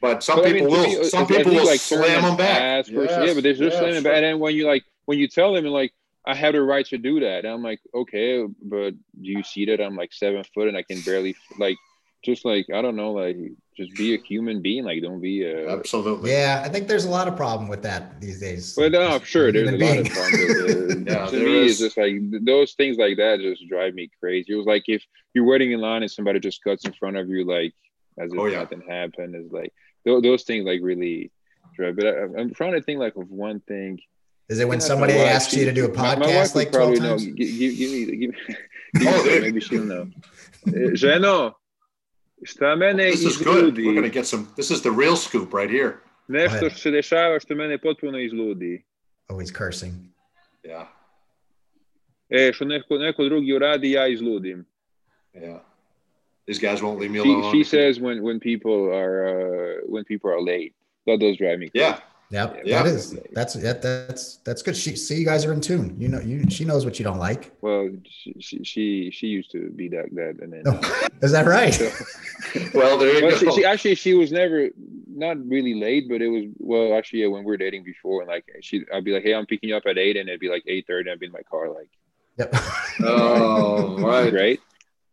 But 0.00 0.22
some 0.22 0.36
but 0.36 0.46
people 0.46 0.74
I 0.74 0.76
mean, 0.76 0.90
will. 0.92 1.00
Me, 1.00 1.04
some 1.04 1.26
people 1.26 1.54
will 1.54 1.66
like 1.66 1.80
slam 1.80 2.22
them 2.22 2.36
back. 2.36 2.86
Yes, 2.88 2.90
yeah, 2.90 3.32
but 3.34 3.42
they're 3.42 3.54
just 3.54 3.60
yes, 3.62 3.78
slamming 3.78 4.02
sure. 4.02 4.12
back. 4.12 4.22
And 4.22 4.38
when 4.38 4.54
you 4.54 4.66
like 4.66 4.84
when 5.06 5.18
you 5.18 5.28
tell 5.28 5.54
them 5.54 5.64
and 5.64 5.72
like 5.72 5.92
I 6.26 6.34
have 6.34 6.52
the 6.52 6.62
right 6.62 6.84
to 6.86 6.98
do 6.98 7.20
that, 7.20 7.44
and 7.44 7.48
I'm 7.48 7.62
like, 7.62 7.80
okay, 7.94 8.46
but 8.62 8.90
do 8.90 8.98
you 9.30 9.42
see 9.42 9.66
that 9.66 9.80
I'm 9.80 9.96
like 9.96 10.12
seven 10.12 10.44
foot 10.54 10.68
and 10.68 10.76
I 10.76 10.82
can 10.82 11.00
barely 11.00 11.36
like 11.58 11.78
just 12.24 12.44
like 12.44 12.66
I 12.72 12.82
don't 12.82 12.96
know, 12.96 13.12
like 13.12 13.36
just 13.76 13.94
be 13.94 14.14
a 14.14 14.18
human 14.18 14.62
being. 14.62 14.84
Like 14.84 15.02
don't 15.02 15.20
be 15.20 15.44
a 15.44 15.70
absolutely. 15.70 16.30
Yeah, 16.30 16.62
I 16.64 16.68
think 16.68 16.88
there's 16.88 17.04
a 17.04 17.10
lot 17.10 17.28
of 17.28 17.36
problem 17.36 17.68
with 17.68 17.82
that 17.82 18.20
these 18.20 18.40
days. 18.40 18.74
Well, 18.76 18.90
no, 18.90 19.02
I'm 19.02 19.24
sure 19.24 19.52
there's 19.52 19.68
a 19.68 19.76
being. 19.76 20.04
lot 20.04 20.06
of 20.06 20.12
problem. 20.12 21.06
yeah, 21.06 21.26
to 21.26 21.36
me, 21.36 21.64
is. 21.64 21.72
it's 21.72 21.80
just 21.80 21.96
like 21.96 22.14
those 22.44 22.72
things 22.72 22.96
like 22.96 23.16
that 23.18 23.40
just 23.40 23.68
drive 23.68 23.94
me 23.94 24.10
crazy. 24.20 24.52
It 24.52 24.56
was 24.56 24.66
like 24.66 24.84
if 24.86 25.04
you're 25.34 25.44
waiting 25.44 25.72
in 25.72 25.80
line 25.80 26.02
and 26.02 26.10
somebody 26.10 26.40
just 26.40 26.62
cuts 26.62 26.84
in 26.84 26.92
front 26.92 27.16
of 27.16 27.28
you, 27.28 27.44
like 27.44 27.74
as 28.18 28.32
if 28.32 28.38
oh, 28.38 28.46
yeah. 28.46 28.60
nothing 28.60 28.82
happened. 28.88 29.34
Is 29.36 29.52
like 29.52 29.72
those, 30.04 30.22
those 30.22 30.42
things 30.44 30.64
like 30.64 30.80
really 30.82 31.30
drive. 31.76 31.96
But 31.96 32.06
I, 32.06 32.40
am 32.40 32.54
trying 32.54 32.72
to 32.72 32.82
think 32.82 33.00
like 33.00 33.16
of 33.16 33.30
one 33.30 33.60
thing. 33.60 34.00
Is 34.48 34.60
it 34.60 34.68
when 34.68 34.80
somebody 34.80 35.14
asks 35.14 35.54
you 35.54 35.64
to 35.64 35.72
do 35.72 35.86
a 35.86 35.88
podcast 35.88 36.18
my, 36.18 36.26
my 36.26 36.46
like 36.54 36.70
12 36.70 36.98
times? 36.98 37.26
Know, 37.26 37.32
give, 37.32 37.58
give, 37.58 37.78
give 37.78 37.90
me, 37.90 38.04
give 38.04 38.30
me, 38.30 38.36
give 38.94 39.08
oh, 39.08 39.24
me 39.24 39.40
maybe 39.40 39.60
she'll 39.60 39.84
know. 39.84 40.10
Eh, 40.66 40.96
Ženo, 40.96 41.52
Šta 42.44 42.76
mene 42.76 43.10
this 43.10 43.24
is 43.24 43.36
good. 43.36 43.76
We're 43.76 43.94
gonna 43.94 44.08
get 44.08 44.26
some. 44.26 44.46
This 44.56 44.70
is 44.70 44.82
the 44.82 44.90
real 44.90 45.16
scoop 45.16 45.52
right 45.54 45.70
here. 45.70 45.92
Nešto 46.28 46.70
se 46.70 46.90
dešava 46.90 47.40
što 47.40 47.54
mene 47.54 47.78
potpuno 47.78 48.18
izludi. 48.18 48.82
Oh, 49.28 49.40
he's 49.40 49.52
cursing. 49.58 49.94
Yeah. 50.62 50.86
E, 52.28 52.52
što 52.52 52.64
neko, 52.64 52.98
neko 52.98 53.24
drugi 53.24 53.52
uradi, 53.52 53.90
ja 53.90 54.06
izludim. 54.06 54.64
Yeah. 55.34 55.58
These 56.46 56.60
guys 56.60 56.80
won't 56.82 56.98
leave 57.00 57.12
me 57.12 57.18
alone. 57.18 57.52
She, 57.52 57.58
she 57.58 57.64
says 57.64 57.98
when 57.98 58.22
when 58.22 58.40
people 58.40 58.92
are 58.92 59.16
uh, 59.28 59.94
when 59.94 60.04
people 60.04 60.30
are 60.30 60.40
late. 60.40 60.72
That 61.06 61.20
does 61.20 61.36
drive 61.36 61.58
me 61.58 61.68
crazy. 61.68 61.84
Yeah. 61.84 61.96
Yep, 62.30 62.62
yeah, 62.64 62.82
that 62.82 62.88
is 62.88 63.18
that's 63.32 63.54
that, 63.54 63.82
that's 63.82 64.36
that's 64.38 64.62
good. 64.62 64.76
She 64.76 64.96
see 64.96 65.16
you 65.16 65.24
guys 65.24 65.44
are 65.44 65.52
in 65.52 65.60
tune. 65.60 65.94
You 65.98 66.08
know, 66.08 66.20
you 66.20 66.48
she 66.48 66.64
knows 66.64 66.84
what 66.84 66.98
you 66.98 67.04
don't 67.04 67.18
like. 67.18 67.54
Well, 67.60 67.90
she 68.40 68.64
she 68.64 69.10
she, 69.10 69.26
used 69.26 69.52
to 69.52 69.70
be 69.70 69.88
that 69.90 70.06
that, 70.12 70.38
and 70.40 70.52
then 70.52 70.62
oh, 70.66 71.08
is 71.22 71.32
that 71.32 71.46
right? 71.46 71.74
So, 71.74 71.90
well, 72.74 72.98
there 72.98 73.14
you 73.14 73.26
well, 73.26 73.40
go. 73.40 73.50
She, 73.50 73.60
she, 73.60 73.64
actually 73.64 73.94
she 73.94 74.14
was 74.14 74.32
never 74.32 74.70
not 75.06 75.36
really 75.46 75.74
late, 75.74 76.08
but 76.08 76.22
it 76.22 76.28
was 76.28 76.44
well 76.58 76.96
actually 76.96 77.20
yeah, 77.20 77.28
when 77.28 77.44
we 77.44 77.50
were 77.50 77.56
dating 77.58 77.84
before, 77.84 78.22
and 78.22 78.28
like 78.28 78.46
she 78.62 78.84
I'd 78.92 79.04
be 79.04 79.12
like, 79.12 79.22
hey, 79.22 79.34
I'm 79.34 79.46
picking 79.46 79.68
you 79.68 79.76
up 79.76 79.84
at 79.86 79.98
eight, 79.98 80.16
and 80.16 80.28
it'd 80.28 80.40
be 80.40 80.48
like 80.48 80.64
eight 80.66 80.86
thirty, 80.86 81.10
I'd 81.10 81.20
be 81.20 81.26
in 81.26 81.32
my 81.32 81.42
car 81.42 81.68
like. 81.68 81.90
Yep. 82.36 82.52
oh, 83.04 83.96
right. 83.98 84.32
Right. 84.32 84.60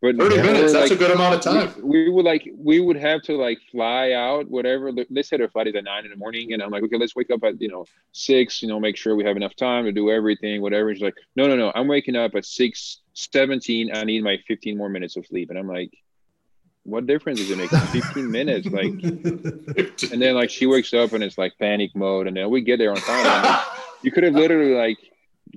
But 0.02 0.16
30 0.16 0.42
minutes, 0.42 0.72
that's 0.72 0.90
like, 0.90 0.98
a 0.98 1.00
good 1.00 1.12
amount 1.12 1.36
of 1.36 1.40
time. 1.42 1.72
We, 1.80 2.06
we, 2.06 2.10
would 2.10 2.24
like, 2.24 2.50
we 2.58 2.80
would 2.80 2.96
have 2.96 3.22
to 3.22 3.36
like 3.36 3.58
fly 3.70 4.10
out, 4.10 4.50
whatever. 4.50 4.90
Let's 5.08 5.28
say 5.28 5.38
our 5.38 5.48
flight 5.48 5.68
is 5.68 5.76
at 5.76 5.84
nine 5.84 6.04
in 6.04 6.10
the 6.10 6.16
morning. 6.16 6.52
And 6.52 6.60
I'm 6.60 6.72
like, 6.72 6.82
okay, 6.82 6.98
let's 6.98 7.14
wake 7.14 7.30
up 7.30 7.44
at, 7.44 7.62
you 7.62 7.68
know, 7.68 7.86
six, 8.10 8.62
you 8.62 8.68
know, 8.68 8.80
make 8.80 8.96
sure 8.96 9.14
we 9.14 9.22
have 9.22 9.36
enough 9.36 9.54
time 9.54 9.84
to 9.84 9.92
do 9.92 10.10
everything, 10.10 10.60
whatever. 10.60 10.88
And 10.88 10.98
She's 10.98 11.04
like, 11.04 11.14
no, 11.36 11.46
no, 11.46 11.54
no, 11.54 11.70
I'm 11.76 11.86
waking 11.86 12.16
up 12.16 12.34
at 12.34 12.44
6 12.44 12.98
17. 13.14 13.94
I 13.94 14.02
need 14.02 14.24
my 14.24 14.38
15 14.48 14.76
more 14.76 14.88
minutes 14.88 15.16
of 15.16 15.24
sleep. 15.24 15.50
And 15.50 15.58
I'm 15.58 15.68
like, 15.68 15.96
what 16.82 17.06
difference 17.06 17.38
does 17.38 17.52
it 17.52 17.58
make? 17.58 17.70
15 17.70 18.28
minutes. 18.28 18.66
Like, 18.66 18.86
and 20.12 20.20
then 20.20 20.34
like 20.34 20.50
she 20.50 20.66
wakes 20.66 20.92
up 20.94 21.12
and 21.12 21.22
it's 21.22 21.38
like 21.38 21.52
panic 21.60 21.94
mode. 21.94 22.26
And 22.26 22.36
then 22.36 22.50
we 22.50 22.62
get 22.62 22.78
there 22.78 22.90
on 22.90 22.96
time. 22.96 23.44
Like, 23.44 23.64
you 24.02 24.10
could 24.10 24.24
have 24.24 24.34
literally 24.34 24.74
like, 24.74 24.98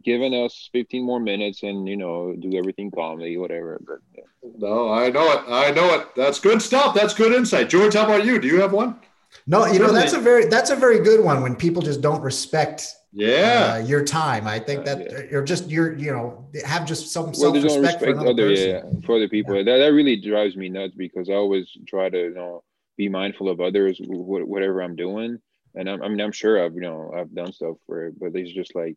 given 0.03 0.33
us 0.33 0.69
15 0.73 1.03
more 1.03 1.19
minutes 1.19 1.63
and 1.63 1.87
you 1.87 1.97
know 1.97 2.35
do 2.39 2.57
everything 2.57 2.91
calmly 2.91 3.37
whatever 3.37 3.79
but 3.85 3.99
yeah. 4.15 4.23
no 4.57 4.91
i 4.91 5.09
know 5.09 5.31
it 5.33 5.41
i 5.47 5.71
know 5.71 5.95
it. 5.95 6.07
That's 6.15 6.39
good 6.39 6.61
stuff. 6.61 6.93
That's 6.93 7.13
good 7.13 7.33
insight. 7.33 7.69
George 7.69 7.93
how 7.93 8.05
about 8.05 8.25
you? 8.25 8.39
Do 8.39 8.47
you 8.47 8.59
have 8.61 8.73
one? 8.73 8.99
No 9.47 9.65
you 9.65 9.79
know 9.79 9.91
that's 9.91 10.13
a 10.13 10.19
very 10.19 10.45
that's 10.45 10.69
a 10.69 10.75
very 10.75 10.99
good 10.99 11.23
one 11.23 11.41
when 11.41 11.55
people 11.55 11.81
just 11.81 12.01
don't 12.01 12.21
respect 12.21 12.95
yeah. 13.11 13.75
uh, 13.75 13.85
your 13.85 14.03
time. 14.03 14.47
I 14.47 14.59
think 14.59 14.85
that 14.85 14.97
uh, 14.97 15.03
yeah. 15.03 15.21
you're 15.31 15.43
just 15.43 15.69
you're 15.69 15.93
you 15.97 16.11
know 16.11 16.47
have 16.65 16.85
just 16.85 17.11
some 17.11 17.25
well, 17.25 17.33
self-respect 17.33 17.99
for 18.01 18.19
other 18.19 18.33
person. 18.33 18.69
yeah 18.69 19.05
for 19.05 19.15
other 19.15 19.29
people. 19.29 19.55
Yeah. 19.55 19.63
that, 19.63 19.77
that 19.77 19.93
really 19.93 20.17
drives 20.17 20.55
me 20.55 20.69
nuts 20.69 20.95
because 20.95 21.29
i 21.29 21.33
always 21.33 21.67
try 21.87 22.09
to 22.09 22.17
you 22.17 22.33
know 22.33 22.63
be 22.97 23.09
mindful 23.09 23.49
of 23.49 23.59
others 23.59 23.99
whatever 24.03 24.81
i'm 24.81 24.95
doing. 24.95 25.39
And 25.75 25.89
I'm, 25.89 26.01
I 26.01 26.07
mean, 26.07 26.21
I'm 26.21 26.31
sure 26.31 26.63
I've, 26.63 26.73
you 26.73 26.81
know, 26.81 27.11
I've 27.15 27.33
done 27.33 27.51
stuff 27.51 27.75
for 27.85 28.05
it, 28.05 28.19
but 28.19 28.35
it's 28.35 28.51
just 28.51 28.75
like, 28.75 28.95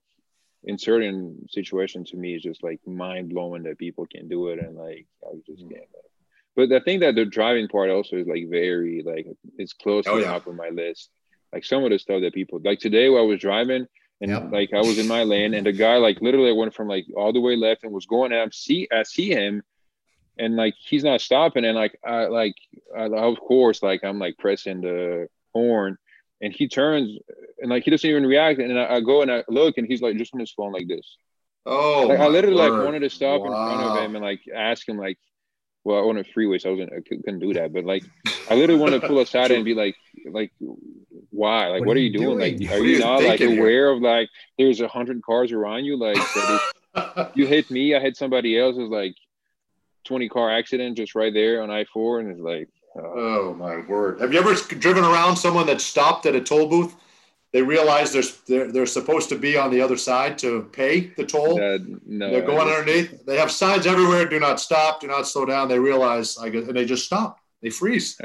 in 0.65 0.79
certain 0.79 1.47
situations 1.49 2.11
to 2.11 2.17
me 2.17 2.35
it's 2.35 2.43
just 2.43 2.63
like 2.63 2.81
mind 2.87 3.31
blowing 3.31 3.63
that 3.63 3.79
people 3.79 4.07
can 4.07 4.29
do 4.29 4.49
it 4.49 4.59
and 4.59 4.77
like 4.77 5.07
I 5.25 5.37
just 5.47 5.63
mm-hmm. 5.63 5.75
can't. 5.75 5.85
But 6.57 6.73
I 6.73 6.81
think 6.81 7.01
that 7.03 7.15
the 7.15 7.25
driving 7.25 7.69
part 7.69 7.91
also 7.91 8.17
is 8.17 8.27
like 8.27 8.49
very 8.49 9.03
like 9.05 9.27
it's 9.59 9.73
close 9.73 10.05
oh, 10.09 10.17
to 10.17 10.21
the 10.21 10.27
top 10.27 10.47
of 10.47 10.57
my 10.57 10.71
list. 10.71 11.11
Like 11.53 11.65
some 11.65 11.85
of 11.85 11.91
the 11.91 11.99
stuff 11.99 12.21
that 12.23 12.35
people 12.35 12.61
like 12.65 12.81
today 12.81 13.09
while 13.09 13.23
I 13.23 13.27
was 13.27 13.41
driving 13.41 13.87
and 14.21 14.31
yep. 14.31 14.51
like 14.51 14.73
I 14.75 14.81
was 14.81 14.99
in 14.99 15.07
my 15.07 15.23
lane 15.23 15.55
and 15.55 15.65
the 15.65 15.73
guy 15.73 15.97
like 15.97 16.21
literally 16.21 16.53
went 16.53 16.75
from 16.75 16.89
like 16.89 17.07
all 17.17 17.33
the 17.33 17.41
way 17.41 17.57
left 17.57 17.85
and 17.85 17.93
was 17.93 18.07
going 18.07 18.33
and 18.33 18.43
I 18.43 18.49
see 18.53 18.89
I 18.93 19.05
see 19.05 19.31
him 19.31 19.63
and 20.39 20.57
like 20.57 20.75
he's 20.79 21.05
not 21.05 21.21
stopping 21.21 21.65
and 21.65 21.77
like 21.77 21.99
I 22.05 22.27
like 22.27 22.55
I, 22.97 23.05
of 23.05 23.39
course 23.39 23.83
like 23.83 24.05
I'm 24.05 24.19
like 24.19 24.37
pressing 24.39 24.81
the 24.81 25.29
horn 25.55 25.97
and 26.41 26.53
he 26.53 26.69
turns 26.69 27.19
and 27.59 27.71
like 27.71 27.85
he 27.85 27.91
doesn't 27.91 28.09
even 28.09 28.27
react. 28.27 28.61
And 28.61 28.79
I, 28.79 28.97
I, 28.97 29.01
go 29.01 29.23
and 29.23 29.31
I 29.31 29.45
look, 29.49 29.79
and 29.79 29.87
he's 29.87 30.03
like 30.03 30.17
just 30.17 30.35
on 30.35 30.41
his 30.41 30.53
phone 30.53 30.73
like 30.73 30.89
this. 30.89 31.17
Oh, 31.67 32.07
like, 32.09 32.21
I 32.21 32.29
literally 32.29 32.57
word. 32.57 32.71
like 32.71 32.85
wanted 32.85 33.01
to 33.01 33.11
stop 33.11 33.43
wow. 33.43 33.47
in 33.47 33.53
front 33.53 33.83
of 33.83 34.05
him 34.05 34.17
and 34.17 34.25
like 34.25 34.41
ask 34.55 34.89
him 34.89 34.97
like, 34.97 35.19
well, 35.85 35.99
I 35.99 36.09
on 36.09 36.19
a 36.19 36.25
freeway, 36.25 36.59
so 36.59 36.71
I 36.71 36.73
wasn't 36.73 36.93
I 36.93 37.01
couldn't 37.01 37.39
do 37.39 37.55
that. 37.55 37.73
But 37.73 37.85
like, 37.85 38.05
I 38.51 38.55
literally 38.55 38.81
want 38.81 38.95
to 38.95 39.07
pull 39.07 39.19
aside 39.21 39.51
and 39.51 39.65
be 39.65 39.75
like, 39.75 39.97
like, 40.31 40.53
why? 41.31 41.69
Like, 41.69 41.81
what, 41.81 41.89
what 41.89 41.97
are, 41.97 42.01
you 42.01 42.13
doing? 42.13 42.39
doing? 42.39 42.61
Like, 42.61 42.71
are 42.73 42.79
you, 42.79 42.97
you 42.97 42.99
not 43.01 43.23
like 43.23 43.41
aware 43.41 43.69
here? 43.69 43.91
of 43.91 44.01
like 44.01 44.29
there's 44.57 44.81
a 44.81 44.89
hundred 44.89 45.23
cars 45.23 45.53
around 45.53 45.85
you? 45.85 45.97
Like, 45.97 46.17
you 47.35 47.47
hit 47.47 47.71
me, 47.71 47.95
I 47.95 48.01
hit 48.01 48.17
somebody 48.17 48.59
else. 48.59 48.77
Is 48.77 48.89
like 48.89 49.15
twenty 50.05 50.29
car 50.29 50.51
accident 50.51 50.97
just 50.97 51.15
right 51.15 51.33
there 51.33 51.63
on 51.63 51.71
I 51.71 51.85
four, 51.85 52.21
and 52.21 52.31
it's 52.31 52.41
like, 52.41 52.69
oh. 52.97 53.03
oh 53.03 53.55
my 53.55 53.79
word! 53.87 54.21
Have 54.21 54.33
you 54.33 54.41
ever 54.41 54.55
driven 54.55 55.05
around 55.05 55.37
someone 55.37 55.67
that 55.67 55.81
stopped 55.81 56.27
at 56.27 56.35
a 56.35 56.41
toll 56.41 56.69
booth? 56.69 56.95
They 57.51 57.63
realize 57.63 58.13
they're, 58.13 58.23
they're, 58.47 58.71
they're 58.71 58.87
supposed 58.87 59.31
to 59.31 59.39
be 59.39 59.57
on 59.57 59.71
the 59.71 59.81
other 59.81 59.97
side 59.97 60.37
to 60.41 60.69
pay 60.73 61.13
the 61.17 61.25
toll. 61.25 61.55
Uh, 61.55 61.79
no, 62.05 62.31
they're 62.31 62.43
going 62.43 62.69
underneath. 62.69 63.25
They 63.25 63.39
have 63.39 63.51
signs 63.51 63.87
everywhere: 63.87 64.27
"Do 64.27 64.39
not 64.39 64.61
stop, 64.61 65.01
do 65.01 65.07
not 65.07 65.27
slow 65.27 65.47
down." 65.47 65.69
They 65.69 65.79
realize, 65.79 66.37
I 66.37 66.51
guess, 66.51 66.69
and 66.69 66.77
they 66.77 66.85
just 66.85 67.07
stop. 67.07 67.41
They 67.63 67.71
freeze. 67.71 68.21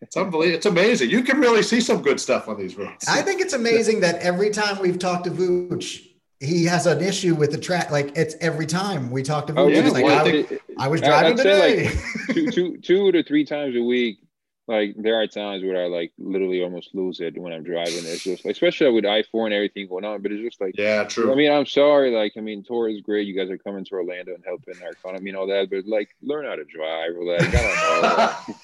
It's 0.00 0.16
unbelievable. 0.16 0.56
It's 0.56 0.66
amazing. 0.66 1.08
You 1.10 1.22
can 1.22 1.40
really 1.40 1.62
see 1.62 1.80
some 1.80 2.02
good 2.02 2.20
stuff 2.20 2.48
on 2.48 2.58
these 2.58 2.76
roads. 2.76 3.06
I 3.08 3.22
think 3.22 3.40
it's 3.40 3.54
amazing 3.54 4.00
that 4.00 4.16
every 4.16 4.50
time 4.50 4.78
we've 4.78 4.98
talked 4.98 5.24
to 5.24 5.30
Vooch, 5.30 6.06
he 6.40 6.64
has 6.66 6.86
an 6.86 7.00
issue 7.00 7.34
with 7.34 7.52
the 7.52 7.58
track. 7.58 7.90
Like 7.90 8.16
it's 8.16 8.34
every 8.40 8.66
time 8.66 9.10
we 9.10 9.22
talk 9.22 9.46
to 9.46 9.54
Vooch, 9.54 9.58
oh, 9.58 9.68
yeah. 9.68 9.88
like 9.88 10.04
well, 10.04 10.26
I, 10.26 10.30
I, 10.30 10.58
was 10.88 11.00
driving 11.00 11.32
I, 11.32 11.36
today. 11.36 11.84
Like 11.84 12.34
two, 12.34 12.50
two, 12.50 12.76
two 12.78 13.12
to 13.12 13.22
three 13.22 13.44
times 13.44 13.76
a 13.76 13.82
week. 13.82 14.18
Like 14.66 14.94
there 14.96 15.20
are 15.20 15.26
times 15.26 15.62
where 15.62 15.84
I 15.84 15.88
like 15.88 16.12
literally 16.18 16.62
almost 16.62 16.94
lose 16.94 17.20
it 17.20 17.36
when 17.36 17.52
I'm 17.52 17.64
driving. 17.64 17.98
It's 17.98 18.24
just 18.24 18.46
like, 18.46 18.52
especially 18.52 18.90
with 18.92 19.04
I 19.04 19.22
four 19.24 19.44
and 19.46 19.54
everything 19.54 19.88
going 19.88 20.06
on. 20.06 20.22
But 20.22 20.32
it's 20.32 20.42
just 20.42 20.60
like, 20.60 20.74
yeah, 20.78 21.04
true. 21.04 21.30
I 21.30 21.34
mean, 21.34 21.52
I'm 21.52 21.66
sorry. 21.66 22.10
Like, 22.10 22.32
I 22.38 22.40
mean, 22.40 22.64
Tour 22.64 22.88
is 22.88 23.02
great. 23.02 23.26
You 23.26 23.36
guys 23.36 23.50
are 23.50 23.58
coming 23.58 23.84
to 23.84 23.94
Orlando 23.94 24.34
and 24.34 24.42
helping 24.44 24.82
our 24.82 24.92
economy 24.92 25.30
and 25.30 25.38
all 25.38 25.46
that. 25.48 25.68
But 25.68 25.86
like, 25.86 26.08
learn 26.22 26.46
how 26.46 26.56
to 26.56 26.64
drive. 26.64 27.14
Or 27.14 27.24
like, 27.24 27.42
I 27.42 27.60
don't 27.60 28.58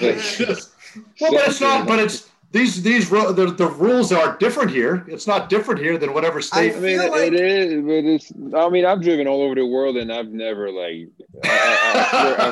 know. 0.00 0.56
well, 1.20 1.32
but 1.32 1.48
it's 1.48 1.60
not. 1.60 1.88
But 1.88 1.98
it's 1.98 2.30
these 2.52 2.82
these 2.82 3.08
the, 3.08 3.54
the 3.56 3.66
rules 3.66 4.12
are 4.12 4.36
different 4.36 4.70
here. 4.70 5.04
It's 5.08 5.26
not 5.26 5.48
different 5.48 5.80
here 5.80 5.96
than 5.96 6.12
whatever 6.12 6.42
state. 6.42 6.76
I 6.76 6.80
mean, 6.80 6.98
like... 6.98 7.32
it 7.32 7.34
is, 7.34 7.82
but 7.82 8.04
it's. 8.04 8.32
I 8.54 8.68
mean, 8.68 8.84
I've 8.84 9.00
driven 9.00 9.26
all 9.26 9.40
over 9.42 9.54
the 9.54 9.66
world, 9.66 9.96
and 9.96 10.12
I've 10.12 10.28
never 10.28 10.70
like. 10.70 11.08
I, 11.44 11.48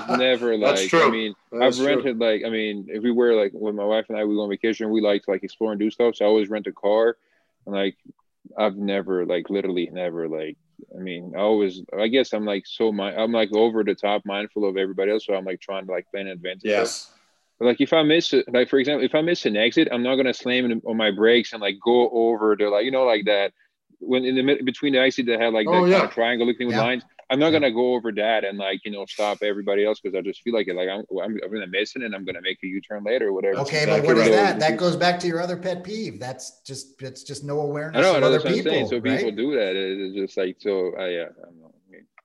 have 0.07 0.19
never 0.19 0.57
like. 0.57 0.77
That's 0.77 0.89
true. 0.89 1.07
I 1.07 1.11
mean, 1.11 1.35
That's 1.53 1.79
I've 1.79 1.87
rented 1.87 2.19
true. 2.19 2.27
like. 2.27 2.45
I 2.47 2.49
mean, 2.49 2.87
if 2.89 3.03
we 3.03 3.11
were 3.11 3.35
like 3.35 3.53
when 3.53 3.77
my 3.77 3.85
wife 3.85 4.07
and 4.09 4.17
I 4.17 4.25
we 4.25 4.35
go 4.35 4.43
on 4.43 4.49
vacation, 4.49 4.89
we 4.91 5.03
like 5.03 5.25
to 5.25 5.33
like 5.33 5.45
explore 5.45 5.73
and 5.73 5.79
do 5.79 5.91
stuff. 5.91 6.17
So 6.17 6.25
I 6.25 6.29
always 6.29 6.49
rent 6.49 6.67
a 6.67 6.73
car, 6.73 7.19
and 7.67 7.75
like 7.75 7.97
I've 8.57 8.77
never 8.77 9.27
like 9.27 9.51
literally 9.51 9.91
never 9.93 10.29
like 10.29 10.57
I 10.97 10.99
mean, 10.99 11.35
I 11.37 11.41
always, 11.41 11.83
I 11.99 12.09
guess 12.09 12.33
I'm 12.33 12.47
like 12.47 12.67
so, 12.67 12.91
my, 12.91 13.15
I'm 13.15 13.33
like 13.33 13.53
over 13.53 13.85
the 13.85 13.95
top 13.95 14.23
mindful 14.25 14.67
of 14.67 14.79
everybody 14.79 15.13
else. 15.13 15.27
So 15.27 15.35
I'm 15.35 15.45
like 15.45 15.61
trying 15.61 15.85
to 15.87 15.93
like 15.93 16.11
plan 16.11 16.27
advantage. 16.27 16.63
Yes. 16.65 17.11
But 17.11 17.20
like 17.61 17.81
if 17.81 17.93
I 17.93 18.03
miss 18.03 18.33
like 18.49 18.69
for 18.69 18.79
example, 18.79 19.05
if 19.05 19.15
I 19.15 19.21
miss 19.21 19.45
an 19.47 19.57
exit, 19.57 19.89
I'm 19.93 20.03
not 20.03 20.17
gonna 20.17 20.35
slam 20.35 20.81
on 20.87 20.97
my 20.97 21.11
brakes 21.11 21.53
and 21.53 21.61
like 21.61 21.77
go 21.85 22.09
over 22.11 22.57
the 22.59 22.69
like 22.69 22.85
you 22.85 22.91
know 22.91 23.05
like 23.05 23.25
that 23.27 23.53
when 23.99 24.25
in 24.25 24.35
the 24.35 24.63
between 24.63 24.95
the 24.95 25.01
exit 25.01 25.27
that 25.27 25.41
had 25.41 25.53
like 25.53 25.67
oh, 25.69 25.85
that 25.85 25.91
yeah. 25.91 25.99
kind 25.99 26.09
of 26.09 26.15
triangle 26.15 26.47
looking 26.47 26.67
with 26.67 26.77
yeah. 26.77 26.83
lines. 26.83 27.05
I'm 27.33 27.39
not 27.39 27.51
gonna 27.51 27.71
go 27.71 27.95
over 27.95 28.11
that 28.13 28.45
and 28.45 28.59
like 28.59 28.81
you 28.85 28.91
know 28.91 29.07
stop 29.07 29.39
everybody 29.43 29.85
else 29.85 30.01
because 30.01 30.19
I 30.19 30.21
just 30.21 30.43
feel 30.43 30.53
like 30.53 30.67
it 30.67 30.75
like 30.75 30.89
I'm, 30.89 31.05
I'm, 31.23 31.39
I'm 31.45 31.53
gonna 31.53 31.69
miss 31.69 31.95
it 31.95 32.03
and 32.03 32.13
I'm 32.13 32.25
gonna 32.25 32.43
make 32.43 32.59
a 32.65 32.67
U-turn 32.67 33.05
later 33.05 33.29
or 33.29 33.33
whatever. 33.33 33.59
Okay, 33.59 33.87
but 33.87 34.03
what 34.03 34.19
is 34.19 34.31
that? 34.31 34.59
That 34.59 34.79
goes 34.79 34.97
back 34.97 35.21
to 35.21 35.29
your 35.29 35.41
other 35.41 35.57
pet 35.57 35.85
peeve. 35.85 36.19
That's 36.19 36.61
just 36.67 37.01
it's 37.01 37.23
just 37.23 37.45
no 37.45 37.61
awareness 37.61 37.99
I 37.99 38.03
know, 38.03 38.17
of 38.17 38.23
other 38.25 38.41
people. 38.41 38.89
So 38.89 38.99
right? 38.99 39.19
people 39.19 39.31
do 39.31 39.53
that. 39.53 39.77
It's 39.77 40.17
just 40.17 40.37
like 40.37 40.57
so. 40.59 40.93
I 40.99 41.03
uh, 41.03 41.07
yeah. 41.07 41.23
I 41.23 41.45
don't 41.45 41.60
know. 41.60 41.60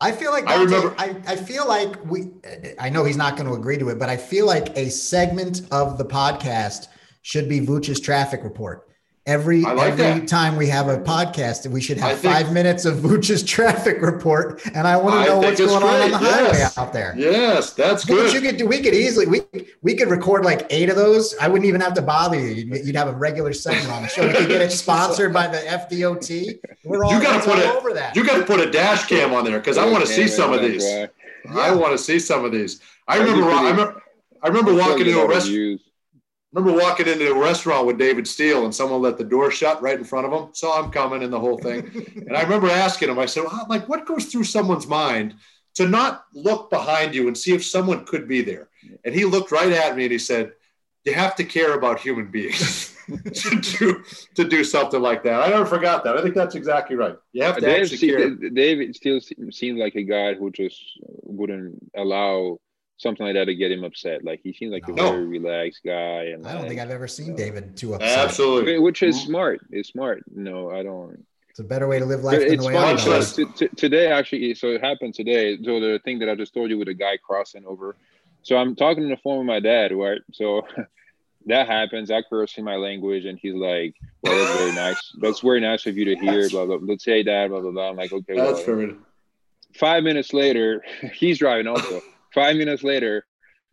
I 0.06 0.12
feel 0.12 0.32
like 0.32 0.48
I 0.48 0.62
remember. 0.62 0.94
I, 1.00 1.16
I 1.26 1.36
feel 1.36 1.68
like 1.68 2.06
we. 2.06 2.32
I 2.78 2.90
know 2.90 3.04
he's 3.04 3.18
not 3.18 3.38
going 3.38 3.50
to 3.50 3.56
agree 3.56 3.80
to 3.80 3.90
it, 3.90 3.98
but 3.98 4.08
I 4.08 4.18
feel 4.18 4.46
like 4.46 4.78
a 4.78 4.90
segment 4.90 5.64
of 5.72 5.98
the 5.98 6.06
podcast 6.06 6.90
should 7.24 7.50
be 7.50 7.60
Vooch's 7.60 8.00
traffic 8.00 8.44
report. 8.44 8.85
Every 9.28 9.62
like 9.62 9.94
every 9.94 10.20
that. 10.20 10.28
time 10.28 10.56
we 10.56 10.68
have 10.68 10.88
a 10.88 11.00
podcast, 11.00 11.66
we 11.66 11.82
should 11.82 11.98
have 11.98 12.20
five 12.20 12.54
minutes 12.54 12.86
of 12.86 12.98
Vooch's 12.98 13.42
traffic 13.56 14.00
report, 14.00 14.64
and 14.76 14.88
I 14.88 14.98
want 14.98 15.26
to 15.26 15.32
know 15.32 15.40
what's 15.40 15.60
going 15.60 15.82
great. 15.82 15.90
on 15.90 16.14
on 16.14 16.22
the 16.22 16.28
yes. 16.28 16.76
highway 16.76 16.86
out 16.86 16.94
there. 16.94 17.16
Yes, 17.18 17.74
that's 17.74 18.06
good. 18.06 18.32
You 18.32 18.40
could 18.40 18.58
do. 18.58 18.68
We 18.68 18.84
could 18.84 18.94
easily 18.94 19.26
we 19.26 19.42
we 19.82 19.96
could 19.96 20.12
record 20.12 20.46
like 20.46 20.68
eight 20.70 20.90
of 20.90 20.96
those. 20.96 21.36
I 21.42 21.48
wouldn't 21.48 21.68
even 21.68 21.82
have 21.82 21.96
to 21.96 22.04
bother 22.04 22.40
you. 22.40 22.50
You'd, 22.50 22.86
you'd 22.86 22.96
have 22.96 23.08
a 23.08 23.14
regular 23.14 23.52
segment 23.52 23.90
on 23.90 24.04
the 24.04 24.10
show. 24.10 24.28
We 24.28 24.34
could 24.34 24.48
get 24.48 24.62
it 24.62 24.72
sponsored 24.84 25.34
by 25.34 25.48
the 25.48 25.58
FDOT. 25.58 26.60
We're 26.84 27.04
all, 27.04 27.12
you 27.12 27.20
gotta 27.20 27.44
put 27.44 27.66
all 27.66 27.78
over 27.78 27.94
that. 27.94 28.16
You 28.16 28.24
got 28.28 28.38
to 28.38 28.46
put 28.46 28.60
a 28.60 28.70
dash 28.70 29.08
cam 29.08 29.34
on 29.34 29.44
there 29.44 29.58
because 29.58 29.80
I 29.80 29.90
want 29.90 30.06
to 30.06 30.08
see 30.08 30.28
some 30.28 30.54
of 30.54 30.62
these. 30.62 30.86
Yeah. 30.86 31.08
I 31.50 31.74
want 31.74 31.94
to 31.94 31.98
see 31.98 32.20
some 32.20 32.46
of 32.46 32.52
these. 32.52 32.80
I 33.08 33.18
remember. 33.18 33.50
I 33.50 33.72
remember. 33.72 34.04
I 34.44 34.50
remember 34.50 34.76
walking 34.76 35.08
into 35.08 35.20
a 35.20 35.28
restaurant 35.28 35.82
remember 36.56 36.82
walking 36.82 37.08
into 37.08 37.32
a 37.32 37.38
restaurant 37.38 37.86
with 37.86 37.98
David 37.98 38.28
Steele 38.28 38.64
and 38.64 38.74
someone 38.74 39.02
let 39.02 39.18
the 39.18 39.24
door 39.24 39.52
shut 39.52 39.82
right 39.82 39.98
in 39.98 40.06
front 40.06 40.26
of 40.26 40.32
him. 40.32 40.54
Saw 40.54 40.82
him 40.82 40.90
coming 40.90 41.22
and 41.22 41.32
the 41.32 41.40
whole 41.40 41.58
thing. 41.58 41.92
and 42.28 42.36
I 42.36 42.44
remember 42.44 42.70
asking 42.70 43.10
him, 43.10 43.20
I 43.20 43.26
said, 43.26 43.44
well, 43.44 43.66
like, 43.70 43.90
what 43.90 44.06
goes 44.06 44.26
through 44.26 44.46
someone's 44.46 44.88
mind 44.88 45.36
to 45.76 45.88
not 45.88 46.26
look 46.34 46.70
behind 46.70 47.14
you 47.14 47.28
and 47.28 47.38
see 47.38 47.54
if 47.54 47.66
someone 47.66 48.06
could 48.06 48.28
be 48.28 48.42
there? 48.42 48.70
And 49.04 49.14
he 49.14 49.26
looked 49.26 49.52
right 49.52 49.72
at 49.72 49.98
me 49.98 50.04
and 50.04 50.12
he 50.12 50.18
said, 50.18 50.54
you 51.04 51.14
have 51.14 51.36
to 51.36 51.44
care 51.44 51.78
about 51.78 52.00
human 52.00 52.32
beings 52.32 52.96
to, 53.34 53.60
do, 53.60 54.04
to 54.36 54.44
do 54.44 54.64
something 54.64 55.02
like 55.02 55.24
that. 55.24 55.42
I 55.42 55.50
never 55.50 55.66
forgot 55.66 56.04
that. 56.06 56.18
I 56.18 56.24
think 56.24 56.36
that's 56.36 56.56
exactly 56.56 56.96
right. 56.96 57.16
You 57.34 57.44
have 57.44 57.56
to 57.56 57.62
Dave, 57.62 57.84
actually 57.84 58.08
care. 58.08 58.30
David 58.30 58.96
Steele 58.96 59.20
seemed 59.52 59.78
like 59.78 59.96
a 59.96 60.04
guy 60.04 60.34
who 60.34 60.50
just 60.52 60.82
wouldn't 61.22 61.92
allow 61.96 62.60
something 62.98 63.26
like 63.26 63.36
that 63.36 63.46
to 63.46 63.56
get 63.56 63.72
him 63.72 63.84
upset. 63.84 64.24
Like 64.24 64.42
he 64.44 64.54
seems 64.54 64.72
like 64.72 64.88
a 64.88 64.94
very 64.94 65.26
relaxed 65.26 65.82
guy. 65.86 66.26
And 66.26 66.46
I 66.46 66.54
don't 66.54 66.62
like, 66.62 66.70
think 66.70 66.82
I've 66.82 66.92
ever 66.92 67.08
seen 67.08 67.36
David 67.36 67.76
too 67.76 67.96
upset. 67.96 68.20
Absolutely, 68.20 68.80
which 68.80 69.04
is 69.04 69.18
mm-hmm. 69.18 69.28
smart. 69.28 69.66
It's 69.72 69.90
smart. 69.90 70.24
No, 70.34 70.72
I 70.72 70.84
don't. 70.84 71.26
It's 71.50 71.60
a 71.60 71.64
better 71.64 71.88
way 71.88 72.00
to 72.00 72.06
live 72.06 72.24
life. 72.24 72.40
it's 72.42 72.66
funny. 72.66 73.22
So, 73.22 73.46
t- 73.46 73.70
today, 73.78 74.08
actually, 74.12 74.56
so 74.56 74.68
it 74.72 74.84
happened 74.84 75.14
today. 75.14 75.58
So 75.64 75.80
the 75.80 76.02
thing 76.04 76.20
that 76.20 76.30
I 76.30 76.36
just 76.36 76.54
told 76.54 76.70
you 76.70 76.78
with 76.78 76.90
a 76.90 76.94
guy 76.94 77.18
crossing 77.18 77.66
over. 77.66 77.96
So 78.44 78.58
I'm 78.58 78.76
talking 78.76 79.04
in 79.04 79.10
the 79.10 79.18
phone 79.18 79.40
with 79.40 79.48
my 79.48 79.62
dad, 79.62 79.94
right? 79.94 80.20
So 80.34 80.68
that 81.46 81.68
happens. 81.68 82.12
I 82.12 82.24
curse 82.24 82.58
in 82.58 82.66
my 82.66 82.76
language, 82.76 83.26
and 83.26 83.40
he's 83.40 83.56
like, 83.56 83.96
"Well, 84.22 84.38
that's 84.38 84.60
very 84.60 84.72
nice. 84.76 85.16
That's 85.22 85.40
very 85.40 85.62
nice 85.62 85.86
of 85.86 85.98
you 85.98 86.06
to 86.06 86.16
hear." 86.16 86.50
Blah 86.50 86.66
blah. 86.66 86.80
Let's 86.82 87.04
say 87.04 87.24
that. 87.24 87.50
Blah 87.50 87.62
blah 87.62 87.72
blah. 87.72 87.90
I'm 87.90 87.96
like, 87.96 88.12
okay. 88.12 88.36
That's 88.36 88.68
well, 88.68 88.98
Five 89.76 90.04
minutes 90.04 90.34
later, 90.34 90.84
he's 91.14 91.40
driving 91.40 91.68
also. 91.68 92.02
Five 92.36 92.58
minutes 92.58 92.84
later, 92.84 93.26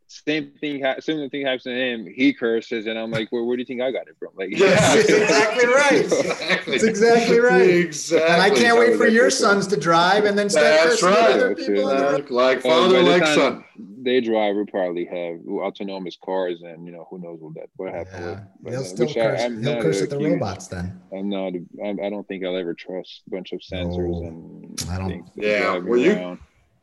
same 0.07 0.53
thing. 0.61 0.85
Ha- 0.85 1.01
similar 1.01 1.29
thing 1.29 1.47
happens 1.47 1.65
to 1.65 1.75
him. 1.75 2.07
He 2.07 2.33
curses, 2.33 2.87
and 2.87 2.99
I'm 2.99 3.11
like, 3.11 3.33
"Well, 3.33 3.45
where 3.45 3.57
do 3.57 3.63
you 3.63 3.67
think 3.67 3.81
I 3.81 3.91
got 3.91 4.07
it 4.09 4.17
from?" 4.19 4.29
Like, 4.37 4.51
yeah, 4.57 4.69
that's 4.69 5.09
exactly 5.09 5.67
right. 5.67 5.93
exactly. 6.05 6.73
That's 6.73 6.85
exactly 6.85 7.39
right. 7.41 7.71
Exactly. 7.71 8.33
And 8.33 8.43
I 8.43 8.51
can't 8.51 8.79
wait 8.79 8.97
for 8.97 9.09
your 9.09 9.31
sons 9.31 9.67
to 9.69 9.77
drive 9.77 10.25
and 10.25 10.39
then 10.39 10.49
start 10.49 10.65
cursing 10.89 11.09
right. 11.09 11.31
other 11.31 11.55
people. 11.57 11.85
Like, 11.85 12.31
like 12.31 12.63
father, 12.63 13.03
like 13.03 13.27
son. 13.27 13.65
They 14.05 14.21
drive 14.21 14.57
will 14.57 14.67
probably 14.67 15.07
have 15.07 15.41
autonomous 15.49 16.17
cars, 16.25 16.61
and 16.63 16.87
you 16.87 16.93
know 16.93 17.07
who 17.11 17.19
knows 17.19 17.39
what 17.41 17.55
that 17.55 17.69
what 17.77 17.93
happened. 17.93 18.25
Yeah. 18.25 18.45
With, 18.61 18.75
They'll 18.75 18.83
uh, 18.83 18.85
still 18.85 19.15
curse. 19.15 19.41
I, 19.41 19.49
He'll 19.49 19.83
curse 19.83 20.03
at 20.03 20.11
the 20.11 20.19
robots 20.19 20.69
then. 20.69 21.01
I'm 21.13 21.29
not. 21.29 21.55
I'm, 21.85 21.99
I 22.01 22.11
don't 22.11 22.27
think 22.29 22.45
I'll 22.45 22.57
ever 22.57 22.75
trust 22.75 23.23
a 23.27 23.31
bunch 23.31 23.53
of 23.53 23.61
sensors 23.61 24.27
and. 24.27 24.85
I 24.91 24.99
don't. 24.99 25.29
Yeah. 25.35 25.79
Well, 25.79 25.99
you. 25.99 26.39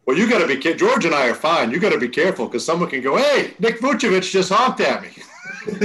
Around 0.10 0.18
well, 0.18 0.26
you 0.26 0.32
got 0.32 0.40
to 0.40 0.48
be 0.48 0.74
George 0.76 1.06
and 1.06 1.14
I 1.14 1.28
are 1.28 1.36
fine. 1.36 1.72
You 1.72 1.80
got 1.80 1.92
to 1.92 2.00
be 2.00 2.10
careful 2.10 2.48
because 2.48 2.66
someone 2.66 2.90
can 2.90 3.02
go, 3.02 3.18
"Hey, 3.18 3.54
Nick 3.60 3.80
Vucevic 3.80 4.30
just 4.32 4.52
honked 4.52 4.82
at 4.82 5.04
me." 5.04 5.10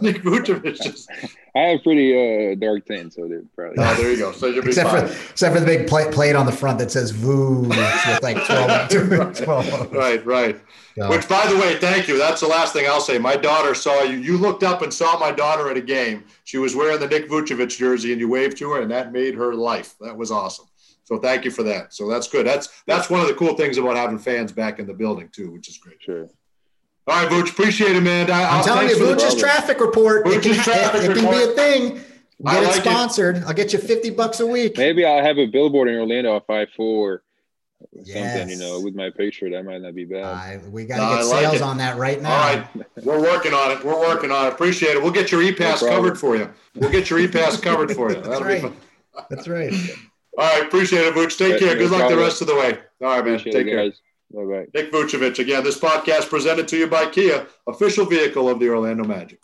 Nick 0.00 0.22
Vucevic 0.22 0.80
just. 0.80 1.10
I 1.56 1.58
have 1.60 1.82
pretty 1.82 2.12
uh, 2.14 2.54
dark 2.54 2.86
tan, 2.86 3.10
so 3.10 3.26
they're 3.26 3.42
probably. 3.56 3.82
Oh, 3.82 3.94
there 3.94 4.12
you 4.12 4.18
go. 4.18 4.30
So 4.30 4.46
you'll 4.46 4.62
be 4.62 4.68
except 4.68 4.90
fine. 4.90 5.08
for 5.08 5.30
except 5.30 5.54
for 5.54 5.60
the 5.60 5.66
big 5.66 5.88
plate, 5.88 6.12
plate 6.12 6.36
on 6.36 6.46
the 6.46 6.52
front 6.52 6.78
that 6.78 6.92
says 6.92 7.10
"Voo" 7.10 7.62
with 7.62 8.22
like 8.22 8.44
12, 8.46 9.34
12 9.44 9.92
Right, 9.92 10.24
right. 10.24 10.60
Which, 10.94 11.28
by 11.28 11.46
the 11.48 11.56
way, 11.56 11.78
thank 11.78 12.06
you. 12.06 12.16
That's 12.16 12.42
the 12.42 12.46
last 12.46 12.74
thing 12.74 12.86
I'll 12.86 13.00
say. 13.00 13.18
My 13.18 13.34
daughter 13.34 13.74
saw 13.74 14.02
you. 14.02 14.18
You 14.18 14.38
looked 14.38 14.62
up 14.62 14.82
and 14.82 14.94
saw 14.94 15.18
my 15.18 15.32
daughter 15.32 15.68
at 15.68 15.76
a 15.76 15.80
game. 15.82 16.24
She 16.44 16.58
was 16.58 16.76
wearing 16.76 17.00
the 17.00 17.08
Nick 17.08 17.28
Vucevic 17.28 17.76
jersey, 17.76 18.12
and 18.12 18.20
you 18.20 18.28
waved 18.28 18.58
to 18.58 18.70
her, 18.70 18.82
and 18.82 18.90
that 18.92 19.10
made 19.10 19.34
her 19.34 19.54
life. 19.54 19.96
That 20.00 20.16
was 20.16 20.30
awesome. 20.30 20.66
So 21.10 21.18
thank 21.18 21.44
you 21.44 21.50
for 21.50 21.64
that. 21.64 21.92
So 21.92 22.08
that's 22.08 22.28
good. 22.28 22.46
That's 22.46 22.82
that's 22.86 23.10
one 23.10 23.20
of 23.20 23.26
the 23.26 23.34
cool 23.34 23.56
things 23.56 23.78
about 23.78 23.96
having 23.96 24.18
fans 24.18 24.52
back 24.52 24.78
in 24.78 24.86
the 24.86 24.94
building 24.94 25.28
too, 25.32 25.50
which 25.50 25.68
is 25.68 25.76
great. 25.76 26.00
Sure. 26.00 26.28
All 27.08 27.24
right, 27.24 27.28
Vooch, 27.28 27.50
appreciate 27.50 27.96
it, 27.96 28.02
man. 28.02 28.30
I, 28.30 28.58
am 28.58 28.64
telling 28.64 28.88
you, 28.88 28.94
Vooch's 28.94 29.34
traffic 29.34 29.80
report. 29.80 30.24
Vooch's 30.24 30.46
it 30.46 30.54
can, 30.54 30.64
traffic 30.64 31.02
it, 31.02 31.10
it 31.10 31.20
can 31.20 31.30
be 31.30 31.42
a 31.42 31.54
thing. 31.56 31.94
Get 31.94 32.04
like 32.44 32.62
it 32.62 32.84
sponsored. 32.84 33.38
It. 33.38 33.44
I'll 33.44 33.54
get 33.54 33.72
you 33.72 33.80
50 33.80 34.10
bucks 34.10 34.38
a 34.38 34.46
week. 34.46 34.78
Maybe 34.78 35.04
I'll 35.04 35.22
have 35.22 35.36
a 35.36 35.46
billboard 35.46 35.88
in 35.88 35.96
Orlando 35.96 36.36
at 36.36 36.46
five 36.46 36.68
four. 36.76 37.24
Yes. 37.92 38.38
Something, 38.38 38.50
you 38.50 38.58
know, 38.58 38.80
with 38.80 38.94
my 38.94 39.10
picture, 39.10 39.50
that 39.50 39.64
might 39.64 39.80
not 39.80 39.94
be 39.94 40.04
bad. 40.04 40.60
Uh, 40.60 40.68
we 40.68 40.84
got 40.84 40.96
to 40.96 41.02
no, 41.02 41.08
get 41.16 41.24
like 41.24 41.40
sales 41.40 41.54
it. 41.56 41.62
on 41.62 41.78
that 41.78 41.96
right 41.96 42.20
now. 42.22 42.30
All 42.30 42.54
right, 42.54 42.66
we're 43.02 43.20
working 43.20 43.54
on 43.54 43.72
it. 43.72 43.82
We're 43.82 43.98
working 43.98 44.30
on 44.30 44.46
it. 44.46 44.52
Appreciate 44.52 44.94
it. 44.94 45.02
We'll 45.02 45.10
get 45.10 45.32
your 45.32 45.42
e-pass 45.42 45.82
no 45.82 45.88
covered 45.88 46.18
for 46.18 46.36
you. 46.36 46.52
We'll 46.76 46.90
get 46.90 47.10
your 47.10 47.18
e-pass 47.18 47.58
covered 47.58 47.90
for 47.92 48.12
you. 48.12 48.20
That's 48.22 48.42
right. 48.42 48.72
That's 49.28 49.48
right. 49.48 49.72
All 50.38 50.46
right, 50.46 50.66
appreciate 50.66 51.06
it, 51.06 51.14
Vooch. 51.14 51.36
Take 51.36 51.58
care. 51.58 51.76
Good 51.76 51.90
luck 51.90 52.08
the 52.08 52.16
rest 52.16 52.40
of 52.40 52.46
the 52.46 52.54
way. 52.54 52.78
All 53.02 53.08
right, 53.08 53.24
man. 53.24 53.34
Appreciate 53.34 53.52
Take 53.52 53.66
care. 53.66 53.90
Bye 54.32 54.44
bye. 54.44 54.66
Nick 54.74 54.92
Vucevic 54.92 55.38
again. 55.40 55.64
This 55.64 55.78
podcast 55.78 56.28
presented 56.28 56.68
to 56.68 56.76
you 56.76 56.86
by 56.86 57.06
Kia, 57.06 57.46
official 57.66 58.06
vehicle 58.06 58.48
of 58.48 58.60
the 58.60 58.68
Orlando 58.68 59.04
Magic. 59.04 59.40